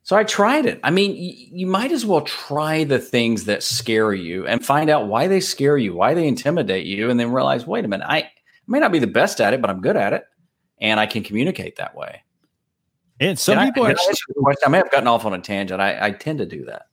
So 0.04 0.18
I 0.18 0.26
tried 0.26 0.66
it. 0.66 0.80
I 0.84 0.92
mean, 0.92 1.12
y- 1.12 1.48
you 1.52 1.66
might 1.66 1.92
as 1.92 2.06
well 2.06 2.22
try 2.22 2.84
the 2.84 3.00
things 3.00 3.46
that 3.46 3.63
scare 3.63 4.13
you 4.13 4.46
and 4.46 4.66
find 4.66 4.89
out 4.89 5.08
why 5.08 5.28
they 5.28 5.39
scare 5.39 5.78
you, 5.78 5.96
why 5.96 6.13
they 6.13 6.28
intimidate 6.28 6.86
you, 6.86 7.10
and 7.10 7.20
then 7.20 7.32
realize, 7.32 7.66
wait 7.66 7.86
a 7.86 7.88
minute, 7.88 8.06
I 8.08 8.30
may 8.68 8.80
not 8.80 8.92
be 8.92 9.00
the 9.00 9.08
best 9.08 9.39
at 9.39 9.54
it, 9.54 9.62
but 9.62 9.70
I'm 9.70 9.82
good 9.82 9.96
at 9.96 10.13
it, 10.13 10.26
and 10.80 11.00
I 11.00 11.06
can 11.06 11.24
communicate 11.24 11.78
that 11.78 11.96
way. 11.96 12.22
And 13.20 13.39
some 13.39 13.58
Can 13.58 13.68
people 13.68 13.86
I, 13.86 13.92
are. 13.92 13.96
I, 13.96 14.54
I 14.66 14.70
may 14.70 14.78
have 14.78 14.92
gotten 14.92 15.08
off 15.08 15.26
on 15.26 15.34
a 15.34 15.39
tangent. 15.39 15.80
I, 15.80 16.08
I 16.08 16.12
tend 16.12 16.39
to 16.39 16.46
do 16.46 16.66
that. 16.66 16.88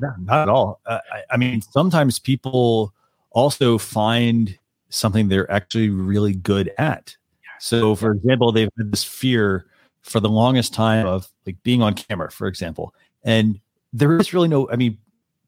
No, 0.00 0.10
not 0.20 0.42
at 0.42 0.48
all. 0.48 0.80
Uh, 0.86 1.00
I, 1.12 1.22
I 1.32 1.36
mean, 1.36 1.60
sometimes 1.60 2.18
people 2.18 2.94
also 3.32 3.76
find 3.76 4.58
something 4.88 5.28
they're 5.28 5.50
actually 5.50 5.90
really 5.90 6.34
good 6.34 6.72
at. 6.78 7.16
So, 7.58 7.94
for 7.94 8.12
example, 8.12 8.52
they've 8.52 8.70
had 8.78 8.92
this 8.92 9.04
fear 9.04 9.66
for 10.06 10.20
the 10.20 10.28
longest 10.28 10.72
time 10.72 11.06
of 11.06 11.28
like 11.44 11.60
being 11.64 11.82
on 11.82 11.92
camera, 11.92 12.30
for 12.30 12.46
example. 12.46 12.94
And 13.24 13.60
there 13.92 14.16
is 14.18 14.32
really 14.32 14.48
no, 14.48 14.70
I 14.70 14.76
mean, 14.76 14.96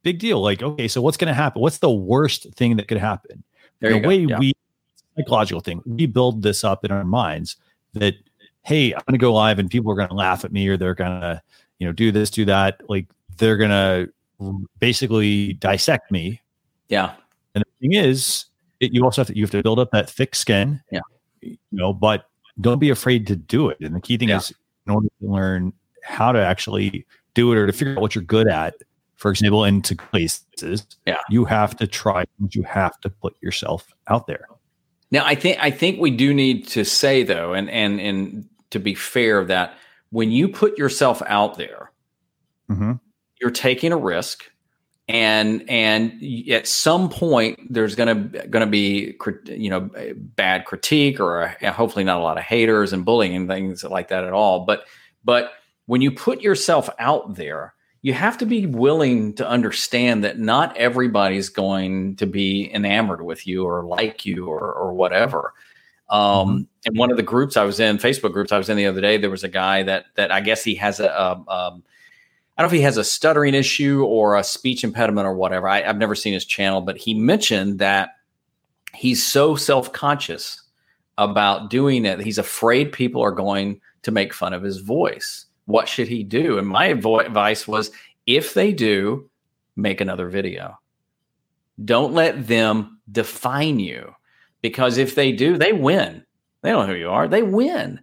big 0.02 0.18
deal. 0.18 0.42
Like, 0.42 0.62
okay, 0.62 0.88
so 0.88 1.00
what's 1.00 1.16
going 1.16 1.28
to 1.28 1.34
happen? 1.34 1.62
What's 1.62 1.78
the 1.78 1.90
worst 1.90 2.52
thing 2.54 2.76
that 2.76 2.88
could 2.88 2.98
happen? 2.98 3.44
The 3.80 4.00
way 4.00 4.18
yeah. 4.18 4.38
we, 4.38 4.52
psychological 5.16 5.60
thing, 5.60 5.80
we 5.86 6.06
build 6.06 6.42
this 6.42 6.64
up 6.64 6.84
in 6.84 6.90
our 6.90 7.04
minds 7.04 7.56
that, 7.92 8.14
hey, 8.64 8.92
I'm 8.92 9.02
going 9.06 9.12
to 9.12 9.18
go 9.18 9.32
live 9.32 9.60
and 9.60 9.70
people 9.70 9.92
are 9.92 9.94
going 9.94 10.08
to 10.08 10.14
laugh 10.14 10.44
at 10.44 10.52
me 10.52 10.66
or 10.66 10.76
they're 10.76 10.94
going 10.94 11.20
to, 11.20 11.40
you 11.78 11.86
know, 11.86 11.92
do 11.92 12.10
this, 12.10 12.30
do 12.30 12.44
that. 12.46 12.80
Like, 12.88 13.06
they're 13.36 13.56
going 13.56 13.70
to 13.70 14.10
basically 14.80 15.52
dissect 15.54 16.10
me. 16.10 16.40
Yeah. 16.88 17.12
And 17.54 17.62
the 17.64 17.88
thing 17.88 17.92
is, 17.94 18.46
it, 18.80 18.92
you 18.92 19.04
also 19.04 19.20
have 19.20 19.28
to, 19.28 19.36
you 19.36 19.44
have 19.44 19.52
to 19.52 19.62
build 19.62 19.78
up 19.78 19.92
that 19.92 20.10
thick 20.10 20.34
skin. 20.34 20.80
Yeah. 20.90 21.00
You 21.40 21.56
know, 21.70 21.92
but 21.92 22.28
don't 22.60 22.78
be 22.78 22.90
afraid 22.90 23.26
to 23.28 23.36
do 23.36 23.68
it. 23.68 23.78
And 23.80 23.94
the 23.94 24.00
key 24.00 24.16
thing 24.16 24.28
Yeah. 24.30 24.38
is 24.38 24.52
in 24.86 24.92
order 24.94 25.08
to 25.20 25.26
learn 25.28 25.72
how 26.02 26.32
to 26.32 26.38
actually 26.44 27.04
do 27.34 27.52
it 27.52 27.56
or 27.58 27.66
to 27.66 27.72
figure 27.72 27.94
out 27.94 28.00
what 28.00 28.14
you're 28.14 28.24
good 28.24 28.48
at, 28.48 28.74
for 29.16 29.30
example, 29.30 29.64
into 29.64 29.94
places, 29.96 30.86
Yeah. 31.06 31.18
you 31.30 31.44
have 31.44 31.76
to 31.76 31.86
try. 31.86 32.24
You 32.50 32.62
have 32.64 32.98
to 33.00 33.10
put 33.10 33.36
yourself 33.42 33.92
out 34.08 34.26
there. 34.26 34.46
Now, 35.10 35.24
I 35.24 35.34
think 35.34 35.58
I 35.60 35.70
think 35.70 36.00
we 36.00 36.10
do 36.10 36.34
need 36.34 36.66
to 36.68 36.84
say 36.84 37.22
though, 37.22 37.52
and 37.54 37.70
and 37.70 38.00
and 38.00 38.48
to 38.70 38.78
be 38.78 38.94
fair, 38.94 39.44
that 39.46 39.74
when 40.10 40.30
you 40.30 40.48
put 40.48 40.76
yourself 40.78 41.22
out 41.26 41.56
there, 41.56 41.90
Mm-hmm. 42.70 42.92
you're 43.40 43.50
taking 43.50 43.92
a 43.92 43.96
risk, 43.96 44.44
and 45.08 45.68
and 45.70 46.22
at 46.50 46.66
some 46.68 47.08
point 47.08 47.58
there's 47.72 47.94
gonna 47.94 48.14
gonna 48.14 48.66
be 48.66 49.16
you 49.46 49.70
know 49.70 49.88
bad 50.14 50.66
critique 50.66 51.18
or 51.18 51.56
a, 51.60 51.72
hopefully 51.72 52.04
not 52.04 52.18
a 52.18 52.22
lot 52.22 52.36
of 52.36 52.44
haters 52.44 52.92
and 52.92 53.04
bullying 53.04 53.34
and 53.34 53.48
things 53.48 53.82
like 53.84 54.08
that 54.08 54.24
at 54.24 54.32
all. 54.32 54.64
But 54.66 54.84
but 55.24 55.52
when 55.86 56.02
you 56.02 56.10
put 56.10 56.42
yourself 56.42 56.90
out 56.98 57.36
there, 57.36 57.74
you 58.02 58.12
have 58.12 58.36
to 58.38 58.46
be 58.46 58.66
willing 58.66 59.34
to 59.34 59.48
understand 59.48 60.22
that 60.24 60.38
not 60.38 60.76
everybody's 60.76 61.48
going 61.48 62.16
to 62.16 62.26
be 62.26 62.70
enamored 62.72 63.22
with 63.22 63.46
you 63.46 63.64
or 63.64 63.84
like 63.84 64.26
you 64.26 64.46
or 64.46 64.72
or 64.72 64.92
whatever. 64.92 65.54
Um, 66.10 66.68
and 66.86 66.96
one 66.96 67.10
of 67.10 67.16
the 67.16 67.22
groups 67.22 67.56
I 67.56 67.64
was 67.64 67.80
in, 67.80 67.98
Facebook 67.98 68.32
groups 68.32 68.52
I 68.52 68.58
was 68.58 68.68
in 68.68 68.76
the 68.76 68.86
other 68.86 69.00
day, 69.00 69.18
there 69.18 69.30
was 69.30 69.44
a 69.44 69.48
guy 69.48 69.82
that 69.84 70.06
that 70.16 70.30
I 70.30 70.40
guess 70.40 70.62
he 70.62 70.74
has 70.74 71.00
a, 71.00 71.08
a 71.08 71.44
um, 71.48 71.82
I 72.58 72.62
don't 72.62 72.72
know 72.72 72.74
if 72.74 72.78
he 72.80 72.84
has 72.84 72.96
a 72.96 73.04
stuttering 73.04 73.54
issue 73.54 74.04
or 74.04 74.34
a 74.34 74.42
speech 74.42 74.82
impediment 74.82 75.28
or 75.28 75.34
whatever. 75.34 75.68
I, 75.68 75.82
I've 75.84 75.96
never 75.96 76.16
seen 76.16 76.34
his 76.34 76.44
channel, 76.44 76.80
but 76.80 76.98
he 76.98 77.14
mentioned 77.14 77.78
that 77.78 78.16
he's 78.94 79.24
so 79.24 79.54
self 79.54 79.92
conscious 79.92 80.60
about 81.18 81.70
doing 81.70 82.04
it. 82.04 82.20
He's 82.20 82.38
afraid 82.38 82.90
people 82.90 83.22
are 83.22 83.30
going 83.30 83.80
to 84.02 84.10
make 84.10 84.34
fun 84.34 84.52
of 84.52 84.64
his 84.64 84.78
voice. 84.78 85.46
What 85.66 85.88
should 85.88 86.08
he 86.08 86.24
do? 86.24 86.58
And 86.58 86.66
my 86.66 86.86
advice 86.86 87.68
was 87.68 87.92
if 88.26 88.54
they 88.54 88.72
do, 88.72 89.30
make 89.76 90.00
another 90.00 90.28
video. 90.28 90.78
Don't 91.84 92.12
let 92.12 92.48
them 92.48 92.98
define 93.12 93.78
you 93.78 94.14
because 94.62 94.98
if 94.98 95.14
they 95.14 95.30
do, 95.30 95.56
they 95.56 95.72
win. 95.72 96.24
They 96.62 96.70
don't 96.70 96.88
know 96.88 96.92
who 96.94 96.98
you 96.98 97.10
are, 97.10 97.28
they 97.28 97.42
win. 97.42 98.00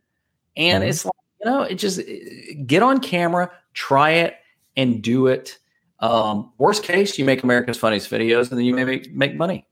And 0.56 0.82
Mhm. 0.84 0.88
it's 0.88 1.04
like, 1.04 1.14
you 1.44 1.52
know, 1.52 1.64
it 1.64 1.76
just 1.76 2.00
get 2.66 2.82
on 2.82 3.00
camera, 3.02 3.52
try 3.74 4.12
it, 4.12 4.36
and 4.78 5.02
do 5.02 5.28
it. 5.28 5.58
Um, 6.00 6.52
worst 6.58 6.84
case, 6.84 7.18
you 7.18 7.26
make 7.26 7.44
America's 7.44 7.78
funniest 7.78 8.10
videos, 8.10 8.50
and 8.50 8.58
then 8.60 8.66
you 8.66 8.74
may 8.74 8.84
make, 8.84 9.14
make 9.14 9.36
money. 9.36 9.66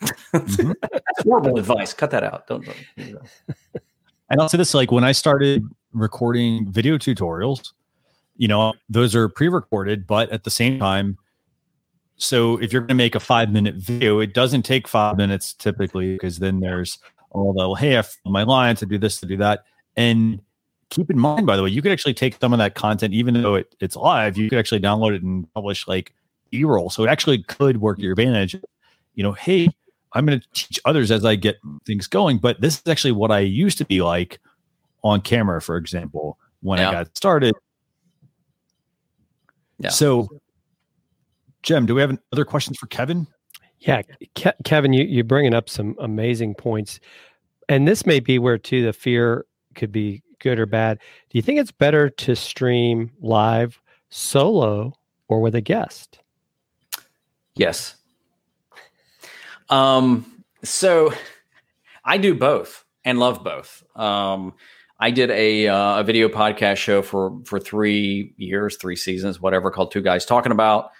Mhm. 0.00 0.74
That's 0.82 1.22
horrible 1.22 1.58
advice. 1.58 1.92
Cut 1.92 2.10
that 2.12 2.22
out. 2.22 2.46
Don't. 2.46 2.64
don't 2.64 2.76
do. 2.96 3.18
And 4.30 4.40
I'll 4.40 4.48
say 4.48 4.58
this 4.58 4.74
like 4.74 4.92
when 4.92 5.04
I 5.04 5.12
started 5.12 5.64
recording 5.92 6.70
video 6.70 6.98
tutorials, 6.98 7.72
you 8.36 8.46
know, 8.46 8.74
those 8.88 9.14
are 9.14 9.28
pre 9.28 9.48
recorded, 9.48 10.06
but 10.06 10.30
at 10.30 10.44
the 10.44 10.50
same 10.50 10.78
time, 10.78 11.18
so 12.16 12.56
if 12.58 12.72
you're 12.72 12.82
going 12.82 12.88
to 12.88 12.94
make 12.94 13.14
a 13.14 13.20
five 13.20 13.50
minute 13.50 13.76
video, 13.76 14.20
it 14.20 14.34
doesn't 14.34 14.62
take 14.62 14.86
five 14.86 15.16
minutes 15.16 15.54
typically 15.54 16.12
because 16.12 16.38
then 16.38 16.60
there's 16.60 16.98
all 17.30 17.52
the, 17.52 17.74
hey, 17.80 17.98
I 17.98 18.04
my 18.24 18.42
lines 18.42 18.80
to 18.80 18.86
do 18.86 18.98
this, 18.98 19.18
to 19.20 19.26
do 19.26 19.36
that. 19.38 19.64
And 19.96 20.40
keep 20.90 21.10
in 21.10 21.18
mind, 21.18 21.46
by 21.46 21.56
the 21.56 21.62
way, 21.62 21.70
you 21.70 21.82
could 21.82 21.92
actually 21.92 22.14
take 22.14 22.36
some 22.40 22.52
of 22.52 22.58
that 22.58 22.74
content, 22.74 23.14
even 23.14 23.40
though 23.40 23.54
it, 23.56 23.74
it's 23.80 23.96
live, 23.96 24.36
you 24.36 24.48
could 24.48 24.58
actually 24.58 24.80
download 24.80 25.14
it 25.14 25.22
and 25.22 25.52
publish 25.54 25.86
like 25.86 26.14
e 26.52 26.64
roll. 26.64 26.90
So 26.90 27.04
it 27.04 27.08
actually 27.08 27.42
could 27.44 27.80
work 27.80 27.98
to 27.98 28.02
your 28.02 28.12
advantage. 28.12 28.56
You 29.14 29.22
know, 29.22 29.32
hey, 29.32 29.68
I'm 30.12 30.24
going 30.24 30.40
to 30.40 30.46
teach 30.54 30.80
others 30.84 31.10
as 31.10 31.24
I 31.24 31.36
get 31.36 31.58
things 31.86 32.06
going. 32.06 32.38
But 32.38 32.60
this 32.60 32.76
is 32.76 32.82
actually 32.86 33.12
what 33.12 33.30
I 33.30 33.40
used 33.40 33.78
to 33.78 33.84
be 33.84 34.00
like 34.00 34.40
on 35.04 35.20
camera, 35.20 35.60
for 35.60 35.76
example, 35.76 36.38
when 36.60 36.78
Yeah. 36.78 36.88
I 36.88 36.92
got 36.92 37.16
started. 37.16 37.54
Yeah. 39.78 39.90
So, 39.90 40.28
Jim, 41.62 41.86
do 41.86 41.94
we 41.94 42.00
have 42.00 42.16
other 42.32 42.44
questions 42.44 42.78
for 42.78 42.86
Kevin? 42.86 43.26
Yeah, 43.80 44.02
Ke- 44.34 44.56
Kevin, 44.64 44.92
you 44.92 45.04
you're 45.04 45.22
bringing 45.22 45.54
up 45.54 45.68
some 45.68 45.94
amazing 46.00 46.54
points, 46.56 46.98
and 47.68 47.86
this 47.86 48.04
may 48.04 48.18
be 48.18 48.40
where 48.40 48.58
too 48.58 48.84
the 48.84 48.92
fear 48.92 49.46
could 49.76 49.92
be 49.92 50.22
good 50.38 50.58
or 50.58 50.66
bad. 50.66 50.98
Do 51.30 51.38
you 51.38 51.42
think 51.42 51.60
it's 51.60 51.72
better 51.72 52.10
to 52.10 52.34
stream 52.34 53.10
live 53.20 53.80
solo 54.10 54.94
or 55.28 55.40
with 55.40 55.54
a 55.54 55.60
guest? 55.60 56.20
Yes. 57.54 57.96
Um, 59.68 60.44
so 60.64 61.12
I 62.04 62.18
do 62.18 62.34
both 62.34 62.84
and 63.04 63.18
love 63.18 63.44
both. 63.44 63.82
Um, 63.96 64.54
I 65.00 65.10
did 65.10 65.30
a 65.30 65.68
uh, 65.68 66.00
a 66.00 66.04
video 66.04 66.28
podcast 66.28 66.76
show 66.76 67.02
for 67.02 67.38
for 67.44 67.60
three 67.60 68.34
years, 68.36 68.76
three 68.76 68.96
seasons, 68.96 69.40
whatever, 69.40 69.70
called 69.70 69.92
Two 69.92 70.02
Guys 70.02 70.24
Talking 70.24 70.52
About. 70.52 70.90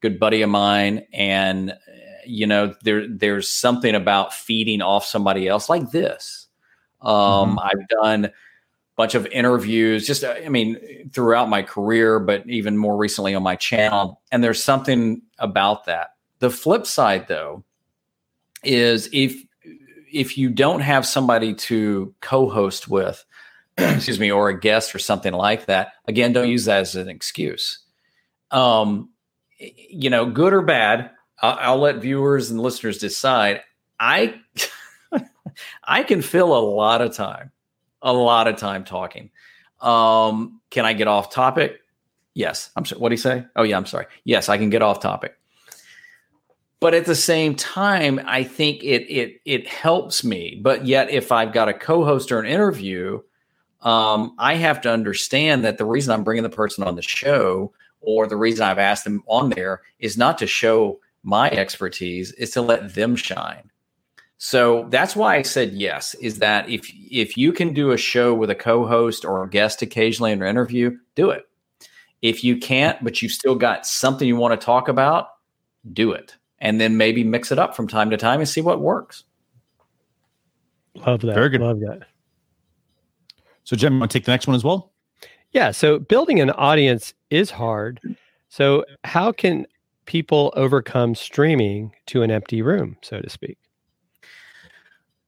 Good 0.00 0.18
buddy 0.18 0.42
of 0.42 0.50
mine, 0.50 1.06
and 1.12 1.74
you 2.26 2.46
know 2.46 2.74
there 2.82 3.06
there's 3.08 3.48
something 3.48 3.94
about 3.94 4.32
feeding 4.32 4.82
off 4.82 5.04
somebody 5.04 5.46
else 5.46 5.68
like 5.68 5.90
this. 5.92 6.48
Um, 7.00 7.14
mm-hmm. 7.14 7.58
I've 7.60 7.88
done 7.88 8.30
bunch 8.96 9.14
of 9.14 9.26
interviews, 9.26 10.06
just 10.06 10.24
I 10.24 10.48
mean 10.48 11.10
throughout 11.12 11.48
my 11.48 11.62
career, 11.62 12.18
but 12.20 12.48
even 12.48 12.76
more 12.76 12.96
recently 12.96 13.34
on 13.34 13.42
my 13.42 13.56
channel, 13.56 14.20
and 14.30 14.42
there's 14.42 14.62
something 14.62 15.22
about 15.38 15.86
that. 15.86 16.14
The 16.38 16.50
flip 16.50 16.86
side, 16.86 17.28
though, 17.28 17.64
is 18.62 19.08
if 19.12 19.42
if 20.12 20.38
you 20.38 20.50
don't 20.50 20.80
have 20.80 21.04
somebody 21.06 21.54
to 21.54 22.14
co-host 22.20 22.88
with 22.88 23.24
excuse 23.78 24.20
me, 24.20 24.30
or 24.30 24.48
a 24.48 24.58
guest 24.58 24.94
or 24.94 24.98
something 24.98 25.32
like 25.32 25.66
that, 25.66 25.92
again, 26.06 26.32
don't 26.32 26.48
use 26.48 26.66
that 26.66 26.80
as 26.80 26.94
an 26.94 27.08
excuse. 27.08 27.80
Um, 28.50 29.10
you 29.58 30.10
know, 30.10 30.26
good 30.26 30.52
or 30.52 30.62
bad, 30.62 31.10
I'll, 31.40 31.58
I'll 31.60 31.78
let 31.78 31.96
viewers 31.96 32.50
and 32.50 32.60
listeners 32.60 32.98
decide. 32.98 33.62
I 33.98 34.40
I 35.84 36.02
can 36.04 36.22
fill 36.22 36.56
a 36.56 36.60
lot 36.60 37.00
of 37.00 37.14
time, 37.14 37.50
a 38.04 38.12
lot 38.12 38.46
of 38.46 38.56
time 38.56 38.84
talking. 38.84 39.30
Um, 39.80 40.60
can 40.70 40.84
I 40.84 40.92
get 40.92 41.08
off 41.08 41.32
topic? 41.32 41.80
Yes. 42.34 42.70
I'm 42.76 42.84
sorry. 42.84 43.00
What 43.00 43.08
do 43.08 43.14
you 43.14 43.20
say? 43.20 43.44
Oh 43.56 43.64
yeah, 43.64 43.76
I'm 43.76 43.86
sorry. 43.86 44.06
Yes, 44.22 44.48
I 44.48 44.58
can 44.58 44.70
get 44.70 44.82
off 44.82 45.00
topic. 45.00 45.36
But 46.80 46.94
at 46.94 47.06
the 47.06 47.14
same 47.14 47.54
time, 47.54 48.20
I 48.26 48.44
think 48.44 48.84
it 48.84 49.10
it 49.10 49.40
it 49.44 49.66
helps 49.66 50.22
me. 50.22 50.60
But 50.62 50.86
yet, 50.86 51.10
if 51.10 51.32
I've 51.32 51.52
got 51.52 51.68
a 51.68 51.72
co-host 51.72 52.30
or 52.30 52.40
an 52.40 52.46
interview, 52.46 53.20
um, 53.80 54.34
I 54.38 54.56
have 54.56 54.82
to 54.82 54.90
understand 54.92 55.64
that 55.64 55.78
the 55.78 55.86
reason 55.86 56.12
I'm 56.12 56.24
bringing 56.24 56.42
the 56.42 56.50
person 56.50 56.84
on 56.84 56.96
the 56.96 57.02
show 57.02 57.72
or 58.00 58.26
the 58.26 58.36
reason 58.36 58.66
I've 58.66 58.78
asked 58.78 59.04
them 59.04 59.22
on 59.26 59.50
there 59.50 59.80
is 59.98 60.18
not 60.18 60.36
to 60.38 60.46
show 60.46 61.00
my 61.22 61.50
expertise, 61.50 62.32
is 62.32 62.50
to 62.50 62.60
let 62.60 62.94
them 62.94 63.16
shine. 63.16 63.70
So 64.38 64.86
that's 64.90 65.16
why 65.16 65.36
I 65.36 65.42
said 65.42 65.72
yes. 65.72 66.14
Is 66.14 66.38
that 66.40 66.68
if 66.68 66.90
if 67.10 67.36
you 67.36 67.52
can 67.52 67.72
do 67.72 67.92
a 67.92 67.96
show 67.96 68.34
with 68.34 68.50
a 68.50 68.54
co-host 68.54 69.24
or 69.24 69.42
a 69.42 69.48
guest 69.48 69.82
occasionally 69.82 70.32
in 70.32 70.42
an 70.42 70.48
interview, 70.48 70.96
do 71.14 71.30
it. 71.30 71.44
If 72.20 72.42
you 72.42 72.56
can't, 72.56 73.02
but 73.04 73.20
you've 73.22 73.32
still 73.32 73.54
got 73.54 73.86
something 73.86 74.26
you 74.26 74.36
want 74.36 74.58
to 74.58 74.64
talk 74.64 74.88
about, 74.88 75.28
do 75.92 76.12
it, 76.12 76.36
and 76.58 76.80
then 76.80 76.96
maybe 76.96 77.22
mix 77.22 77.52
it 77.52 77.58
up 77.58 77.76
from 77.76 77.86
time 77.86 78.10
to 78.10 78.16
time 78.16 78.40
and 78.40 78.48
see 78.48 78.60
what 78.60 78.80
works. 78.80 79.24
Love 80.94 81.20
that. 81.20 81.34
Very 81.34 81.50
good. 81.50 81.60
Love 81.60 81.80
that. 81.80 82.02
So, 83.64 83.76
Jim, 83.76 83.94
you 83.94 83.98
want 83.98 84.10
to 84.12 84.18
take 84.18 84.26
the 84.26 84.32
next 84.32 84.46
one 84.46 84.56
as 84.56 84.64
well? 84.64 84.92
Yeah. 85.52 85.70
So, 85.70 85.98
building 85.98 86.40
an 86.40 86.50
audience 86.50 87.14
is 87.30 87.50
hard. 87.50 88.00
So, 88.48 88.84
how 89.04 89.32
can 89.32 89.66
people 90.06 90.52
overcome 90.54 91.14
streaming 91.14 91.92
to 92.06 92.22
an 92.22 92.30
empty 92.30 92.62
room, 92.62 92.96
so 93.02 93.20
to 93.20 93.28
speak? 93.30 93.58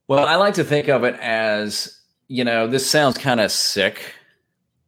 Well, 0.09 0.25
I 0.25 0.37
like 0.37 0.55
to 0.55 0.65
think 0.65 0.89
of 0.89 1.05
it 1.05 1.17
as, 1.21 2.01
you 2.29 2.45
know, 2.45 2.67
this 2.67 2.89
sounds 2.89 3.19
kind 3.19 3.41
of 3.41 3.51
sick, 3.51 4.15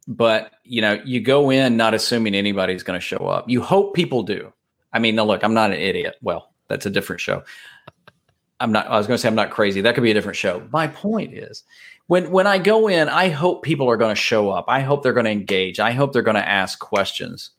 but, 0.07 0.51
you 0.63 0.81
know, 0.81 1.01
you 1.03 1.19
go 1.19 1.49
in 1.49 1.75
not 1.75 1.93
assuming 1.93 2.35
anybody's 2.35 2.83
going 2.83 2.99
to 2.99 3.05
show 3.05 3.27
up. 3.27 3.49
You 3.49 3.61
hope 3.61 3.93
people 3.93 4.23
do. 4.23 4.53
I 4.93 4.99
mean, 4.99 5.15
no, 5.15 5.25
look, 5.25 5.43
I'm 5.43 5.53
not 5.53 5.71
an 5.71 5.79
idiot. 5.79 6.15
Well, 6.21 6.53
that's 6.69 6.85
a 6.85 6.89
different 6.89 7.19
show. 7.19 7.43
I'm 8.61 8.71
not, 8.71 8.87
I 8.87 8.97
was 8.97 9.07
going 9.07 9.17
to 9.17 9.21
say 9.21 9.27
I'm 9.27 9.35
not 9.35 9.51
crazy. 9.51 9.81
That 9.81 9.95
could 9.95 10.03
be 10.03 10.11
a 10.11 10.13
different 10.13 10.37
show. 10.37 10.67
My 10.71 10.87
point 10.87 11.33
is, 11.33 11.63
when 12.07 12.31
when 12.31 12.47
I 12.47 12.57
go 12.57 12.87
in, 12.87 13.07
I 13.07 13.29
hope 13.29 13.63
people 13.63 13.89
are 13.89 13.97
going 13.97 14.15
to 14.15 14.19
show 14.19 14.49
up. 14.49 14.65
I 14.67 14.81
hope 14.81 15.03
they're 15.03 15.13
going 15.13 15.25
to 15.25 15.31
engage. 15.31 15.79
I 15.79 15.91
hope 15.91 16.11
they're 16.11 16.23
going 16.23 16.35
to 16.35 16.49
ask 16.49 16.79
questions. 16.79 17.51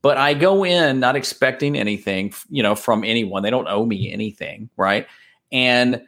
But 0.00 0.16
I 0.16 0.34
go 0.34 0.64
in 0.64 0.98
not 0.98 1.14
expecting 1.14 1.76
anything, 1.76 2.32
you 2.48 2.62
know, 2.62 2.74
from 2.74 3.04
anyone. 3.04 3.42
They 3.42 3.50
don't 3.50 3.68
owe 3.68 3.84
me 3.84 4.10
anything, 4.10 4.70
right? 4.76 5.06
And 5.52 6.02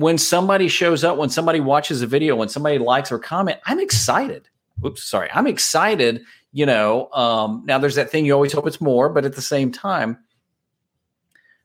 when 0.00 0.16
somebody 0.16 0.66
shows 0.68 1.04
up, 1.04 1.18
when 1.18 1.28
somebody 1.28 1.60
watches 1.60 2.00
a 2.00 2.06
video, 2.06 2.34
when 2.34 2.48
somebody 2.48 2.78
likes 2.78 3.12
or 3.12 3.18
comment, 3.18 3.58
I'm 3.66 3.78
excited. 3.78 4.48
Oops, 4.84 5.02
sorry. 5.02 5.28
I'm 5.32 5.46
excited, 5.46 6.22
you 6.52 6.64
know. 6.64 7.10
Um, 7.12 7.64
now 7.66 7.78
there's 7.78 7.96
that 7.96 8.10
thing 8.10 8.24
you 8.24 8.32
always 8.32 8.52
hope 8.52 8.66
it's 8.66 8.80
more, 8.80 9.10
but 9.10 9.26
at 9.26 9.34
the 9.34 9.42
same 9.42 9.70
time, 9.70 10.18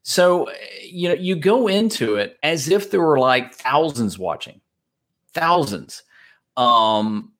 so 0.03 0.49
you 0.83 1.07
know, 1.07 1.15
you 1.15 1.36
go 1.36 1.67
into 1.67 2.15
it 2.15 2.38
as 2.43 2.69
if 2.69 2.91
there 2.91 3.01
were 3.01 3.19
like 3.19 3.55
thousands 3.55 4.19
watching 4.19 4.59
thousands. 5.33 6.03
Um, 6.57 7.31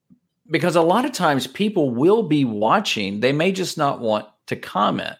because 0.50 0.76
a 0.76 0.82
lot 0.82 1.06
of 1.06 1.12
times 1.12 1.48
people 1.48 1.90
will 1.90 2.24
be 2.24 2.46
watching, 2.46 3.20
they 3.20 3.32
may 3.32 3.52
just 3.52 3.78
not 3.78 4.00
want 4.00 4.28
to 4.48 4.56
comment. 4.56 5.18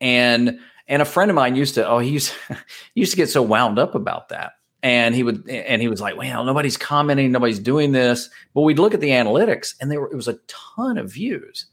And 0.00 0.60
and 0.88 1.02
a 1.02 1.06
friend 1.06 1.30
of 1.30 1.34
mine 1.34 1.56
used 1.56 1.76
to, 1.76 1.88
oh, 1.88 1.98
he 1.98 2.10
used, 2.10 2.32
he 2.94 3.00
used 3.00 3.12
to 3.12 3.16
get 3.16 3.30
so 3.30 3.42
wound 3.42 3.78
up 3.78 3.94
about 3.94 4.28
that. 4.30 4.52
And 4.82 5.14
he 5.14 5.22
would, 5.22 5.48
and 5.48 5.82
he 5.82 5.88
was 5.88 6.00
like, 6.00 6.16
well, 6.16 6.44
nobody's 6.44 6.78
commenting, 6.78 7.32
nobody's 7.32 7.58
doing 7.58 7.92
this. 7.92 8.30
But 8.54 8.62
we'd 8.62 8.78
look 8.78 8.94
at 8.94 9.00
the 9.00 9.10
analytics 9.10 9.74
and 9.80 9.90
there 9.90 10.00
were, 10.00 10.10
it 10.10 10.16
was 10.16 10.28
a 10.28 10.38
ton 10.46 10.96
of 10.96 11.12
views. 11.12 11.66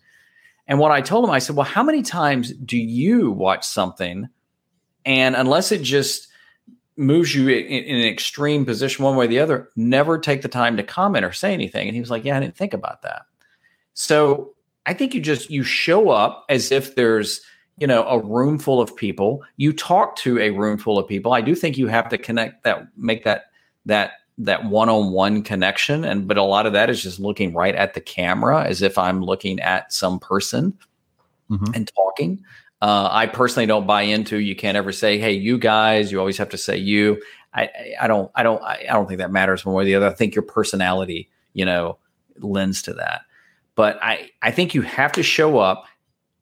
And 0.67 0.79
what 0.79 0.91
I 0.91 0.99
told 1.01 1.23
him, 1.23 1.31
I 1.31 1.39
said, 1.39 1.55
well, 1.55 1.65
how 1.65 1.83
many 1.83 2.01
times 2.01 2.51
do 2.51 2.77
you 2.77 3.31
watch 3.31 3.65
something? 3.65 4.27
And 5.05 5.35
unless 5.35 5.71
it 5.71 5.81
just 5.81 6.27
moves 6.97 7.33
you 7.33 7.47
in, 7.47 7.65
in, 7.65 7.95
an 7.95 8.07
extreme 8.07 8.65
position 8.65 9.05
one 9.05 9.15
way 9.15 9.25
or 9.25 9.29
the 9.29 9.39
other, 9.39 9.69
never 9.75 10.17
take 10.17 10.41
the 10.41 10.49
time 10.49 10.75
to 10.75 10.83
comment 10.83 11.23
or 11.23 11.31
say 11.31 11.53
anything. 11.53 11.87
And 11.87 11.95
he 11.95 12.01
was 12.01 12.11
like, 12.11 12.25
Yeah, 12.25 12.35
I 12.35 12.39
didn't 12.41 12.57
think 12.57 12.73
about 12.73 13.03
that. 13.03 13.21
So 13.93 14.55
I 14.85 14.93
think 14.93 15.13
you 15.13 15.21
just 15.21 15.49
you 15.49 15.63
show 15.63 16.09
up 16.09 16.45
as 16.49 16.71
if 16.71 16.95
there's 16.95 17.41
you 17.77 17.87
know 17.87 18.03
a 18.07 18.19
room 18.19 18.59
full 18.59 18.81
of 18.81 18.95
people. 18.95 19.43
You 19.57 19.73
talk 19.73 20.15
to 20.17 20.39
a 20.39 20.51
room 20.51 20.77
full 20.77 20.97
of 20.97 21.07
people. 21.07 21.33
I 21.33 21.41
do 21.41 21.55
think 21.55 21.77
you 21.77 21.87
have 21.87 22.09
to 22.09 22.17
connect 22.17 22.63
that, 22.63 22.87
make 22.97 23.23
that 23.23 23.45
that 23.85 24.13
that 24.39 24.65
one-on-one 24.65 25.41
connection 25.41 26.05
and 26.05 26.27
but 26.27 26.37
a 26.37 26.43
lot 26.43 26.67
of 26.67 26.73
that 26.73 26.91
is 26.91 27.01
just 27.01 27.19
looking 27.19 27.55
right 27.55 27.73
at 27.73 27.95
the 27.95 27.99
camera 27.99 28.63
as 28.63 28.83
if 28.83 28.95
i'm 28.95 29.23
looking 29.23 29.59
at 29.61 29.91
some 29.91 30.19
person 30.19 30.77
mm-hmm. 31.49 31.73
and 31.73 31.89
talking 31.95 32.43
uh, 32.81 33.09
I 33.11 33.25
personally 33.25 33.65
don't 33.65 33.87
buy 33.87 34.03
into. 34.03 34.37
You 34.37 34.55
can't 34.55 34.77
ever 34.77 34.91
say, 34.91 35.17
"Hey, 35.17 35.33
you 35.33 35.57
guys." 35.57 36.11
You 36.11 36.19
always 36.19 36.37
have 36.37 36.49
to 36.49 36.57
say 36.57 36.77
"you." 36.77 37.21
I, 37.53 37.69
I 37.99 38.07
don't. 38.07 38.31
I 38.35 38.43
don't. 38.43 38.61
I 38.63 38.85
don't 38.89 39.07
think 39.07 39.17
that 39.19 39.31
matters 39.31 39.65
one 39.65 39.73
way 39.73 39.83
or 39.83 39.85
the 39.85 39.95
other. 39.95 40.07
I 40.07 40.13
think 40.13 40.35
your 40.35 40.43
personality, 40.43 41.29
you 41.53 41.65
know, 41.65 41.97
lends 42.39 42.83
to 42.83 42.93
that. 42.93 43.21
But 43.73 43.97
I, 44.01 44.29
I 44.41 44.51
think 44.51 44.75
you 44.75 44.83
have 44.83 45.11
to 45.13 45.23
show 45.23 45.57
up, 45.57 45.85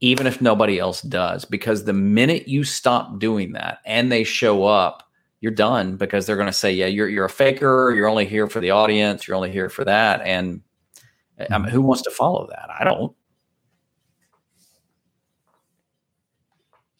even 0.06 0.28
if 0.28 0.40
nobody 0.40 0.78
else 0.78 1.02
does, 1.02 1.46
because 1.46 1.86
the 1.86 1.94
minute 1.94 2.48
you 2.48 2.64
stop 2.64 3.18
doing 3.18 3.54
that 3.54 3.80
and 3.88 4.12
they 4.12 4.24
show 4.24 4.64
up, 4.66 5.02
you're 5.42 5.52
done 5.52 5.98
because 5.98 6.28
they're 6.28 6.36
going 6.36 6.46
to 6.46 6.54
say, 6.54 6.72
"Yeah, 6.72 6.86
you're 6.86 7.10
you're 7.10 7.26
a 7.26 7.30
faker. 7.30 7.92
You're 7.92 8.08
only 8.08 8.28
here 8.28 8.48
for 8.48 8.60
the 8.60 8.70
audience. 8.70 9.28
You're 9.28 9.36
only 9.36 9.52
here 9.52 9.68
for 9.68 9.84
that." 9.84 10.22
And 10.22 10.62
eh, 11.40 11.48
I 11.50 11.58
mean, 11.58 11.70
who 11.70 11.82
wants 11.82 12.04
to 12.04 12.12
follow 12.12 12.48
that? 12.52 12.70
I 12.80 12.84
don't. 12.84 13.16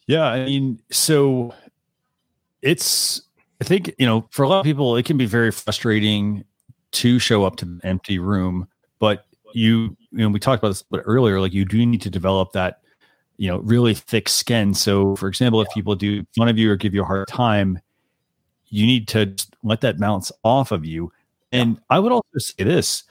Yeah, 0.08 0.24
I 0.24 0.44
mean, 0.44 0.82
so 0.90 1.54
it's 2.62 3.22
I 3.60 3.64
think 3.64 3.94
you 3.98 4.06
know 4.06 4.26
for 4.32 4.42
a 4.42 4.48
lot 4.48 4.58
of 4.58 4.64
people 4.64 4.96
it 4.96 5.04
can 5.04 5.16
be 5.16 5.26
very 5.26 5.52
frustrating 5.52 6.44
to 6.92 7.20
show 7.20 7.44
up 7.44 7.54
to 7.56 7.66
an 7.66 7.80
empty 7.84 8.18
room, 8.18 8.66
but 8.98 9.26
you 9.54 9.96
you 10.10 10.18
know 10.18 10.28
we 10.28 10.40
talked 10.40 10.60
about 10.60 10.70
this 10.70 10.84
earlier 10.92 11.40
like 11.40 11.52
you 11.52 11.64
do 11.64 11.86
need 11.86 12.02
to 12.02 12.10
develop 12.10 12.50
that 12.52 12.80
you 13.36 13.48
know 13.48 13.58
really 13.58 13.94
thick 13.94 14.28
skin. 14.28 14.74
So 14.74 15.16
for 15.16 15.28
example, 15.28 15.60
if 15.60 15.68
people 15.74 15.94
do 15.94 16.24
fun 16.36 16.48
of 16.48 16.58
you 16.58 16.70
or 16.70 16.76
give 16.76 16.94
you 16.94 17.02
a 17.02 17.06
hard 17.06 17.28
time, 17.28 17.78
you 18.68 18.86
need 18.86 19.08
to 19.08 19.34
let 19.62 19.80
that 19.82 19.98
bounce 19.98 20.32
off 20.44 20.72
of 20.72 20.84
you. 20.84 21.12
And 21.52 21.80
I 21.90 21.98
would 21.98 22.12
also 22.12 22.38
say 22.38 22.64
this: 22.64 23.04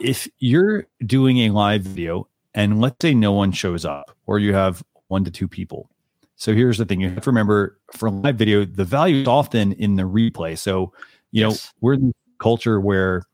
if 0.00 0.28
you're 0.38 0.86
doing 1.06 1.38
a 1.38 1.50
live 1.50 1.82
video 1.82 2.26
and 2.54 2.80
let's 2.80 2.96
say 3.00 3.14
no 3.14 3.32
one 3.32 3.52
shows 3.52 3.84
up, 3.84 4.16
or 4.26 4.38
you 4.38 4.54
have 4.54 4.82
one 5.08 5.24
to 5.24 5.30
two 5.30 5.48
people, 5.48 5.88
so 6.36 6.54
here's 6.54 6.78
the 6.78 6.84
thing: 6.84 7.00
you 7.00 7.10
have 7.10 7.22
to 7.24 7.30
remember 7.30 7.78
for 7.92 8.10
live 8.10 8.36
video, 8.36 8.64
the 8.64 8.84
value 8.84 9.22
is 9.22 9.28
often 9.28 9.72
in 9.74 9.96
the 9.96 10.04
replay. 10.04 10.56
So 10.56 10.92
you 11.32 11.46
yes. 11.46 11.52
know 11.52 11.70
we're 11.80 11.94
in 11.94 12.08
a 12.08 12.42
culture 12.42 12.80
where 12.80 13.24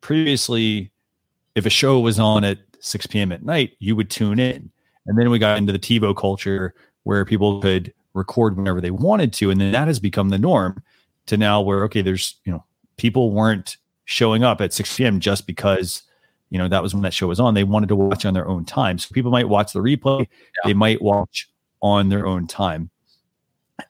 previously, 0.00 0.90
if 1.54 1.66
a 1.66 1.70
show 1.70 1.98
was 1.98 2.18
on 2.18 2.44
at 2.44 2.58
6 2.80 3.06
p.m. 3.06 3.32
at 3.32 3.44
night, 3.44 3.72
you 3.78 3.96
would 3.96 4.10
tune 4.10 4.38
in, 4.38 4.70
and 5.10 5.18
then 5.18 5.28
we 5.28 5.40
got 5.40 5.58
into 5.58 5.72
the 5.72 5.78
TiVo 5.78 6.16
culture 6.16 6.72
where 7.02 7.24
people 7.24 7.60
could 7.60 7.92
record 8.14 8.56
whenever 8.56 8.80
they 8.80 8.92
wanted 8.92 9.32
to, 9.34 9.50
and 9.50 9.60
then 9.60 9.72
that 9.72 9.88
has 9.88 9.98
become 9.98 10.28
the 10.28 10.38
norm. 10.38 10.82
To 11.26 11.36
now 11.36 11.60
where 11.60 11.82
okay, 11.84 12.00
there's 12.00 12.36
you 12.44 12.52
know 12.52 12.64
people 12.96 13.32
weren't 13.32 13.76
showing 14.04 14.44
up 14.44 14.60
at 14.60 14.72
6 14.72 14.96
p.m. 14.96 15.18
just 15.18 15.48
because 15.48 16.04
you 16.50 16.58
know 16.58 16.68
that 16.68 16.80
was 16.80 16.94
when 16.94 17.02
that 17.02 17.12
show 17.12 17.26
was 17.26 17.40
on. 17.40 17.54
They 17.54 17.64
wanted 17.64 17.88
to 17.88 17.96
watch 17.96 18.24
on 18.24 18.34
their 18.34 18.46
own 18.46 18.64
time. 18.64 18.98
So 18.98 19.12
people 19.12 19.32
might 19.32 19.48
watch 19.48 19.72
the 19.72 19.80
replay. 19.80 20.20
Yeah. 20.20 20.26
They 20.66 20.74
might 20.74 21.02
watch 21.02 21.50
on 21.82 22.08
their 22.08 22.24
own 22.24 22.46
time. 22.46 22.90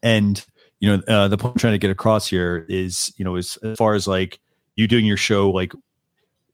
And 0.02 0.42
you 0.78 0.96
know, 0.96 1.02
uh, 1.06 1.28
the 1.28 1.36
point 1.36 1.56
I'm 1.56 1.58
trying 1.58 1.74
to 1.74 1.78
get 1.78 1.90
across 1.90 2.28
here 2.28 2.64
is, 2.70 3.12
you 3.18 3.24
know, 3.26 3.36
as, 3.36 3.58
as 3.62 3.76
far 3.76 3.92
as 3.92 4.08
like 4.08 4.40
you 4.76 4.88
doing 4.88 5.04
your 5.04 5.18
show, 5.18 5.50
like 5.50 5.74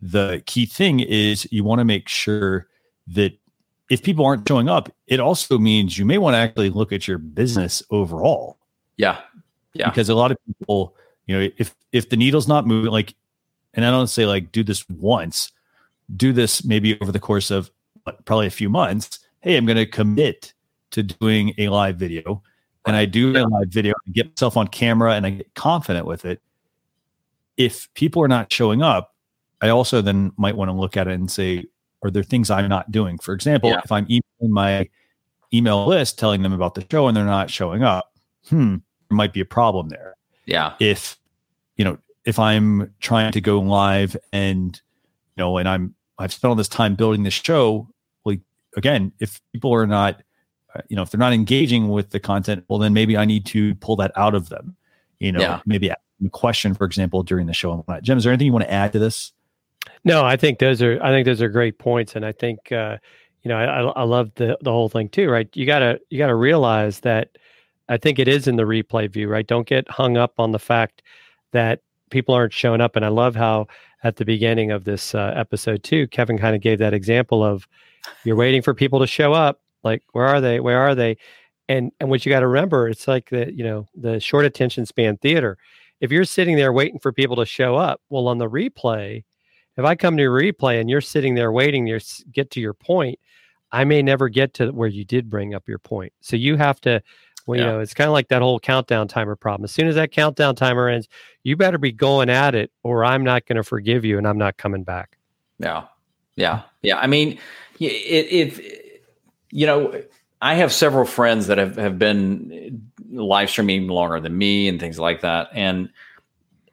the 0.00 0.42
key 0.46 0.66
thing 0.66 0.98
is 0.98 1.46
you 1.52 1.62
want 1.62 1.78
to 1.78 1.84
make 1.84 2.08
sure 2.08 2.66
that 3.06 3.38
if 3.88 4.02
people 4.02 4.24
aren't 4.24 4.46
showing 4.48 4.68
up, 4.68 4.90
it 5.06 5.20
also 5.20 5.58
means 5.58 5.98
you 5.98 6.04
may 6.04 6.18
want 6.18 6.34
to 6.34 6.38
actually 6.38 6.70
look 6.70 6.92
at 6.92 7.06
your 7.06 7.18
business 7.18 7.82
overall. 7.90 8.58
Yeah. 8.96 9.20
Yeah. 9.74 9.90
Because 9.90 10.08
a 10.08 10.14
lot 10.14 10.30
of 10.30 10.38
people, 10.46 10.96
you 11.26 11.38
know, 11.38 11.48
if 11.58 11.74
if 11.92 12.08
the 12.08 12.16
needle's 12.16 12.48
not 12.48 12.66
moving, 12.66 12.90
like, 12.90 13.14
and 13.74 13.84
I 13.84 13.90
don't 13.90 14.08
say 14.08 14.26
like 14.26 14.52
do 14.52 14.64
this 14.64 14.88
once, 14.88 15.52
do 16.16 16.32
this 16.32 16.64
maybe 16.64 16.98
over 17.00 17.12
the 17.12 17.20
course 17.20 17.50
of 17.50 17.70
probably 18.24 18.46
a 18.46 18.50
few 18.50 18.68
months. 18.68 19.20
Hey, 19.40 19.56
I'm 19.56 19.66
going 19.66 19.76
to 19.76 19.86
commit 19.86 20.54
to 20.92 21.02
doing 21.02 21.52
a 21.58 21.68
live 21.68 21.96
video, 21.96 22.42
and 22.86 22.96
I 22.96 23.04
do 23.04 23.36
a 23.36 23.44
live 23.46 23.68
video 23.68 23.94
and 24.06 24.14
get 24.14 24.28
myself 24.28 24.56
on 24.56 24.68
camera 24.68 25.14
and 25.14 25.26
I 25.26 25.30
get 25.30 25.54
confident 25.54 26.06
with 26.06 26.24
it. 26.24 26.40
If 27.56 27.92
people 27.94 28.22
are 28.22 28.28
not 28.28 28.52
showing 28.52 28.82
up, 28.82 29.14
I 29.60 29.68
also 29.68 30.00
then 30.00 30.32
might 30.36 30.56
want 30.56 30.70
to 30.70 30.72
look 30.72 30.96
at 30.96 31.08
it 31.08 31.14
and 31.14 31.30
say, 31.30 31.66
are 32.06 32.10
there 32.10 32.22
things 32.22 32.50
I'm 32.50 32.68
not 32.68 32.90
doing? 32.90 33.18
For 33.18 33.34
example, 33.34 33.70
yeah. 33.70 33.80
if 33.84 33.92
I'm 33.92 34.04
emailing 34.04 34.52
my 34.52 34.88
email 35.52 35.86
list 35.86 36.18
telling 36.18 36.42
them 36.42 36.52
about 36.52 36.74
the 36.74 36.84
show 36.90 37.06
and 37.08 37.16
they're 37.16 37.24
not 37.24 37.50
showing 37.50 37.82
up, 37.82 38.12
hmm, 38.48 38.76
there 39.08 39.16
might 39.16 39.32
be 39.32 39.40
a 39.40 39.44
problem 39.44 39.88
there. 39.88 40.16
Yeah. 40.46 40.74
If, 40.80 41.18
you 41.76 41.84
know, 41.84 41.98
if 42.24 42.38
I'm 42.38 42.94
trying 43.00 43.32
to 43.32 43.40
go 43.40 43.60
live 43.60 44.16
and, 44.32 44.80
you 45.36 45.42
know, 45.42 45.58
and 45.58 45.68
I'm, 45.68 45.94
I've 46.18 46.32
spent 46.32 46.48
all 46.48 46.54
this 46.54 46.68
time 46.68 46.94
building 46.94 47.22
this 47.22 47.34
show, 47.34 47.88
like, 48.24 48.40
again, 48.76 49.12
if 49.20 49.40
people 49.52 49.72
are 49.74 49.86
not, 49.86 50.22
uh, 50.74 50.80
you 50.88 50.96
know, 50.96 51.02
if 51.02 51.10
they're 51.10 51.18
not 51.18 51.32
engaging 51.32 51.88
with 51.88 52.10
the 52.10 52.20
content, 52.20 52.64
well, 52.68 52.78
then 52.78 52.94
maybe 52.94 53.16
I 53.16 53.24
need 53.24 53.46
to 53.46 53.74
pull 53.76 53.96
that 53.96 54.12
out 54.16 54.34
of 54.34 54.48
them. 54.48 54.76
You 55.18 55.32
know, 55.32 55.40
yeah. 55.40 55.60
maybe 55.66 55.88
a 55.88 55.96
question, 56.32 56.74
for 56.74 56.84
example, 56.84 57.22
during 57.22 57.46
the 57.46 57.54
show. 57.54 57.84
Jim, 58.02 58.18
is 58.18 58.24
there 58.24 58.32
anything 58.32 58.46
you 58.46 58.52
want 58.52 58.64
to 58.64 58.72
add 58.72 58.92
to 58.92 58.98
this? 58.98 59.32
No, 60.04 60.24
I 60.24 60.36
think 60.36 60.58
those 60.58 60.82
are 60.82 61.02
I 61.02 61.10
think 61.10 61.26
those 61.26 61.42
are 61.42 61.48
great 61.48 61.78
points, 61.78 62.16
and 62.16 62.24
I 62.24 62.32
think 62.32 62.70
uh, 62.72 62.98
you 63.42 63.48
know 63.48 63.56
I, 63.56 64.00
I 64.00 64.02
love 64.04 64.30
the 64.36 64.56
the 64.60 64.70
whole 64.70 64.88
thing 64.88 65.08
too, 65.08 65.28
right? 65.28 65.48
You 65.54 65.66
gotta 65.66 66.00
you 66.10 66.18
gotta 66.18 66.34
realize 66.34 67.00
that 67.00 67.36
I 67.88 67.96
think 67.96 68.18
it 68.18 68.28
is 68.28 68.48
in 68.48 68.56
the 68.56 68.64
replay 68.64 69.10
view, 69.10 69.28
right? 69.28 69.46
Don't 69.46 69.66
get 69.66 69.88
hung 69.90 70.16
up 70.16 70.34
on 70.38 70.52
the 70.52 70.58
fact 70.58 71.02
that 71.52 71.80
people 72.10 72.34
aren't 72.34 72.52
showing 72.52 72.80
up, 72.80 72.96
and 72.96 73.04
I 73.04 73.08
love 73.08 73.34
how 73.36 73.66
at 74.04 74.16
the 74.16 74.24
beginning 74.24 74.70
of 74.70 74.84
this 74.84 75.14
uh, 75.14 75.32
episode 75.36 75.82
too, 75.82 76.06
Kevin 76.08 76.38
kind 76.38 76.54
of 76.54 76.62
gave 76.62 76.78
that 76.78 76.94
example 76.94 77.42
of 77.42 77.66
you're 78.24 78.36
waiting 78.36 78.62
for 78.62 78.74
people 78.74 79.00
to 79.00 79.06
show 79.06 79.32
up, 79.32 79.60
like 79.82 80.02
where 80.12 80.26
are 80.26 80.40
they? 80.40 80.60
Where 80.60 80.78
are 80.78 80.94
they? 80.94 81.16
And 81.68 81.92
and 82.00 82.10
what 82.10 82.24
you 82.24 82.30
got 82.30 82.40
to 82.40 82.46
remember, 82.46 82.88
it's 82.88 83.08
like 83.08 83.30
the 83.30 83.52
you 83.52 83.64
know 83.64 83.86
the 83.94 84.20
short 84.20 84.44
attention 84.44 84.86
span 84.86 85.16
theater. 85.16 85.58
If 86.00 86.12
you're 86.12 86.24
sitting 86.24 86.56
there 86.56 86.72
waiting 86.72 87.00
for 87.00 87.12
people 87.12 87.36
to 87.36 87.46
show 87.46 87.74
up, 87.74 88.00
well, 88.10 88.28
on 88.28 88.38
the 88.38 88.48
replay 88.50 89.24
if 89.76 89.84
I 89.84 89.94
come 89.94 90.16
to 90.16 90.22
a 90.22 90.26
replay 90.26 90.80
and 90.80 90.88
you're 90.88 91.00
sitting 91.00 91.34
there 91.34 91.52
waiting 91.52 91.86
to 91.86 92.00
get 92.32 92.50
to 92.52 92.60
your 92.60 92.74
point, 92.74 93.18
I 93.72 93.84
may 93.84 94.02
never 94.02 94.28
get 94.28 94.54
to 94.54 94.70
where 94.70 94.88
you 94.88 95.04
did 95.04 95.28
bring 95.28 95.54
up 95.54 95.68
your 95.68 95.78
point. 95.78 96.12
So 96.20 96.36
you 96.36 96.56
have 96.56 96.80
to, 96.82 97.02
well, 97.46 97.58
yeah. 97.58 97.66
you 97.66 97.72
know, 97.72 97.80
it's 97.80 97.94
kind 97.94 98.08
of 98.08 98.12
like 98.12 98.28
that 98.28 98.42
whole 98.42 98.58
countdown 98.58 99.08
timer 99.08 99.36
problem. 99.36 99.64
As 99.64 99.72
soon 99.72 99.86
as 99.86 99.96
that 99.96 100.12
countdown 100.12 100.54
timer 100.54 100.88
ends, 100.88 101.08
you 101.42 101.56
better 101.56 101.78
be 101.78 101.92
going 101.92 102.30
at 102.30 102.54
it, 102.54 102.70
or 102.82 103.04
I'm 103.04 103.24
not 103.24 103.46
going 103.46 103.56
to 103.56 103.62
forgive 103.62 104.04
you, 104.04 104.18
and 104.18 104.26
I'm 104.26 104.38
not 104.38 104.56
coming 104.56 104.82
back. 104.82 105.18
Yeah, 105.58 105.84
yeah, 106.36 106.62
yeah. 106.82 106.98
I 106.98 107.06
mean, 107.06 107.38
if 107.78 108.60
you 109.50 109.66
know, 109.66 110.02
I 110.40 110.54
have 110.54 110.72
several 110.72 111.04
friends 111.04 111.46
that 111.46 111.58
have 111.58 111.76
have 111.76 111.98
been 111.98 112.52
eh, 112.52 112.70
live 113.10 113.50
streaming 113.50 113.88
longer 113.88 114.20
than 114.20 114.36
me 114.36 114.68
and 114.68 114.78
things 114.80 114.98
like 114.98 115.20
that, 115.22 115.48
and 115.52 115.88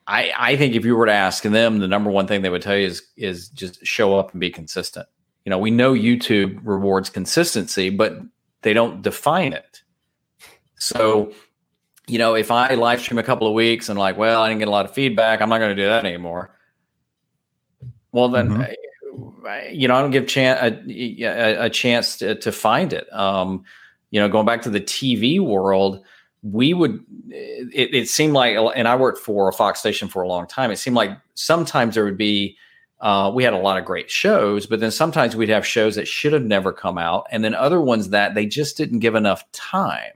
I, 0.07 0.31
I 0.37 0.55
think 0.57 0.75
if 0.75 0.83
you 0.83 0.95
were 0.95 1.05
to 1.05 1.13
ask 1.13 1.43
them, 1.43 1.79
the 1.79 1.87
number 1.87 2.09
one 2.09 2.27
thing 2.27 2.41
they 2.41 2.49
would 2.49 2.61
tell 2.61 2.75
you 2.75 2.87
is 2.87 3.03
is 3.15 3.49
just 3.49 3.85
show 3.85 4.17
up 4.17 4.31
and 4.31 4.39
be 4.41 4.49
consistent. 4.49 5.07
You 5.45 5.49
know, 5.49 5.57
we 5.57 5.71
know 5.71 5.93
YouTube 5.93 6.59
rewards 6.63 7.09
consistency, 7.09 7.89
but 7.89 8.17
they 8.61 8.73
don't 8.73 9.01
define 9.01 9.53
it. 9.53 9.81
So, 10.75 11.31
you 12.07 12.17
know, 12.17 12.35
if 12.35 12.51
I 12.51 12.73
live 12.75 13.01
stream 13.01 13.17
a 13.17 13.23
couple 13.23 13.47
of 13.47 13.53
weeks 13.53 13.89
and 13.89 13.97
like, 13.97 14.17
well, 14.17 14.41
I 14.41 14.49
didn't 14.49 14.59
get 14.59 14.67
a 14.67 14.71
lot 14.71 14.85
of 14.85 14.93
feedback, 14.93 15.41
I'm 15.41 15.49
not 15.49 15.59
going 15.59 15.75
to 15.75 15.81
do 15.81 15.87
that 15.87 16.05
anymore. 16.05 16.57
Well, 18.11 18.29
then, 18.29 18.49
mm-hmm. 18.49 19.45
I, 19.45 19.67
you 19.69 19.87
know, 19.87 19.95
I 19.95 20.01
don't 20.01 20.11
give 20.11 20.27
chan- 20.27 20.57
a, 20.61 21.23
a, 21.23 21.65
a 21.65 21.69
chance 21.69 22.17
to, 22.17 22.35
to 22.35 22.51
find 22.51 22.93
it. 22.93 23.11
Um, 23.13 23.63
you 24.11 24.19
know, 24.19 24.29
going 24.29 24.45
back 24.45 24.61
to 24.63 24.69
the 24.69 24.81
TV 24.81 25.39
world, 25.39 26.03
we 26.43 26.73
would 26.73 27.03
it, 27.29 27.95
it, 27.95 28.09
seemed 28.09 28.33
like 28.33 28.57
and 28.75 28.87
i 28.87 28.95
worked 28.95 29.17
for 29.17 29.47
a 29.47 29.53
fox 29.53 29.79
station 29.79 30.09
for 30.09 30.21
a 30.21 30.27
long 30.27 30.45
time 30.45 30.69
it 30.69 30.75
seemed 30.75 30.95
like 30.95 31.17
sometimes 31.33 31.95
there 31.95 32.03
would 32.03 32.17
be 32.17 32.57
uh, 32.99 33.29
we 33.33 33.43
had 33.43 33.51
a 33.51 33.57
lot 33.57 33.77
of 33.77 33.85
great 33.85 34.11
shows 34.11 34.65
but 34.65 34.79
then 34.79 34.91
sometimes 34.91 35.35
we'd 35.35 35.49
have 35.49 35.65
shows 35.65 35.95
that 35.95 36.07
should 36.07 36.33
have 36.33 36.43
never 36.43 36.71
come 36.71 36.97
out 36.97 37.25
and 37.31 37.43
then 37.43 37.55
other 37.55 37.81
ones 37.81 38.09
that 38.09 38.35
they 38.35 38.45
just 38.45 38.77
didn't 38.77 38.99
give 38.99 39.15
enough 39.15 39.49
time 39.51 40.11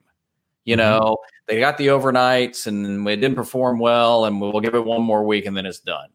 you 0.66 0.76
mm-hmm. 0.76 1.00
know 1.00 1.18
they 1.48 1.60
got 1.60 1.78
the 1.78 1.88
overnights 1.88 2.68
and 2.68 3.08
it 3.08 3.16
didn't 3.18 3.36
perform 3.36 3.80
well 3.80 4.26
and 4.26 4.40
we'll 4.40 4.60
give 4.60 4.76
it 4.76 4.86
one 4.86 5.02
more 5.02 5.26
week 5.26 5.46
and 5.46 5.56
then 5.56 5.66
it's 5.66 5.80
done 5.80 6.10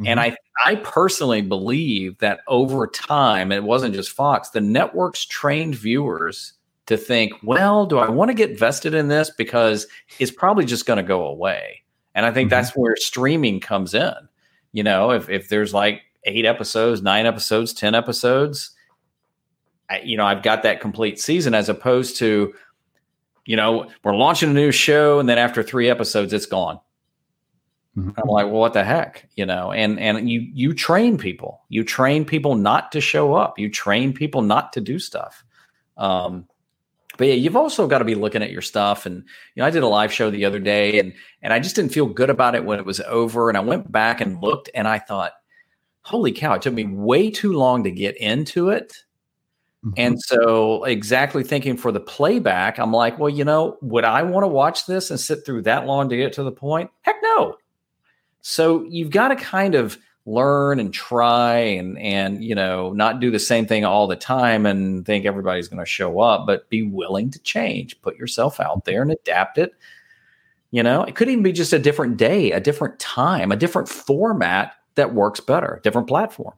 mm-hmm. 0.00 0.06
and 0.08 0.20
i 0.20 0.36
i 0.64 0.74
personally 0.76 1.42
believe 1.42 2.18
that 2.18 2.40
over 2.48 2.86
time 2.88 3.50
it 3.50 3.62
wasn't 3.62 3.94
just 3.94 4.10
fox 4.10 4.50
the 4.50 4.60
networks 4.60 5.24
trained 5.24 5.74
viewers 5.74 6.54
to 6.86 6.96
think, 6.96 7.32
well, 7.42 7.86
do 7.86 7.98
I 7.98 8.08
want 8.08 8.30
to 8.30 8.34
get 8.34 8.58
vested 8.58 8.94
in 8.94 9.08
this 9.08 9.30
because 9.30 9.86
it's 10.18 10.30
probably 10.30 10.64
just 10.64 10.86
going 10.86 10.98
to 10.98 11.02
go 11.02 11.26
away. 11.26 11.82
And 12.14 12.24
I 12.24 12.32
think 12.32 12.48
mm-hmm. 12.48 12.56
that's 12.56 12.76
where 12.76 12.96
streaming 12.96 13.60
comes 13.60 13.92
in. 13.92 14.14
You 14.72 14.82
know, 14.82 15.10
if 15.10 15.28
if 15.28 15.48
there's 15.48 15.74
like 15.74 16.02
eight 16.24 16.44
episodes, 16.44 17.02
nine 17.02 17.26
episodes, 17.26 17.72
ten 17.72 17.94
episodes, 17.94 18.72
I, 19.90 20.00
you 20.00 20.16
know, 20.16 20.24
I've 20.24 20.42
got 20.42 20.62
that 20.62 20.80
complete 20.80 21.18
season 21.20 21.54
as 21.54 21.68
opposed 21.68 22.16
to, 22.18 22.54
you 23.44 23.56
know, 23.56 23.90
we're 24.04 24.16
launching 24.16 24.50
a 24.50 24.54
new 24.54 24.70
show 24.70 25.18
and 25.18 25.28
then 25.28 25.38
after 25.38 25.62
three 25.62 25.88
episodes, 25.88 26.32
it's 26.32 26.46
gone. 26.46 26.78
Mm-hmm. 27.96 28.10
I'm 28.20 28.28
like, 28.28 28.46
well, 28.46 28.60
what 28.60 28.74
the 28.74 28.84
heck, 28.84 29.28
you 29.36 29.46
know? 29.46 29.72
And 29.72 29.98
and 29.98 30.28
you 30.28 30.40
you 30.52 30.74
train 30.74 31.16
people, 31.16 31.62
you 31.68 31.82
train 31.82 32.24
people 32.24 32.54
not 32.54 32.92
to 32.92 33.00
show 33.00 33.34
up, 33.34 33.58
you 33.58 33.70
train 33.70 34.12
people 34.12 34.42
not 34.42 34.72
to 34.74 34.80
do 34.80 34.98
stuff. 34.98 35.44
Um, 35.96 36.46
but 37.16 37.28
yeah, 37.28 37.34
you've 37.34 37.56
also 37.56 37.86
got 37.86 37.98
to 37.98 38.04
be 38.04 38.14
looking 38.14 38.42
at 38.42 38.50
your 38.50 38.62
stuff. 38.62 39.06
And 39.06 39.24
you 39.54 39.60
know, 39.60 39.66
I 39.66 39.70
did 39.70 39.82
a 39.82 39.88
live 39.88 40.12
show 40.12 40.30
the 40.30 40.44
other 40.44 40.58
day, 40.58 40.98
and 40.98 41.12
and 41.42 41.52
I 41.52 41.58
just 41.58 41.76
didn't 41.76 41.92
feel 41.92 42.06
good 42.06 42.30
about 42.30 42.54
it 42.54 42.64
when 42.64 42.78
it 42.78 42.86
was 42.86 43.00
over. 43.00 43.48
And 43.48 43.56
I 43.56 43.60
went 43.60 43.90
back 43.90 44.20
and 44.20 44.42
looked, 44.42 44.70
and 44.74 44.86
I 44.86 44.98
thought, 44.98 45.32
holy 46.02 46.32
cow, 46.32 46.54
it 46.54 46.62
took 46.62 46.74
me 46.74 46.86
way 46.86 47.30
too 47.30 47.52
long 47.52 47.84
to 47.84 47.90
get 47.90 48.16
into 48.16 48.70
it. 48.70 48.92
Mm-hmm. 49.84 49.94
And 49.96 50.20
so, 50.20 50.84
exactly 50.84 51.44
thinking 51.44 51.76
for 51.76 51.92
the 51.92 52.00
playback, 52.00 52.78
I'm 52.78 52.92
like, 52.92 53.18
well, 53.18 53.30
you 53.30 53.44
know, 53.44 53.78
would 53.82 54.04
I 54.04 54.22
want 54.22 54.44
to 54.44 54.48
watch 54.48 54.86
this 54.86 55.10
and 55.10 55.20
sit 55.20 55.44
through 55.44 55.62
that 55.62 55.86
long 55.86 56.08
to 56.08 56.16
get 56.16 56.32
to 56.34 56.42
the 56.42 56.52
point? 56.52 56.90
Heck 57.02 57.16
no. 57.22 57.56
So 58.40 58.84
you've 58.88 59.10
got 59.10 59.28
to 59.28 59.36
kind 59.36 59.74
of 59.74 59.98
learn 60.26 60.80
and 60.80 60.92
try 60.92 61.56
and 61.56 61.98
and 61.98 62.42
you 62.42 62.54
know 62.54 62.92
not 62.92 63.20
do 63.20 63.30
the 63.30 63.38
same 63.38 63.66
thing 63.66 63.84
all 63.84 64.06
the 64.06 64.16
time 64.16 64.66
and 64.66 65.06
think 65.06 65.24
everybody's 65.24 65.68
going 65.68 65.82
to 65.82 65.90
show 65.90 66.20
up 66.20 66.46
but 66.46 66.68
be 66.68 66.82
willing 66.82 67.30
to 67.30 67.38
change. 67.40 68.00
Put 68.02 68.16
yourself 68.16 68.60
out 68.60 68.84
there 68.84 69.02
and 69.02 69.10
adapt 69.10 69.58
it. 69.58 69.72
You 70.70 70.82
know 70.82 71.04
it 71.04 71.14
could 71.14 71.28
even 71.28 71.42
be 71.42 71.52
just 71.52 71.72
a 71.72 71.78
different 71.78 72.16
day 72.16 72.52
a 72.52 72.60
different 72.60 72.98
time 72.98 73.52
a 73.52 73.56
different 73.56 73.88
format 73.88 74.74
that 74.96 75.14
works 75.14 75.40
better 75.40 75.80
different 75.82 76.08
platform. 76.08 76.54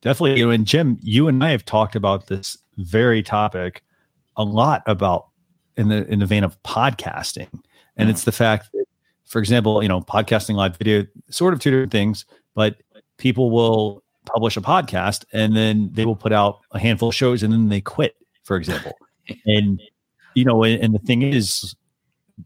Definitely 0.00 0.38
you 0.38 0.46
know 0.46 0.50
and 0.50 0.66
jim 0.66 0.98
you 1.00 1.28
and 1.28 1.44
i 1.44 1.50
have 1.50 1.64
talked 1.64 1.94
about 1.94 2.26
this 2.26 2.58
very 2.76 3.22
topic 3.22 3.82
a 4.36 4.44
lot 4.44 4.82
about 4.86 5.28
in 5.76 5.88
the 5.88 6.06
in 6.10 6.18
the 6.18 6.26
vein 6.26 6.44
of 6.44 6.60
podcasting. 6.62 7.48
And 7.96 8.06
mm-hmm. 8.06 8.10
it's 8.10 8.24
the 8.24 8.32
fact 8.32 8.70
that 8.72 8.81
for 9.32 9.38
example, 9.38 9.82
you 9.82 9.88
know, 9.88 10.02
podcasting 10.02 10.56
live 10.56 10.76
video, 10.76 11.06
sort 11.30 11.54
of 11.54 11.60
two 11.60 11.70
different 11.70 11.90
things, 11.90 12.26
but 12.54 12.82
people 13.16 13.50
will 13.50 14.02
publish 14.26 14.58
a 14.58 14.60
podcast 14.60 15.24
and 15.32 15.56
then 15.56 15.88
they 15.94 16.04
will 16.04 16.14
put 16.14 16.34
out 16.34 16.60
a 16.72 16.78
handful 16.78 17.08
of 17.08 17.14
shows 17.14 17.42
and 17.42 17.50
then 17.50 17.70
they 17.70 17.80
quit, 17.80 18.14
for 18.44 18.58
example. 18.58 18.92
and 19.46 19.80
you 20.34 20.44
know, 20.44 20.62
and, 20.64 20.82
and 20.82 20.94
the 20.94 20.98
thing 20.98 21.22
is, 21.22 21.74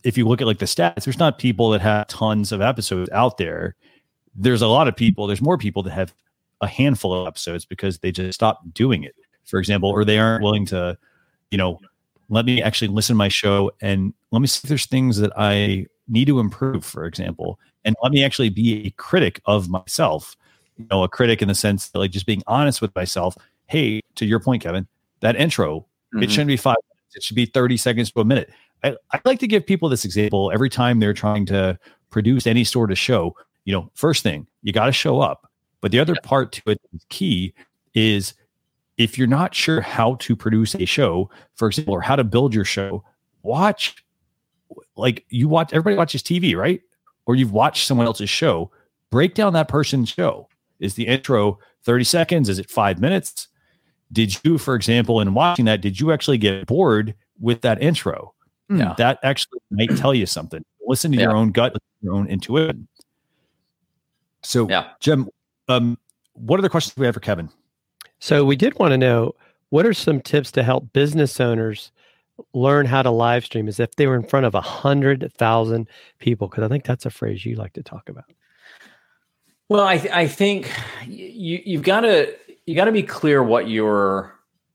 if 0.04 0.16
you 0.16 0.28
look 0.28 0.40
at 0.40 0.46
like 0.46 0.60
the 0.60 0.64
stats, 0.64 1.02
there's 1.02 1.18
not 1.18 1.40
people 1.40 1.70
that 1.70 1.80
have 1.80 2.06
tons 2.06 2.52
of 2.52 2.60
episodes 2.60 3.10
out 3.10 3.36
there. 3.36 3.74
There's 4.36 4.62
a 4.62 4.68
lot 4.68 4.86
of 4.86 4.94
people, 4.94 5.26
there's 5.26 5.42
more 5.42 5.58
people 5.58 5.82
that 5.82 5.90
have 5.90 6.14
a 6.60 6.68
handful 6.68 7.12
of 7.12 7.26
episodes 7.26 7.64
because 7.64 7.98
they 7.98 8.12
just 8.12 8.36
stopped 8.36 8.72
doing 8.74 9.02
it, 9.02 9.16
for 9.44 9.58
example, 9.58 9.90
or 9.90 10.04
they 10.04 10.20
aren't 10.20 10.44
willing 10.44 10.66
to, 10.66 10.96
you 11.50 11.58
know, 11.58 11.80
let 12.28 12.44
me 12.44 12.62
actually 12.62 12.88
listen 12.88 13.14
to 13.14 13.18
my 13.18 13.28
show 13.28 13.72
and 13.80 14.14
let 14.30 14.40
me 14.40 14.46
see 14.46 14.60
if 14.62 14.68
there's 14.68 14.86
things 14.86 15.16
that 15.18 15.32
I 15.36 15.86
need 16.08 16.26
to 16.26 16.38
improve, 16.40 16.84
for 16.84 17.04
example, 17.04 17.58
and 17.84 17.96
let 18.02 18.12
me 18.12 18.24
actually 18.24 18.50
be 18.50 18.86
a 18.86 18.90
critic 18.90 19.40
of 19.46 19.68
myself. 19.68 20.36
You 20.76 20.86
know, 20.90 21.02
a 21.02 21.08
critic 21.08 21.40
in 21.42 21.48
the 21.48 21.54
sense 21.54 21.88
that 21.88 21.98
like 21.98 22.10
just 22.10 22.26
being 22.26 22.42
honest 22.46 22.82
with 22.82 22.94
myself. 22.94 23.36
Hey, 23.66 24.00
to 24.16 24.26
your 24.26 24.40
point, 24.40 24.62
Kevin, 24.62 24.86
that 25.20 25.36
intro, 25.36 25.80
mm-hmm. 25.80 26.22
it 26.22 26.30
shouldn't 26.30 26.48
be 26.48 26.56
five 26.56 26.76
minutes. 26.90 27.16
It 27.16 27.22
should 27.22 27.36
be 27.36 27.46
30 27.46 27.76
seconds 27.76 28.12
to 28.12 28.20
a 28.20 28.24
minute. 28.24 28.50
I, 28.84 28.94
I 29.12 29.20
like 29.24 29.38
to 29.40 29.46
give 29.46 29.66
people 29.66 29.88
this 29.88 30.04
example 30.04 30.50
every 30.52 30.68
time 30.68 31.00
they're 31.00 31.14
trying 31.14 31.46
to 31.46 31.78
produce 32.10 32.46
any 32.46 32.62
sort 32.64 32.90
of 32.90 32.98
show. 32.98 33.34
you 33.64 33.72
know, 33.72 33.90
first 33.94 34.22
thing, 34.22 34.46
you 34.62 34.72
got 34.72 34.86
to 34.86 34.92
show 34.92 35.20
up. 35.20 35.50
But 35.80 35.90
the 35.90 35.98
other 35.98 36.14
Yeah. 36.14 36.20
part 36.22 36.52
to 36.52 36.70
it 36.70 36.80
is 36.92 37.04
key 37.08 37.52
is 37.94 38.34
if 38.96 39.18
you're 39.18 39.26
not 39.26 39.54
sure 39.54 39.80
how 39.80 40.14
to 40.16 40.36
produce 40.36 40.74
a 40.74 40.84
show, 40.84 41.30
for 41.54 41.68
example, 41.68 41.94
or 41.94 42.00
how 42.00 42.16
to 42.16 42.24
build 42.24 42.54
your 42.54 42.64
show, 42.64 43.02
watch 43.42 44.04
like 44.96 45.24
you 45.28 45.48
watch 45.48 45.72
everybody 45.72 45.96
watches 45.96 46.22
TV, 46.22 46.56
right? 46.56 46.80
Or 47.26 47.34
you've 47.34 47.52
watched 47.52 47.86
someone 47.86 48.06
else's 48.06 48.30
show. 48.30 48.70
Break 49.10 49.34
down 49.34 49.52
that 49.52 49.68
person's 49.68 50.08
show. 50.08 50.48
Is 50.80 50.94
the 50.94 51.06
intro 51.06 51.58
30 51.84 52.04
seconds? 52.04 52.48
Is 52.48 52.58
it 52.58 52.68
five 52.70 53.00
minutes? 53.00 53.48
Did 54.12 54.36
you, 54.44 54.58
for 54.58 54.74
example, 54.74 55.20
in 55.20 55.34
watching 55.34 55.64
that, 55.64 55.80
did 55.80 55.98
you 55.98 56.12
actually 56.12 56.38
get 56.38 56.66
bored 56.66 57.14
with 57.40 57.60
that 57.62 57.82
intro? 57.82 58.34
Hmm, 58.68 58.78
Yeah. 58.80 58.94
That 58.98 59.18
actually 59.22 59.60
might 59.70 59.96
tell 59.96 60.14
you 60.14 60.26
something. 60.26 60.64
Listen 60.86 61.10
to 61.12 61.18
your 61.18 61.34
own 61.36 61.50
gut, 61.50 61.76
your 62.02 62.14
own 62.14 62.26
intuition. 62.28 62.86
So, 64.42 64.68
Yeah. 64.68 64.90
Jim, 65.00 65.28
um, 65.68 65.98
what 66.34 66.60
other 66.60 66.68
questions 66.68 66.94
do 66.94 67.00
we 67.00 67.06
have 67.06 67.14
for 67.14 67.20
Kevin? 67.20 67.48
So 68.20 68.44
we 68.44 68.56
did 68.56 68.78
want 68.78 68.92
to 68.92 68.98
know 68.98 69.34
what 69.70 69.86
are 69.86 69.94
some 69.94 70.20
tips 70.20 70.52
to 70.52 70.62
help 70.62 70.92
business 70.92 71.40
owners 71.40 71.90
learn 72.52 72.86
how 72.86 73.02
to 73.02 73.10
live 73.10 73.44
stream 73.44 73.68
as 73.68 73.80
if 73.80 73.96
they 73.96 74.06
were 74.06 74.16
in 74.16 74.22
front 74.22 74.46
of 74.46 74.54
a 74.54 74.60
hundred 74.60 75.32
thousand 75.36 75.88
people? 76.18 76.48
Because 76.48 76.64
I 76.64 76.68
think 76.68 76.84
that's 76.84 77.06
a 77.06 77.10
phrase 77.10 77.44
you 77.44 77.56
like 77.56 77.72
to 77.74 77.82
talk 77.82 78.08
about. 78.08 78.24
Well, 79.68 79.84
I 79.84 79.98
th- 79.98 80.14
I 80.14 80.28
think 80.28 80.70
you 81.06 81.60
you've 81.64 81.82
got 81.82 82.00
to 82.00 82.34
you 82.66 82.74
got 82.74 82.84
to 82.84 82.92
be 82.92 83.02
clear 83.02 83.42
what 83.42 83.68
your 83.68 84.34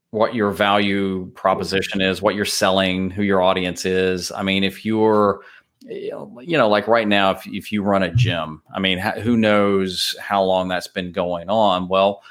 what 0.10 0.36
your 0.36 0.52
value 0.52 1.32
proposition 1.36 2.02
is, 2.02 2.22
what 2.22 2.36
you're 2.36 2.44
selling, 2.44 3.10
who 3.10 3.24
your 3.24 3.42
audience 3.42 3.86
is. 3.86 4.32
I 4.32 4.44
mean, 4.44 4.64
if 4.64 4.86
you're 4.86 5.42
you 5.88 6.58
know 6.58 6.68
like 6.70 6.88
right 6.88 7.08
now 7.08 7.32
if 7.32 7.48
if 7.48 7.72
you 7.72 7.84
run 7.84 8.04
a 8.04 8.14
gym, 8.14 8.62
I 8.74 8.80
mean, 8.80 8.98
who 8.98 9.38
knows 9.38 10.16
how 10.20 10.44
long 10.44 10.68
that's 10.68 10.88
been 10.88 11.12
going 11.12 11.50
on? 11.50 11.88
Well, 11.88 12.22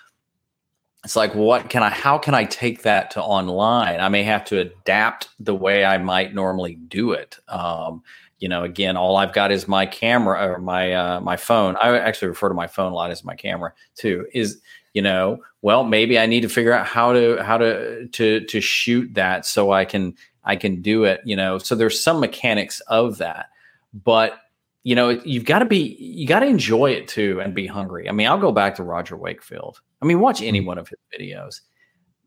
it's 1.05 1.16
like 1.16 1.34
what 1.34 1.70
can 1.70 1.82
I 1.82 1.90
how 1.90 2.18
can 2.18 2.34
I 2.34 2.44
take 2.44 2.82
that 2.82 3.12
to 3.12 3.22
online? 3.22 4.01
I 4.01 4.09
may 4.09 4.22
have 4.22 4.44
to 4.46 4.59
adapt 4.59 5.28
the 5.38 5.55
way 5.55 5.84
I 5.84 5.98
might 5.98 6.34
normally 6.34 6.74
do 6.74 7.12
it. 7.12 7.38
Um, 7.48 8.03
you 8.40 8.48
know 8.48 8.64
again 8.64 8.96
all 8.96 9.16
i've 9.16 9.32
got 9.32 9.53
is 9.53 9.68
my 9.68 9.86
camera 9.86 10.51
or 10.51 10.59
my 10.59 10.92
uh, 10.92 11.20
my 11.20 11.36
phone 11.36 11.76
i 11.76 11.96
actually 11.98 12.28
refer 12.28 12.48
to 12.48 12.55
my 12.55 12.66
phone 12.66 12.90
a 12.90 12.94
lot 12.94 13.11
as 13.11 13.22
my 13.22 13.36
camera 13.36 13.72
too 13.94 14.26
is 14.32 14.61
you 14.94 15.03
know 15.03 15.38
well 15.62 15.84
maybe 15.84 16.18
i 16.18 16.26
need 16.26 16.40
to 16.40 16.48
figure 16.48 16.72
out 16.72 16.86
how 16.86 17.12
to 17.12 17.36
how 17.44 17.57
to 17.57 18.09
to 18.09 18.40
to 18.46 18.61
shoot 18.61 19.12
that 19.14 19.46
so 19.46 19.70
i 19.70 19.84
can 19.84 20.14
i 20.44 20.57
can 20.57 20.82
do 20.82 21.05
it 21.05 21.20
you 21.24 21.36
know 21.36 21.59
so 21.59 21.74
there's 21.74 22.03
some 22.03 22.18
mechanics 22.18 22.80
of 22.88 23.18
that 23.18 23.51
but 23.92 24.40
you 24.83 24.95
know 24.95 25.11
you've 25.24 25.45
got 25.45 25.61
to 25.61 25.64
be 25.64 25.97
you 25.99 26.26
got 26.26 26.41
to 26.41 26.47
enjoy 26.47 26.91
it 26.91 27.07
too 27.09 27.41
and 27.43 27.55
be 27.55 27.66
hungry 27.66 28.09
i 28.09 28.12
mean 28.12 28.26
i'll 28.26 28.39
go 28.39 28.53
back 28.53 28.74
to 28.74 28.83
roger 28.83 29.16
wakefield 29.16 29.81
i 30.03 30.07
mean 30.07 30.20
watch 30.20 30.41
any 30.43 30.61
one 30.61 30.78
of 30.78 30.89
his 30.89 30.99
videos 31.14 31.61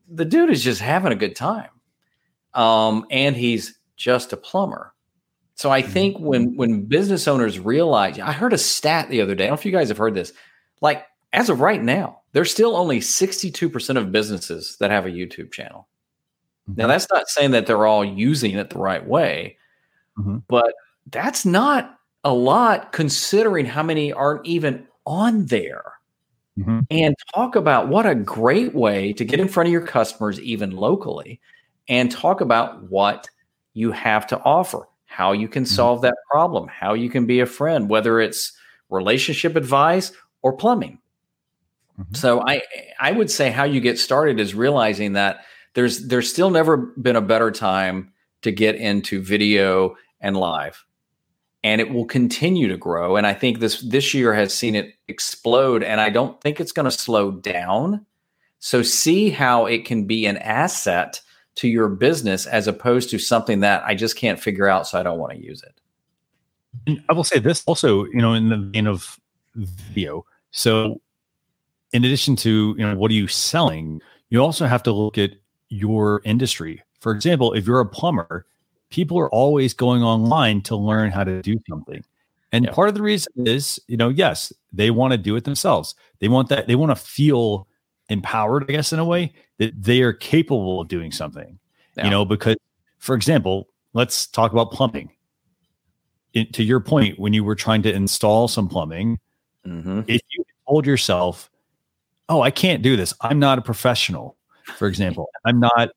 the 0.08 0.24
dude 0.24 0.50
is 0.50 0.62
just 0.62 0.80
having 0.80 1.12
a 1.12 1.16
good 1.16 1.34
time 1.34 1.70
um 2.54 3.04
and 3.10 3.34
he's 3.36 3.78
just 3.96 4.32
a 4.32 4.36
plumber 4.36 4.92
so 5.56 5.70
I 5.70 5.82
think 5.82 6.18
when 6.18 6.56
when 6.56 6.84
business 6.86 7.28
owners 7.28 7.60
realize, 7.60 8.18
I 8.18 8.32
heard 8.32 8.52
a 8.52 8.58
stat 8.58 9.08
the 9.08 9.20
other 9.20 9.36
day. 9.36 9.44
I 9.44 9.46
don't 9.46 9.52
know 9.52 9.60
if 9.60 9.64
you 9.64 9.70
guys 9.70 9.86
have 9.86 9.98
heard 9.98 10.14
this. 10.14 10.32
Like 10.80 11.04
as 11.32 11.48
of 11.48 11.60
right 11.60 11.80
now, 11.80 12.22
there's 12.32 12.50
still 12.50 12.76
only 12.76 12.98
62% 12.98 13.96
of 13.96 14.10
businesses 14.10 14.76
that 14.80 14.90
have 14.90 15.06
a 15.06 15.10
YouTube 15.10 15.52
channel. 15.52 15.86
Now 16.66 16.88
that's 16.88 17.06
not 17.12 17.28
saying 17.28 17.52
that 17.52 17.66
they're 17.66 17.86
all 17.86 18.04
using 18.04 18.56
it 18.58 18.70
the 18.70 18.80
right 18.80 19.06
way, 19.06 19.56
Mhm. 20.18 20.42
but 20.48 20.74
that's 21.12 21.46
not 21.46 21.98
a 22.24 22.32
lot 22.32 22.92
considering 22.92 23.66
how 23.66 23.82
many 23.82 24.12
aren't 24.12 24.44
even 24.46 24.86
on 25.06 25.46
there. 25.46 25.84
Mhm. 26.58 26.86
And 26.90 27.14
talk 27.34 27.56
about 27.56 27.88
what 27.88 28.06
a 28.06 28.14
great 28.14 28.74
way 28.74 29.12
to 29.14 29.24
get 29.24 29.40
in 29.40 29.48
front 29.48 29.68
of 29.68 29.72
your 29.72 29.86
customers, 29.86 30.40
even 30.40 30.70
locally, 30.70 31.40
and 31.88 32.10
talk 32.10 32.40
about 32.40 32.82
what 32.90 33.28
you 33.74 33.90
have 33.92 34.26
to 34.28 34.40
offer, 34.42 34.88
how 35.06 35.32
you 35.32 35.48
can 35.48 35.66
solve 35.66 36.00
that 36.02 36.14
problem, 36.30 36.68
how 36.68 36.94
you 36.94 37.10
can 37.10 37.26
be 37.26 37.40
a 37.40 37.46
friend, 37.46 37.88
whether 37.88 38.20
it's 38.20 38.52
relationship 38.88 39.56
advice 39.56 40.12
or 40.42 40.52
plumbing. 40.52 40.98
Mhm. 41.98 42.16
So 42.16 42.42
I 42.46 42.62
I 43.00 43.12
would 43.12 43.30
say 43.30 43.50
how 43.50 43.64
you 43.64 43.80
get 43.80 43.98
started 43.98 44.38
is 44.40 44.54
realizing 44.54 45.12
that 45.14 45.44
there's 45.74 46.06
there's 46.06 46.30
still 46.30 46.50
never 46.50 46.76
been 46.76 47.16
a 47.16 47.20
better 47.20 47.50
time 47.50 48.12
to 48.42 48.52
get 48.52 48.76
into 48.76 49.20
video 49.20 49.96
and 50.20 50.36
live. 50.36 50.84
And 51.64 51.80
it 51.80 51.92
will 51.92 52.04
continue 52.04 52.68
to 52.68 52.76
grow. 52.76 53.16
And 53.16 53.26
I 53.26 53.34
think 53.34 53.58
this 53.58 53.80
this 53.80 54.14
year 54.14 54.32
has 54.34 54.54
seen 54.54 54.76
it 54.76 54.94
explode. 55.08 55.82
And 55.82 56.00
I 56.00 56.10
don't 56.10 56.40
think 56.40 56.60
it's 56.60 56.72
going 56.72 56.84
to 56.84 56.90
slow 56.90 57.32
down. 57.32 58.06
So 58.60 58.82
see 58.82 59.30
how 59.30 59.66
it 59.66 59.84
can 59.84 60.06
be 60.06 60.26
an 60.26 60.36
asset 60.38 61.20
to 61.56 61.68
your 61.68 61.88
business 61.88 62.46
as 62.46 62.66
opposed 62.66 63.10
to 63.10 63.18
something 63.18 63.60
that 63.60 63.82
I 63.84 63.94
just 63.94 64.16
can't 64.16 64.40
figure 64.40 64.68
out, 64.68 64.86
so 64.86 64.98
I 64.98 65.02
don't 65.02 65.18
want 65.18 65.32
to 65.32 65.42
use 65.42 65.62
it. 65.62 65.80
And 66.86 67.02
I 67.08 67.12
will 67.12 67.24
say 67.24 67.38
this 67.38 67.62
also, 67.66 68.04
you 68.06 68.20
know, 68.20 68.34
in 68.34 68.48
the 68.48 68.56
vein 68.56 68.86
of 68.86 69.18
video. 69.54 70.24
So, 70.50 71.00
in 71.92 72.04
addition 72.04 72.36
to, 72.36 72.74
you 72.76 72.86
know, 72.86 72.96
what 72.96 73.10
are 73.10 73.14
you 73.14 73.28
selling? 73.28 74.00
You 74.30 74.42
also 74.42 74.66
have 74.66 74.82
to 74.84 74.92
look 74.92 75.16
at 75.16 75.30
your 75.68 76.22
industry. 76.24 76.82
For 77.00 77.12
example, 77.12 77.52
if 77.52 77.66
you're 77.66 77.80
a 77.80 77.86
plumber, 77.86 78.46
people 78.94 79.18
are 79.18 79.30
always 79.30 79.74
going 79.74 80.02
online 80.04 80.62
to 80.62 80.76
learn 80.76 81.10
how 81.10 81.24
to 81.24 81.42
do 81.42 81.56
something. 81.68 82.04
And 82.52 82.66
Yeah. 82.66 82.70
part 82.70 82.88
of 82.88 82.94
the 82.94 83.02
reason 83.02 83.32
is, 83.44 83.80
you 83.88 83.96
know, 83.96 84.08
yes, 84.08 84.52
they 84.72 84.90
want 84.92 85.10
to 85.10 85.18
do 85.18 85.34
it 85.34 85.42
themselves. 85.42 85.96
They 86.20 86.28
want 86.28 86.48
that, 86.50 86.68
they 86.68 86.76
want 86.76 86.90
to 86.90 86.96
feel 86.96 87.66
empowered, 88.08 88.62
I 88.68 88.72
guess, 88.72 88.92
in 88.92 89.00
a 89.00 89.04
way 89.04 89.32
that 89.58 89.72
they 89.82 90.02
are 90.02 90.12
capable 90.12 90.80
of 90.80 90.86
doing 90.86 91.10
something. 91.10 91.58
Yeah. 91.96 92.04
You 92.04 92.10
know, 92.10 92.24
because, 92.24 92.56
for 92.98 93.16
example, 93.16 93.68
let's 93.94 94.28
talk 94.28 94.52
about 94.52 94.70
plumbing 94.70 95.10
it, 96.32 96.52
to 96.52 96.62
your 96.62 96.78
point, 96.80 97.18
when 97.18 97.32
you 97.32 97.42
were 97.44 97.54
trying 97.56 97.82
to 97.82 97.92
install 97.92 98.46
some 98.48 98.68
plumbing, 98.68 99.18
Mm-hmm. 99.66 100.02
if 100.08 100.20
you 100.32 100.44
told 100.68 100.84
yourself, 100.86 101.50
"Oh, 102.28 102.42
I 102.42 102.50
can't 102.50 102.82
do 102.82 102.96
this. 102.96 103.14
I'm 103.22 103.38
not 103.38 103.58
a 103.58 103.62
professional," 103.62 104.36
for 104.76 104.86
example, 104.88 105.26
I'm 105.46 105.58
not, 105.58 105.88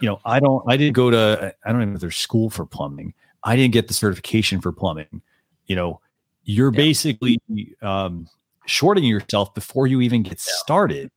you 0.00 0.08
know, 0.08 0.20
I 0.24 0.40
don't, 0.40 0.62
I 0.68 0.76
didn't 0.76 0.94
go 0.94 1.10
to, 1.10 1.54
I 1.64 1.72
don't 1.72 1.80
even 1.82 1.90
know 1.92 1.94
if 1.96 2.00
there's 2.00 2.16
school 2.16 2.50
for 2.50 2.66
plumbing. 2.66 3.14
I 3.44 3.56
didn't 3.56 3.72
get 3.72 3.88
the 3.88 3.94
certification 3.94 4.60
for 4.60 4.72
plumbing. 4.72 5.22
You 5.66 5.76
know, 5.76 6.00
you're 6.44 6.72
Yeah. 6.72 6.76
basically 6.76 7.38
um, 7.82 8.28
shorting 8.66 9.04
yourself 9.04 9.54
before 9.54 9.86
you 9.86 10.00
even 10.00 10.22
get 10.22 10.40
started. 10.40 11.10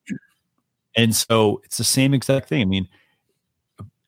And 0.96 1.16
so 1.16 1.62
it's 1.64 1.78
the 1.78 1.84
same 1.84 2.14
exact 2.14 2.50
thing. 2.50 2.62
I 2.62 2.66
mean, 2.66 2.88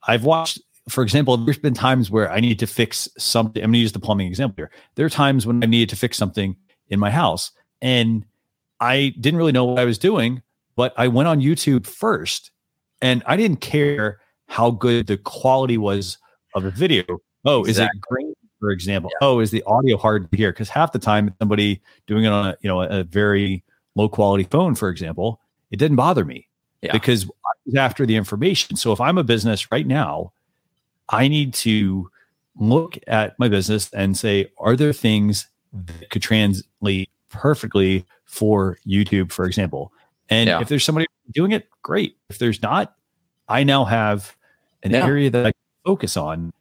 I've 0.07 0.24
watched, 0.24 0.59
for 0.89 1.03
example, 1.03 1.38
there's 1.38 1.59
been 1.59 1.74
times 1.74 2.09
where 2.09 2.32
I 2.32 2.39
need 2.39 2.57
to 2.59 2.67
fix 2.67 3.07
something. 3.17 3.61
I'm 3.63 3.69
going 3.69 3.74
to 3.74 3.80
use 3.80 3.91
the 3.91 3.99
plumbing 3.99 4.28
example 4.28 4.55
here. 4.57 4.72
There 4.95 5.05
are 5.05 5.09
times 5.09 5.45
when 5.45 5.63
I 5.63 5.67
needed 5.67 5.89
to 5.89 5.95
fix 5.95 6.17
something 6.17 6.55
in 6.89 6.99
my 6.99 7.11
house 7.11 7.51
and 7.82 8.26
I 8.80 9.13
didn't 9.19 9.38
really 9.38 9.51
know 9.51 9.65
what 9.65 9.80
I 9.80 9.86
was 9.86 9.97
doing, 9.99 10.41
but 10.76 10.93
I 10.97 11.07
went 11.07 11.28
on 11.28 11.39
YouTube 11.39 11.86
first 11.86 12.51
and 13.01 13.22
I 13.28 13.38
didn't 13.38 13.61
care 13.61 14.20
how 14.52 14.70
good 14.70 15.08
the 15.08 15.16
quality 15.18 15.78
was 15.78 16.18
of 16.56 16.64
the 16.64 16.72
video. 16.72 17.04
Oh, 17.45 17.64
is 17.64 17.80
it 17.80 17.84
Exactly. 17.84 18.02
green, 18.10 18.34
for 18.60 18.70
example? 18.72 19.10
Oh, 19.22 19.39
is 19.39 19.49
the 19.49 19.64
audio 19.66 19.95
hard 19.97 20.30
to 20.30 20.38
hear? 20.38 20.52
Because 20.52 20.68
half 20.68 20.91
the 20.91 20.99
time 20.99 21.34
somebody 21.39 21.82
doing 22.06 22.26
it 22.26 22.34
on 22.34 22.47
a 22.47 22.58
you 22.62 22.68
know 22.68 22.82
a 22.82 23.04
very 23.06 23.64
low 23.95 24.10
quality 24.10 24.43
phone, 24.43 24.76
for 24.76 24.89
example, 24.89 25.39
it 25.72 25.78
didn't 25.78 25.95
bother 25.95 26.26
me 26.26 26.49
Yeah. 26.82 26.91
because 26.91 27.24
I 27.26 27.52
was 27.66 27.76
after 27.76 28.06
the 28.06 28.16
information. 28.18 28.76
So 28.76 28.91
if 28.91 28.99
I'm 28.99 29.18
a 29.18 29.24
business 29.24 29.72
right 29.72 29.88
now, 29.88 30.34
I 31.08 31.30
need 31.30 31.54
to 31.66 32.10
look 32.58 32.97
at 33.08 33.39
my 33.39 33.47
business 33.47 33.89
and 33.93 34.18
say, 34.18 34.52
are 34.58 34.76
there 34.76 34.91
things 34.93 35.47
that 35.72 36.10
could 36.10 36.22
translate 36.22 37.10
perfectly 37.30 38.06
for 38.26 38.78
YouTube, 38.86 39.32
for 39.32 39.45
example? 39.45 39.93
And 40.30 40.49
Yeah. 40.49 40.60
if 40.62 40.68
there's 40.68 40.84
somebody 40.84 41.08
doing 41.32 41.52
it, 41.54 41.70
great. 41.84 42.18
If 42.30 42.38
there's 42.38 42.62
not, 42.62 42.95
I 43.47 43.64
now 43.64 43.86
have 43.86 44.36
an 44.84 44.91
Yeah. 44.91 45.05
area 45.05 45.29
that 45.29 45.45
I 45.47 45.51
focus 45.86 46.17
on 46.17 46.53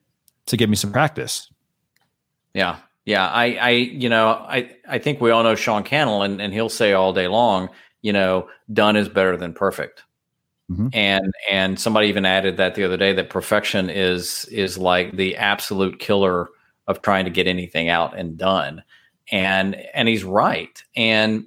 to 0.47 0.57
give 0.57 0.71
me 0.71 0.77
some 0.77 0.93
practice. 0.93 1.51
Yeah. 2.55 2.77
Yeah. 3.05 3.29
I, 3.29 3.45
I, 3.55 3.71
you 3.71 4.09
know, 4.09 4.29
I, 4.29 4.71
I 4.89 4.99
think 4.99 5.21
we 5.21 5.31
all 5.31 5.43
know 5.43 5.55
Sean 5.55 5.83
Cannell 5.85 6.23
and, 6.23 6.41
and 6.41 6.53
he'll 6.53 6.69
say 6.69 6.93
all 6.93 7.13
day 7.13 7.29
long, 7.29 7.69
you 8.03 8.13
know, 8.13 8.49
done 8.73 8.97
is 8.97 9.09
better 9.09 9.37
than 9.37 9.53
perfect. 9.53 10.03
Mhm. 10.71 10.91
And, 10.95 11.33
and 11.51 11.79
somebody 11.81 12.09
even 12.09 12.25
added 12.25 12.57
that 12.57 12.75
the 12.75 12.85
other 12.85 12.97
day 12.97 13.13
that 13.13 13.31
perfection 13.31 13.91
is, 13.91 14.45
is 14.47 14.79
like 14.79 15.17
the 15.17 15.37
absolute 15.37 15.99
killer 15.99 16.49
of 16.87 17.03
trying 17.03 17.25
to 17.25 17.31
get 17.31 17.47
anything 17.47 17.89
out 17.89 18.17
and 18.19 18.37
done. 18.37 18.83
And, 19.33 19.77
and 19.95 20.09
he's 20.09 20.25
right. 20.25 20.83
And, 20.97 21.47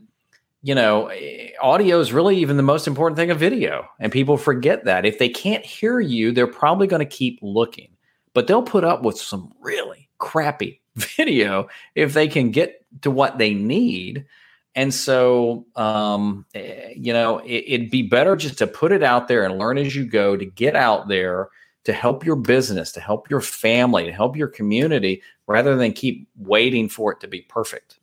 you 0.64 0.74
know, 0.74 1.08
eh, 1.08 1.50
audio 1.62 2.00
is 2.00 2.14
really 2.14 2.38
even 2.38 2.58
the 2.58 2.64
most 2.64 2.88
important 2.88 3.18
thing 3.18 3.30
of 3.30 3.38
video. 3.38 3.88
And 4.00 4.12
people 4.12 4.38
forget 4.38 4.86
that. 4.86 5.06
If 5.06 5.20
they 5.20 5.30
can't 5.30 5.64
hear 5.64 6.00
you, 6.00 6.32
they're 6.32 6.48
probably 6.48 6.88
going 6.88 7.02
to 7.02 7.06
keep 7.06 7.38
looking, 7.42 7.90
but 8.34 8.48
they'll 8.48 8.64
put 8.64 8.86
up 8.86 9.04
with 9.04 9.18
some 9.18 9.54
really 9.60 10.10
crappy 10.18 10.82
video 10.96 11.68
if 11.96 12.14
they 12.14 12.28
can 12.28 12.52
get 12.52 12.86
to 13.02 13.12
what 13.12 13.38
they 13.38 13.54
need. 13.54 14.26
And 14.74 14.92
so, 14.92 15.66
um, 15.76 16.46
eh, 16.56 16.94
you 16.96 17.14
know, 17.14 17.40
it, 17.40 17.66
it'd 17.68 17.92
be 17.92 18.02
better 18.02 18.36
just 18.36 18.58
to 18.60 18.66
put 18.66 18.94
it 18.94 19.04
out 19.04 19.28
there 19.28 19.44
and 19.44 19.60
learn 19.60 19.78
as 19.78 19.96
you 19.96 20.06
go 20.06 20.38
to 20.38 20.46
get 20.46 20.76
out 20.76 21.10
there 21.10 21.50
to 21.84 21.92
help 21.92 22.26
your 22.26 22.38
business, 22.38 22.94
to 22.94 23.02
help 23.02 23.30
your 23.30 23.42
family, 23.42 24.06
to 24.06 24.14
help 24.14 24.38
your 24.38 24.48
community, 24.48 25.22
rather 25.46 25.76
than 25.76 25.92
keep 25.92 26.30
waiting 26.38 26.88
for 26.88 27.12
it 27.12 27.20
to 27.20 27.28
be 27.28 27.42
perfect. 27.42 28.00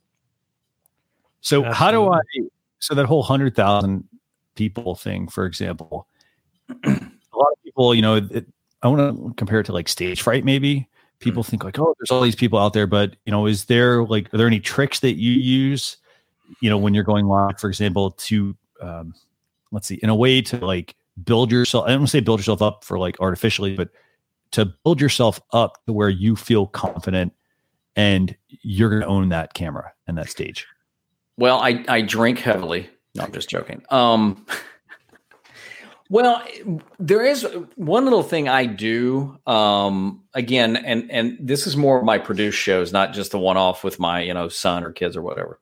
So, 1.41 1.65
Absolutely. 1.65 1.75
how 1.75 1.91
do 1.91 2.11
I? 2.11 2.21
So 2.79 2.95
that 2.95 3.05
whole 3.05 3.23
hundred 3.23 3.55
thousand 3.55 4.07
people 4.55 4.95
thing, 4.95 5.27
for 5.27 5.45
example, 5.45 6.07
a 6.69 6.89
lot 6.89 7.51
of 7.51 7.63
people, 7.63 7.93
you 7.93 8.01
know, 8.01 8.15
it, 8.15 8.47
I 8.81 8.87
want 8.87 9.15
to 9.15 9.33
compare 9.35 9.59
it 9.59 9.65
to 9.65 9.73
like 9.73 9.87
stage 9.87 10.21
fright. 10.21 10.43
Maybe 10.43 10.87
people 11.19 11.43
mm-hmm. 11.43 11.51
think 11.51 11.63
like, 11.63 11.79
oh, 11.79 11.93
there's 11.99 12.11
all 12.11 12.21
these 12.21 12.35
people 12.35 12.57
out 12.57 12.73
there, 12.73 12.87
but 12.87 13.15
you 13.25 13.31
know, 13.31 13.45
is 13.45 13.65
there 13.65 14.03
like, 14.03 14.33
are 14.33 14.37
there 14.37 14.47
any 14.47 14.59
tricks 14.59 14.99
that 15.01 15.17
you 15.17 15.31
use, 15.31 15.97
you 16.59 16.69
know, 16.69 16.77
when 16.77 16.93
you're 16.93 17.03
going 17.03 17.27
live, 17.27 17.59
for 17.59 17.69
example, 17.69 18.11
to 18.11 18.55
um, 18.81 19.13
let's 19.71 19.87
see, 19.87 19.99
in 20.01 20.09
a 20.09 20.15
way 20.15 20.41
to 20.41 20.57
like 20.57 20.95
build 21.23 21.51
yourself. 21.51 21.85
I 21.85 21.89
don't 21.89 22.01
want 22.01 22.09
to 22.09 22.17
say 22.17 22.19
build 22.19 22.39
yourself 22.39 22.61
up 22.61 22.83
for 22.83 22.99
like 22.99 23.19
artificially, 23.19 23.75
but 23.75 23.89
to 24.51 24.65
build 24.83 24.99
yourself 24.99 25.39
up 25.53 25.83
to 25.85 25.93
where 25.93 26.09
you 26.09 26.35
feel 26.35 26.67
confident 26.67 27.33
and 27.95 28.35
you're 28.47 28.89
going 28.89 29.01
to 29.01 29.07
own 29.07 29.29
that 29.29 29.53
camera 29.53 29.93
and 30.07 30.17
that 30.17 30.29
stage. 30.29 30.67
Well, 31.41 31.59
I 31.59 31.83
I 31.87 32.01
drink 32.01 32.37
heavily. 32.37 32.87
No, 33.15 33.23
I'm 33.23 33.31
just 33.31 33.49
joking. 33.49 33.81
Um, 33.89 34.45
well, 36.11 36.45
there 36.99 37.25
is 37.25 37.47
one 37.77 38.03
little 38.03 38.21
thing 38.21 38.47
I 38.47 38.67
do. 38.67 39.39
Um, 39.47 40.21
again, 40.35 40.75
and 40.75 41.09
and 41.09 41.39
this 41.41 41.65
is 41.65 41.75
more 41.75 41.97
of 41.97 42.05
my 42.05 42.19
produced 42.19 42.59
shows, 42.59 42.93
not 42.93 43.13
just 43.13 43.31
the 43.31 43.39
one 43.39 43.57
off 43.57 43.83
with 43.83 43.99
my 43.99 44.21
you 44.21 44.35
know 44.35 44.49
son 44.49 44.83
or 44.83 44.91
kids 44.91 45.17
or 45.17 45.23
whatever. 45.23 45.59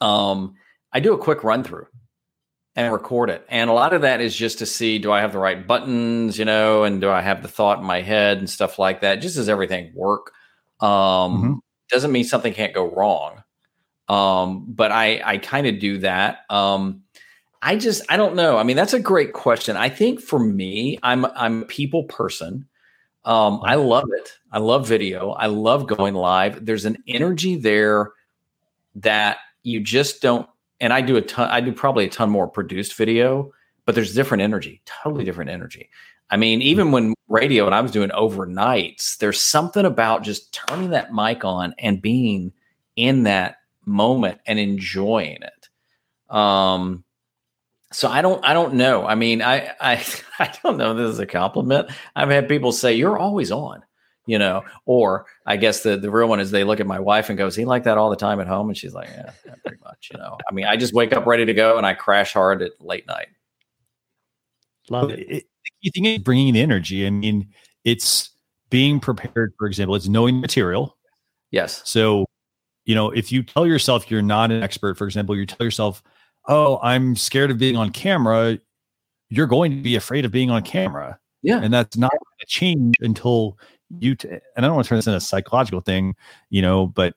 Um, 0.00 0.54
I 0.94 1.00
do 1.00 1.12
a 1.12 1.18
quick 1.18 1.44
run 1.44 1.62
through 1.62 1.86
and 2.74 2.90
record 2.90 3.28
it, 3.28 3.44
and 3.50 3.68
a 3.68 3.74
lot 3.74 3.92
of 3.92 4.00
that 4.00 4.22
is 4.22 4.34
just 4.34 4.60
to 4.60 4.66
see 4.66 4.98
do 4.98 5.12
I 5.12 5.20
have 5.20 5.34
the 5.34 5.38
right 5.40 5.66
buttons, 5.66 6.38
you 6.38 6.46
know, 6.46 6.84
and 6.84 7.02
do 7.02 7.10
I 7.10 7.20
have 7.20 7.42
the 7.42 7.48
thought 7.48 7.80
in 7.80 7.84
my 7.84 8.00
head 8.00 8.38
and 8.38 8.48
stuff 8.48 8.78
like 8.78 9.02
that. 9.02 9.16
Just 9.16 9.36
does 9.36 9.50
everything 9.50 9.92
work? 9.94 10.32
Um, 10.80 10.88
mm-hmm. 10.88 11.52
Doesn't 11.90 12.12
mean 12.12 12.24
something 12.24 12.54
can't 12.54 12.72
go 12.72 12.90
wrong. 12.90 13.42
Um, 14.10 14.64
but 14.66 14.90
I 14.90 15.22
I 15.24 15.38
kind 15.38 15.68
of 15.68 15.78
do 15.78 15.98
that. 15.98 16.40
Um, 16.50 17.04
I 17.62 17.76
just 17.76 18.02
I 18.08 18.16
don't 18.16 18.34
know. 18.34 18.58
I 18.58 18.64
mean, 18.64 18.76
that's 18.76 18.92
a 18.92 18.98
great 18.98 19.32
question. 19.32 19.76
I 19.76 19.88
think 19.88 20.20
for 20.20 20.40
me, 20.40 20.98
I'm 21.04 21.24
I'm 21.26 21.62
a 21.62 21.66
people 21.66 22.04
person. 22.04 22.66
Um, 23.24 23.60
I 23.62 23.76
love 23.76 24.08
it. 24.18 24.32
I 24.50 24.58
love 24.58 24.88
video. 24.88 25.30
I 25.30 25.46
love 25.46 25.86
going 25.86 26.14
live. 26.14 26.66
There's 26.66 26.86
an 26.86 26.98
energy 27.06 27.54
there 27.54 28.12
that 28.96 29.38
you 29.62 29.78
just 29.78 30.22
don't. 30.22 30.48
And 30.80 30.92
I 30.92 31.02
do 31.02 31.16
a 31.16 31.22
ton. 31.22 31.48
I 31.48 31.60
do 31.60 31.72
probably 31.72 32.06
a 32.06 32.10
ton 32.10 32.30
more 32.30 32.48
produced 32.48 32.94
video, 32.94 33.52
but 33.84 33.94
there's 33.94 34.12
different 34.12 34.42
energy. 34.42 34.82
Totally 34.86 35.24
different 35.24 35.50
energy. 35.50 35.88
I 36.30 36.36
mean, 36.36 36.62
even 36.62 36.90
when 36.90 37.14
radio 37.28 37.66
and 37.66 37.74
I 37.76 37.80
was 37.80 37.92
doing 37.92 38.10
overnights, 38.10 39.18
there's 39.18 39.40
something 39.40 39.84
about 39.84 40.24
just 40.24 40.52
turning 40.52 40.90
that 40.90 41.12
mic 41.12 41.44
on 41.44 41.74
and 41.78 42.02
being 42.02 42.52
in 42.96 43.22
that 43.24 43.59
moment 43.90 44.40
and 44.46 44.58
enjoying 44.58 45.38
it. 45.42 46.34
Um, 46.34 47.04
so 47.92 48.08
I 48.08 48.22
don't, 48.22 48.44
I 48.44 48.54
don't 48.54 48.74
know. 48.74 49.04
I 49.06 49.16
mean, 49.16 49.42
I, 49.42 49.72
I, 49.80 50.04
I 50.38 50.52
don't 50.62 50.76
know. 50.76 50.94
This 50.94 51.10
is 51.12 51.18
a 51.18 51.26
compliment. 51.26 51.90
I've 52.14 52.30
had 52.30 52.48
people 52.48 52.72
say 52.72 52.94
you're 52.94 53.18
always 53.18 53.50
on, 53.50 53.82
you 54.26 54.38
know, 54.38 54.62
or 54.86 55.26
I 55.44 55.56
guess 55.56 55.82
the 55.82 55.96
the 55.96 56.10
real 56.10 56.28
one 56.28 56.40
is 56.40 56.50
they 56.50 56.64
look 56.64 56.80
at 56.80 56.86
my 56.86 57.00
wife 57.00 57.28
and 57.28 57.36
goes, 57.36 57.56
he 57.56 57.64
like 57.64 57.84
that 57.84 57.98
all 57.98 58.10
the 58.10 58.16
time 58.16 58.40
at 58.40 58.46
home, 58.46 58.68
and 58.68 58.78
she's 58.78 58.94
like, 58.94 59.08
yeah, 59.08 59.32
yeah 59.44 59.54
pretty 59.64 59.82
much, 59.82 60.10
you 60.12 60.18
know. 60.18 60.38
I 60.48 60.54
mean, 60.54 60.66
I 60.66 60.76
just 60.76 60.94
wake 60.94 61.12
up 61.12 61.26
ready 61.26 61.44
to 61.44 61.54
go 61.54 61.76
and 61.76 61.86
I 61.86 61.94
crash 61.94 62.32
hard 62.32 62.62
at 62.62 62.72
late 62.80 63.06
night. 63.06 63.28
Love 64.88 65.10
it. 65.10 65.18
it 65.28 65.44
the 65.64 65.70
key 65.82 65.90
thing 65.90 66.04
is 66.06 66.18
bringing 66.18 66.54
the 66.54 66.60
energy. 66.60 67.06
I 67.06 67.10
mean, 67.10 67.48
it's 67.84 68.30
being 68.70 69.00
prepared. 69.00 69.52
For 69.58 69.66
example, 69.66 69.96
it's 69.96 70.08
knowing 70.08 70.40
material. 70.40 70.96
Yes. 71.50 71.82
So 71.84 72.26
you 72.90 72.96
know, 72.96 73.10
if 73.10 73.30
you 73.30 73.44
tell 73.44 73.68
yourself 73.68 74.10
you're 74.10 74.20
not 74.20 74.50
an 74.50 74.64
expert, 74.64 74.98
for 74.98 75.06
example, 75.06 75.36
you 75.36 75.46
tell 75.46 75.64
yourself, 75.64 76.02
"Oh, 76.48 76.80
I'm 76.82 77.14
scared 77.14 77.52
of 77.52 77.56
being 77.56 77.76
on 77.76 77.90
camera," 77.90 78.58
you're 79.28 79.46
going 79.46 79.70
to 79.70 79.80
be 79.80 79.94
afraid 79.94 80.24
of 80.24 80.32
being 80.32 80.50
on 80.50 80.64
camera. 80.64 81.16
Yeah, 81.42 81.60
and 81.62 81.72
that's 81.72 81.96
not 81.96 82.10
going 82.10 82.38
to 82.40 82.46
change 82.46 82.96
until 82.98 83.56
you. 84.00 84.16
T- 84.16 84.28
and 84.28 84.40
I 84.56 84.62
don't 84.62 84.74
want 84.74 84.86
to 84.86 84.88
turn 84.88 84.98
this 84.98 85.06
into 85.06 85.18
a 85.18 85.20
psychological 85.20 85.80
thing, 85.80 86.16
you 86.48 86.62
know, 86.62 86.88
but 86.88 87.14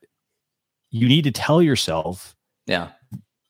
you 0.92 1.08
need 1.08 1.24
to 1.24 1.32
tell 1.32 1.60
yourself, 1.60 2.36
yeah, 2.68 2.90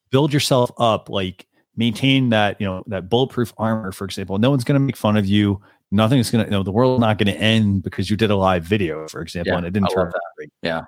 build 0.09 0.32
yourself 0.32 0.71
up, 0.78 1.09
like 1.09 1.45
maintain 1.76 2.30
that 2.30 2.55
you 2.61 2.65
know 2.65 2.86
that 2.88 3.09
bulletproof 3.09 3.51
armor. 3.57 3.91
For 3.91 4.05
example, 4.05 4.38
no 4.38 4.49
one's 4.49 4.63
going 4.63 4.80
to 4.80 4.86
make 4.86 4.95
fun 4.95 5.17
of 5.17 5.26
you. 5.26 5.61
Nothing's 5.91 6.32
going 6.32 6.45
to, 6.45 6.49
you 6.49 6.57
know, 6.57 6.63
the 6.63 6.71
world's 6.71 7.01
not 7.01 7.17
going 7.17 7.36
to 7.36 7.38
end 7.38 7.84
because 7.84 8.09
you 8.09 8.15
did 8.15 8.32
a 8.32 8.36
live 8.38 8.63
video, 8.63 9.09
for 9.09 9.21
example, 9.21 9.51
yeah, 9.51 9.57
and 9.57 9.67
it 9.67 9.74
didn't 9.74 9.89
turn 9.89 10.07
out. 10.07 10.49
Yeah. 10.61 10.84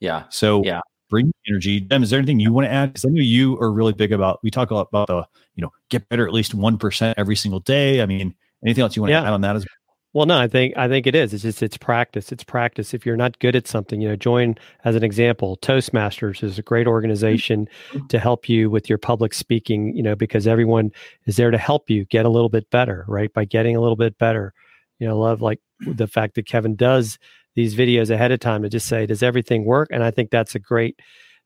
Yeah. 0.00 0.24
So 0.30 0.62
yeah. 0.64 0.80
bring 1.10 1.32
energy. 1.48 1.80
Dem, 1.80 2.02
is 2.02 2.10
there 2.10 2.18
anything 2.18 2.40
you 2.40 2.52
want 2.52 2.66
to 2.66 2.72
add? 2.72 2.92
Because 2.92 3.04
I 3.04 3.08
know 3.08 3.20
you 3.20 3.58
are 3.58 3.72
really 3.72 3.92
big 3.92 4.12
about. 4.12 4.40
We 4.42 4.50
talk 4.50 4.70
a 4.70 4.74
lot 4.74 4.88
about 4.90 5.08
the 5.08 5.26
you 5.54 5.62
know 5.62 5.72
get 5.88 6.08
better 6.08 6.26
at 6.26 6.32
least 6.32 6.54
one 6.54 6.78
percent 6.78 7.18
every 7.18 7.36
single 7.36 7.60
day. 7.60 8.02
I 8.02 8.06
mean, 8.06 8.34
anything 8.64 8.82
else 8.82 8.96
you 8.96 9.02
want 9.02 9.12
yeah. 9.12 9.20
to 9.20 9.26
add 9.26 9.32
on 9.32 9.40
that 9.42 9.56
as 9.56 9.62
well? 9.62 9.78
Well, 10.14 10.24
no, 10.24 10.38
I 10.38 10.48
think 10.48 10.76
I 10.76 10.88
think 10.88 11.06
it 11.06 11.14
is. 11.14 11.34
It's 11.34 11.42
just 11.42 11.62
it's 11.62 11.76
practice. 11.76 12.32
It's 12.32 12.42
practice. 12.42 12.94
If 12.94 13.04
you're 13.04 13.16
not 13.16 13.38
good 13.40 13.54
at 13.54 13.68
something, 13.68 14.00
you 14.00 14.08
know, 14.08 14.16
join 14.16 14.56
as 14.84 14.96
an 14.96 15.04
example. 15.04 15.58
Toastmasters 15.60 16.42
is 16.42 16.58
a 16.58 16.62
great 16.62 16.86
organization 16.86 17.68
mm-hmm. 17.90 18.06
to 18.06 18.18
help 18.18 18.48
you 18.48 18.70
with 18.70 18.88
your 18.88 18.98
public 18.98 19.34
speaking. 19.34 19.94
You 19.94 20.02
know, 20.02 20.16
because 20.16 20.46
everyone 20.46 20.92
is 21.26 21.36
there 21.36 21.50
to 21.50 21.58
help 21.58 21.90
you 21.90 22.06
get 22.06 22.24
a 22.24 22.30
little 22.30 22.48
bit 22.48 22.70
better, 22.70 23.04
right? 23.06 23.32
By 23.32 23.44
getting 23.44 23.76
a 23.76 23.80
little 23.80 23.96
bit 23.96 24.16
better. 24.18 24.54
You 24.98 25.06
know, 25.06 25.18
love 25.18 25.42
like 25.42 25.60
the 25.80 26.08
fact 26.08 26.36
that 26.36 26.46
Kevin 26.46 26.74
does 26.74 27.18
these 27.58 27.74
videos 27.74 28.08
ahead 28.08 28.30
of 28.30 28.38
time 28.38 28.62
to 28.62 28.68
just 28.68 28.86
say, 28.86 29.04
does 29.04 29.20
everything 29.20 29.64
work? 29.64 29.88
And 29.90 30.04
I 30.04 30.12
think 30.12 30.30
that's 30.30 30.54
a 30.54 30.60
great 30.60 31.00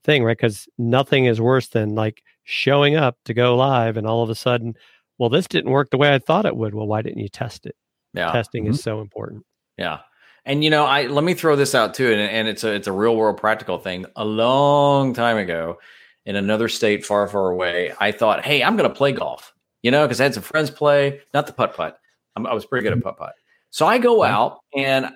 thing, 0.05 0.23
right? 0.25 0.37
Because 0.37 0.69
nothing 0.77 1.25
is 1.25 1.41
worse 1.41 1.69
than 1.69 1.95
like 1.95 2.23
showing 2.45 2.97
up 2.97 3.17
to 3.25 3.33
go 3.33 3.57
live 3.57 3.97
and 3.97 4.07
all 4.07 4.23
of 4.23 4.29
a 4.29 4.35
sudden, 4.35 4.75
well, 5.17 5.31
this 5.31 5.47
didn't 5.47 5.71
work 5.71 5.89
the 5.89 5.97
way 5.97 6.13
I 6.13 6.19
thought 6.19 6.45
it 6.45 6.55
would. 6.55 6.75
Well, 6.75 6.87
why 6.87 7.01
didn't 7.01 7.21
you 7.21 7.31
test 7.31 7.65
it? 7.65 7.77
Yeah. 8.13 8.31
Testing 8.31 8.65
mm-hmm. 8.65 8.75
is 8.75 8.83
so 8.83 9.01
important. 9.01 9.47
Yeah. 9.79 10.01
And 10.45 10.63
you 10.63 10.69
know, 10.69 10.85
I 10.85 11.07
let 11.07 11.25
me 11.25 11.33
throw 11.33 11.57
this 11.57 11.75
out 11.75 11.95
too, 11.95 12.13
and, 12.13 12.21
and 12.21 12.47
it's 12.47 12.63
a 12.63 12.73
it's 12.73 12.89
a 12.89 12.93
real 12.93 13.17
world 13.17 13.39
practical 13.39 13.79
thing. 13.79 14.05
A 14.17 14.25
long 14.25 15.15
time 15.15 15.39
ago, 15.39 15.79
in 16.27 16.37
another 16.37 16.69
state 16.69 17.07
far, 17.07 17.27
far 17.29 17.49
away, 17.49 17.95
I 18.01 18.13
thought, 18.13 18.45
hey, 18.45 18.63
I'm 18.63 18.77
going 18.77 18.91
to 18.91 18.95
play 18.95 19.13
golf. 19.13 19.55
You 19.83 19.93
know, 19.93 20.05
because 20.05 20.21
I 20.21 20.25
had 20.25 20.35
some 20.35 20.43
friends 20.43 20.71
play, 20.71 21.21
not 21.33 21.47
the 21.47 21.53
putt 21.55 21.75
putt. 21.75 21.97
I 22.37 22.53
was 22.53 22.67
pretty 22.67 22.83
good 22.83 22.93
at 22.93 22.99
mm-hmm. 22.99 23.09
putt 23.09 23.19
putt. 23.19 23.35
So 23.71 23.87
I 23.87 23.97
go 23.99 24.23
out 24.23 24.59
and 24.77 25.13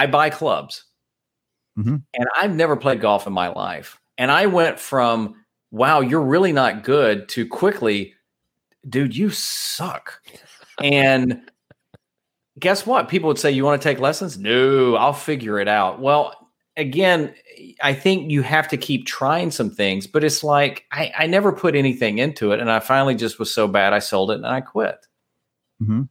I 0.00 0.06
buy 0.06 0.30
clubs. 0.30 0.84
Mm-hmm. 1.78 1.96
And 2.14 2.28
I've 2.34 2.56
never 2.56 2.74
played 2.74 3.02
golf 3.02 3.26
in 3.26 3.34
my 3.34 3.48
life. 3.48 4.00
And 4.16 4.30
I 4.30 4.46
went 4.46 4.80
from, 4.80 5.34
wow, 5.70 6.00
you're 6.00 6.22
really 6.22 6.52
not 6.52 6.84
good 6.84 7.28
to 7.30 7.46
quickly, 7.46 8.14
dude, 8.88 9.14
you 9.14 9.28
suck. 9.28 10.22
and 10.82 11.42
guess 12.58 12.86
what? 12.86 13.10
People 13.10 13.28
would 13.28 13.38
say, 13.38 13.50
you 13.50 13.62
want 13.62 13.80
to 13.80 13.86
take 13.86 14.00
lessons? 14.00 14.38
No, 14.38 14.96
I'll 14.96 15.12
figure 15.12 15.60
it 15.60 15.68
out. 15.68 16.00
Well, 16.00 16.34
again, 16.78 17.34
I 17.82 17.92
think 17.92 18.30
you 18.30 18.40
have 18.40 18.68
to 18.68 18.78
keep 18.78 19.04
trying 19.04 19.50
some 19.50 19.68
things, 19.68 20.06
but 20.06 20.24
it's 20.24 20.42
like 20.42 20.86
I, 20.90 21.12
I 21.18 21.26
never 21.26 21.52
put 21.52 21.76
anything 21.76 22.16
into 22.16 22.52
it. 22.52 22.60
And 22.60 22.70
I 22.70 22.80
finally 22.80 23.16
just 23.16 23.38
was 23.38 23.52
so 23.52 23.68
bad, 23.68 23.92
I 23.92 23.98
sold 23.98 24.30
it 24.30 24.36
and 24.36 24.46
I 24.46 24.62
quit. 24.62 25.06
Mm-hmm. 25.82 26.04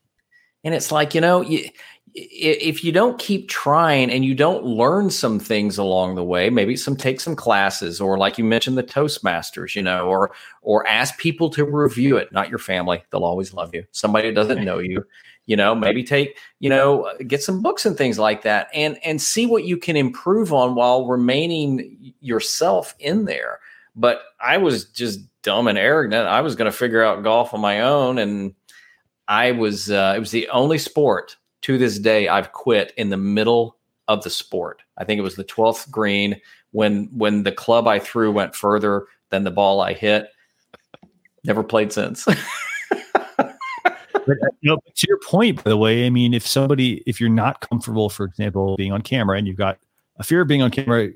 And 0.64 0.76
it's 0.76 0.92
like, 0.92 1.16
you 1.16 1.22
know, 1.22 1.42
you, 1.42 1.70
if 2.32 2.84
you 2.84 2.92
don't 2.92 3.18
keep 3.20 3.48
trying 3.48 4.12
and 4.12 4.26
you 4.26 4.36
don't 4.36 4.66
learn 4.66 5.10
some 5.10 5.40
things 5.40 5.78
along 5.78 6.16
the 6.16 6.24
way 6.24 6.50
maybe 6.50 6.76
some 6.76 6.96
take 6.96 7.20
some 7.20 7.36
classes 7.36 8.02
or 8.02 8.18
like 8.18 8.38
you 8.38 8.44
mentioned 8.44 8.78
the 8.78 8.84
toastmasters 8.84 9.76
you 9.76 9.82
know 9.82 10.08
or 10.08 10.32
or 10.62 10.86
ask 10.88 11.18
people 11.18 11.50
to 11.50 11.64
review 11.66 12.18
it. 12.18 12.32
Not 12.32 12.50
your 12.50 12.60
family. 12.60 13.04
They'll 13.10 13.24
always 13.24 13.54
love 13.54 13.74
you. 13.74 13.86
Somebody 13.92 14.30
that 14.30 14.36
doesn't 14.36 14.64
know 14.64 14.80
you 14.80 15.06
you 15.46 15.56
know 15.56 15.74
maybe 15.74 16.04
take 16.04 16.38
you 16.60 16.70
know 16.70 17.12
get 17.26 17.42
some 17.42 17.64
books 17.64 17.86
and 17.86 17.98
things 17.98 18.20
like 18.20 18.44
that 18.44 18.68
and 18.74 19.04
and 19.04 19.20
see 19.20 19.48
what 19.48 19.64
you 19.64 19.78
can 19.78 19.96
improve 19.96 20.54
on 20.54 20.76
while 20.76 21.08
remaining 21.08 22.14
yourself 22.22 22.96
in 23.00 23.26
there. 23.26 23.60
But 23.96 24.22
i 24.40 24.58
was 24.58 24.86
just 24.86 25.20
dumb 25.42 25.68
and 25.68 25.78
arrogant. 25.78 26.28
I 26.28 26.42
was 26.42 26.56
going 26.56 26.72
to 26.72 26.78
figure 26.78 27.04
out 27.04 27.24
golf 27.24 27.54
on 27.54 27.62
my 27.62 27.82
own 27.82 28.18
and 28.18 28.54
i 29.28 29.52
was 29.52 29.90
uh, 29.90 30.14
it 30.16 30.20
was 30.20 30.32
the 30.32 30.48
only 30.50 30.78
sport 30.78 31.38
to 31.62 31.78
this 31.78 32.00
day, 32.00 32.28
I've 32.28 32.52
quit 32.52 32.94
in 32.98 33.10
the 33.10 33.18
middle 33.18 33.78
of 34.08 34.24
the 34.24 34.30
sport. 34.30 34.82
I 34.98 35.04
think 35.04 35.20
it 35.20 35.24
was 35.24 35.36
the 35.36 35.44
12th 35.44 35.90
green 35.92 36.40
when 36.72 37.10
when 37.12 37.44
the 37.44 37.52
club 37.52 37.88
I 37.88 38.00
threw 38.00 38.32
went 38.32 38.56
further 38.56 39.06
than 39.30 39.44
the 39.44 39.52
ball 39.52 39.82
I 39.82 39.94
hit. 39.94 40.30
Never 41.44 41.64
played 41.64 41.94
since. 41.94 42.26
but, 43.36 43.48
uh, 44.30 44.50
you 44.62 44.70
know, 44.72 44.80
to 44.96 45.08
your 45.08 45.20
point, 45.26 45.64
by 45.64 45.70
the 45.70 45.78
way, 45.78 46.06
I 46.06 46.10
mean, 46.10 46.34
if 46.34 46.46
somebody, 46.46 47.04
if 47.06 47.20
you're 47.20 47.30
not 47.30 47.62
comfortable, 47.62 48.10
for 48.10 48.26
example, 48.26 48.76
being 48.76 48.92
on 48.92 49.02
camera 49.02 49.38
and 49.38 49.48
you've 49.48 49.58
got 49.58 49.80
a 50.18 50.24
fear 50.24 50.42
of 50.42 50.48
being 50.48 50.62
on 50.62 50.72
camera, 50.72 51.10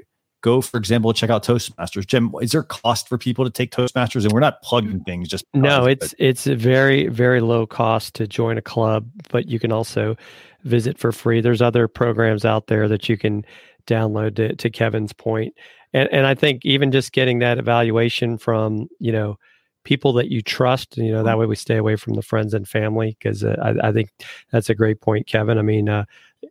go, 0.43 0.61
for 0.61 0.77
example, 0.77 1.11
check 1.13 1.31
out 1.31 1.43
Toastmasters. 1.43 2.05
Jim, 2.05 2.31
is 2.41 2.51
there 2.51 2.63
cost 2.63 3.09
for 3.09 3.17
people 3.17 3.43
to 3.45 3.49
take 3.49 3.71
Toastmasters? 3.71 4.23
And 4.23 4.31
we're 4.31 4.41
not 4.41 4.61
plugging 4.61 5.03
things, 5.03 5.27
just 5.27 5.45
no. 5.55 5.85
It's 5.85 6.09
but. 6.09 6.19
it's 6.19 6.45
a 6.45 6.55
very 6.55 7.07
very 7.07 7.41
low 7.41 7.65
cost 7.65 8.13
to 8.15 8.27
join 8.27 8.59
a 8.59 8.61
club, 8.61 9.09
but 9.29 9.47
you 9.47 9.57
can 9.57 9.71
also 9.71 10.15
visit 10.63 10.99
for 10.99 11.11
free. 11.11 11.41
There's 11.41 11.61
other 11.61 11.87
programs 11.87 12.45
out 12.45 12.67
there 12.67 12.87
that 12.87 13.09
you 13.09 13.17
can 13.17 13.43
download 13.87 14.35
to, 14.35 14.55
to 14.55 14.69
Kevin's 14.69 15.13
point. 15.13 15.55
And 15.93 16.07
and 16.11 16.27
I 16.27 16.35
think 16.35 16.65
even 16.65 16.91
just 16.91 17.13
getting 17.13 17.39
that 17.39 17.57
evaluation 17.57 18.37
from 18.37 18.87
you 18.99 19.11
know 19.11 19.39
people 19.83 20.13
that 20.13 20.29
you 20.29 20.41
trust, 20.41 20.97
you 20.97 21.11
know 21.11 21.23
that 21.23 21.37
way 21.37 21.45
we 21.45 21.55
stay 21.55 21.77
away 21.77 21.95
from 21.95 22.13
the 22.13 22.21
friends 22.21 22.53
and 22.53 22.67
family 22.67 23.15
because 23.17 23.43
uh, 23.43 23.55
I, 23.61 23.89
I 23.89 23.91
think 23.91 24.09
that's 24.51 24.69
a 24.69 24.75
great 24.75 25.01
point, 25.01 25.25
Kevin. 25.25 25.57
I 25.57 25.61
mean, 25.61 25.89
uh, 25.89 26.05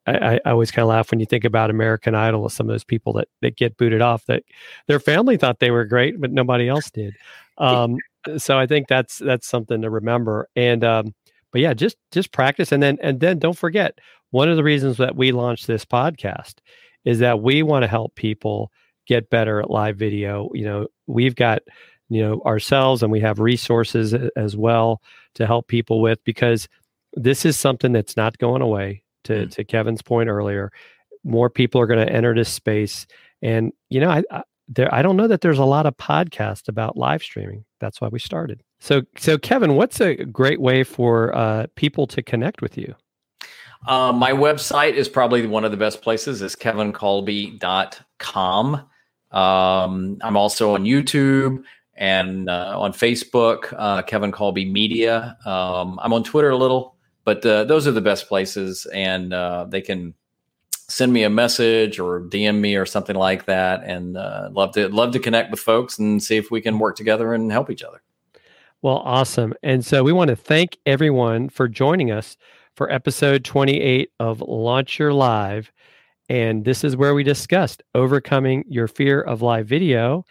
I, 0.06 0.40
I, 0.44 0.50
always 0.50 0.70
kind 0.70 0.82
of 0.82 0.88
laugh 0.88 1.10
when 1.10 1.20
you 1.20 1.26
think 1.26 1.44
about 1.44 1.70
American 1.70 2.14
Idol 2.14 2.48
some 2.48 2.68
of 2.68 2.72
those 2.72 2.84
people 2.84 3.12
that 3.14 3.28
that 3.40 3.56
get 3.56 3.76
booted 3.76 4.00
off 4.00 4.26
that 4.26 4.42
their 4.86 5.00
family 5.00 5.36
thought 5.36 5.60
they 5.60 5.70
were 5.70 5.84
great, 5.84 6.20
but 6.20 6.32
nobody 6.32 6.68
else 6.68 6.90
did. 6.90 7.14
Um, 7.58 7.96
so 8.36 8.58
I 8.58 8.66
think 8.66 8.88
that's 8.88 9.18
that's 9.18 9.46
something 9.46 9.82
to 9.82 9.90
remember. 9.90 10.48
And 10.56 10.84
um, 10.84 11.14
but 11.50 11.60
yeah, 11.60 11.74
just 11.74 11.96
just 12.10 12.32
practice 12.32 12.72
and 12.72 12.82
then 12.82 12.98
and 13.02 13.20
then 13.20 13.38
don't 13.38 13.56
forget 13.56 13.98
one 14.30 14.48
of 14.48 14.56
the 14.56 14.64
reasons 14.64 14.96
that 14.96 15.16
we 15.16 15.32
launched 15.32 15.66
this 15.66 15.84
podcast 15.84 16.54
is 17.04 17.18
that 17.18 17.40
we 17.40 17.62
want 17.62 17.82
to 17.82 17.88
help 17.88 18.14
people 18.14 18.70
get 19.06 19.30
better 19.30 19.60
at 19.60 19.70
live 19.70 19.96
video. 19.96 20.50
You 20.54 20.64
know, 20.64 20.86
we've 21.06 21.34
got 21.34 21.62
you 22.08 22.22
know 22.22 22.40
ourselves 22.44 23.02
and 23.02 23.12
we 23.12 23.20
have 23.20 23.38
resources 23.40 24.14
as 24.36 24.56
well 24.56 25.02
to 25.34 25.46
help 25.46 25.68
people 25.68 26.00
with 26.00 26.22
because 26.24 26.68
this 27.14 27.44
is 27.44 27.58
something 27.58 27.92
that's 27.92 28.16
not 28.16 28.38
going 28.38 28.62
away 28.62 29.02
to 29.24 29.46
mm. 29.46 29.50
to 29.52 29.64
Kevin's 29.64 30.02
point 30.02 30.28
earlier 30.28 30.70
more 31.24 31.48
people 31.48 31.80
are 31.80 31.86
going 31.86 32.04
to 32.04 32.12
enter 32.12 32.34
this 32.34 32.48
space. 32.48 33.06
And 33.42 33.72
you 33.88 34.00
know 34.00 34.10
I, 34.10 34.24
I 34.30 34.42
there 34.68 34.92
I 34.94 35.02
don't 35.02 35.16
know 35.16 35.28
that 35.28 35.40
there's 35.40 35.58
a 35.58 35.64
lot 35.64 35.86
of 35.86 35.96
podcasts 35.96 36.68
about 36.68 36.96
live 36.96 37.22
streaming. 37.22 37.64
That's 37.80 38.00
why 38.00 38.08
we 38.08 38.18
started. 38.18 38.62
So 38.80 39.02
so 39.18 39.38
Kevin 39.38 39.76
what's 39.76 40.00
a 40.00 40.16
great 40.16 40.60
way 40.60 40.84
for 40.84 41.34
uh, 41.36 41.66
people 41.76 42.06
to 42.08 42.22
connect 42.22 42.62
with 42.62 42.78
you? 42.78 42.94
Uh, 43.86 44.12
my 44.12 44.30
website 44.30 44.94
is 44.94 45.08
probably 45.08 45.46
one 45.46 45.64
of 45.64 45.72
the 45.72 45.76
best 45.76 46.02
places. 46.02 46.42
Is 46.42 46.54
kevincolby.com 46.54 48.88
um, 49.32 50.18
I'm 50.20 50.36
also 50.36 50.74
on 50.74 50.84
YouTube 50.84 51.64
and 51.94 52.48
uh, 52.48 52.78
on 52.78 52.92
Facebook, 52.92 53.74
uh, 53.76 54.02
Kevin 54.02 54.30
Colby 54.30 54.64
Media. 54.64 55.36
Um, 55.44 55.98
I'm 56.02 56.12
on 56.12 56.22
Twitter 56.22 56.50
a 56.50 56.56
little, 56.56 56.96
but 57.24 57.44
uh, 57.44 57.64
those 57.64 57.86
are 57.86 57.92
the 57.92 58.00
best 58.00 58.28
places, 58.28 58.86
and 58.86 59.32
uh, 59.32 59.66
they 59.68 59.80
can 59.80 60.14
send 60.88 61.12
me 61.12 61.22
a 61.22 61.30
message 61.30 61.98
or 61.98 62.20
DM 62.20 62.60
me 62.60 62.76
or 62.76 62.84
something 62.84 63.16
like 63.16 63.46
that. 63.46 63.82
And 63.84 64.16
uh, 64.16 64.50
love 64.52 64.72
to 64.72 64.88
love 64.88 65.12
to 65.12 65.18
connect 65.18 65.50
with 65.50 65.60
folks 65.60 65.98
and 65.98 66.22
see 66.22 66.36
if 66.36 66.50
we 66.50 66.60
can 66.60 66.78
work 66.78 66.96
together 66.96 67.32
and 67.32 67.50
help 67.50 67.70
each 67.70 67.82
other. 67.82 68.02
Well, 68.82 68.98
awesome. 68.98 69.54
And 69.62 69.84
so 69.86 70.02
we 70.02 70.12
want 70.12 70.28
to 70.28 70.36
thank 70.36 70.76
everyone 70.86 71.48
for 71.48 71.68
joining 71.68 72.10
us 72.10 72.36
for 72.74 72.90
episode 72.90 73.44
28 73.44 74.10
of 74.18 74.40
Launch 74.40 74.98
Your 74.98 75.12
Live. 75.12 75.70
And 76.28 76.64
this 76.64 76.82
is 76.82 76.96
where 76.96 77.14
we 77.14 77.22
discussed 77.22 77.82
overcoming 77.94 78.64
your 78.66 78.88
fear 78.88 79.20
of 79.20 79.40
live 79.40 79.66
video. 79.66 80.24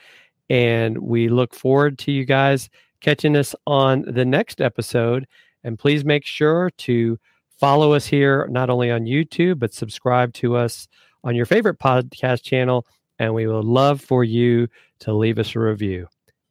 And 0.49 0.97
we 0.97 1.29
look 1.29 1.53
forward 1.53 1.97
to 1.99 2.11
you 2.11 2.25
guys 2.25 2.69
catching 2.99 3.37
us 3.37 3.55
on 3.67 4.01
the 4.01 4.25
next 4.25 4.59
episode. 4.59 5.27
And 5.63 5.77
please 5.77 6.03
make 6.03 6.25
sure 6.25 6.69
to 6.79 7.19
follow 7.59 7.93
us 7.93 8.07
here, 8.07 8.47
not 8.49 8.69
only 8.69 8.89
on 8.91 9.01
YouTube, 9.01 9.59
but 9.59 9.73
subscribe 9.73 10.33
to 10.33 10.55
us 10.55 10.87
on 11.23 11.35
your 11.35 11.45
favorite 11.45 11.79
podcast 11.79 12.43
channel. 12.43 12.85
And 13.19 13.33
we 13.33 13.45
would 13.47 13.65
love 13.65 14.01
for 14.01 14.23
you 14.23 14.67
to 15.01 15.13
leave 15.13 15.37
us 15.37 15.55
a 15.55 15.59
review. 15.59 16.07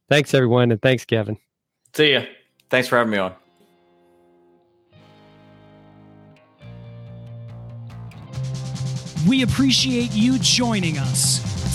Thanks, 0.09 0.33
everyone. 0.33 0.71
And 0.71 0.81
thanks, 0.81 1.05
Kevin. 1.05 1.37
See 1.93 2.13
ya. 2.13 2.23
Thanks 2.69 2.87
for 2.87 2.97
having 2.97 3.11
me 3.11 3.17
on. 3.17 3.33
We 9.27 9.43
appreciate 9.43 10.13
you 10.13 10.39
joining 10.39 10.97
us 10.97 11.60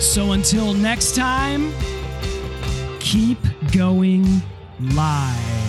So 0.00 0.32
until 0.32 0.74
next 0.74 1.16
time, 1.16 1.72
keep 3.00 3.38
going 3.72 4.42
live. 4.80 5.67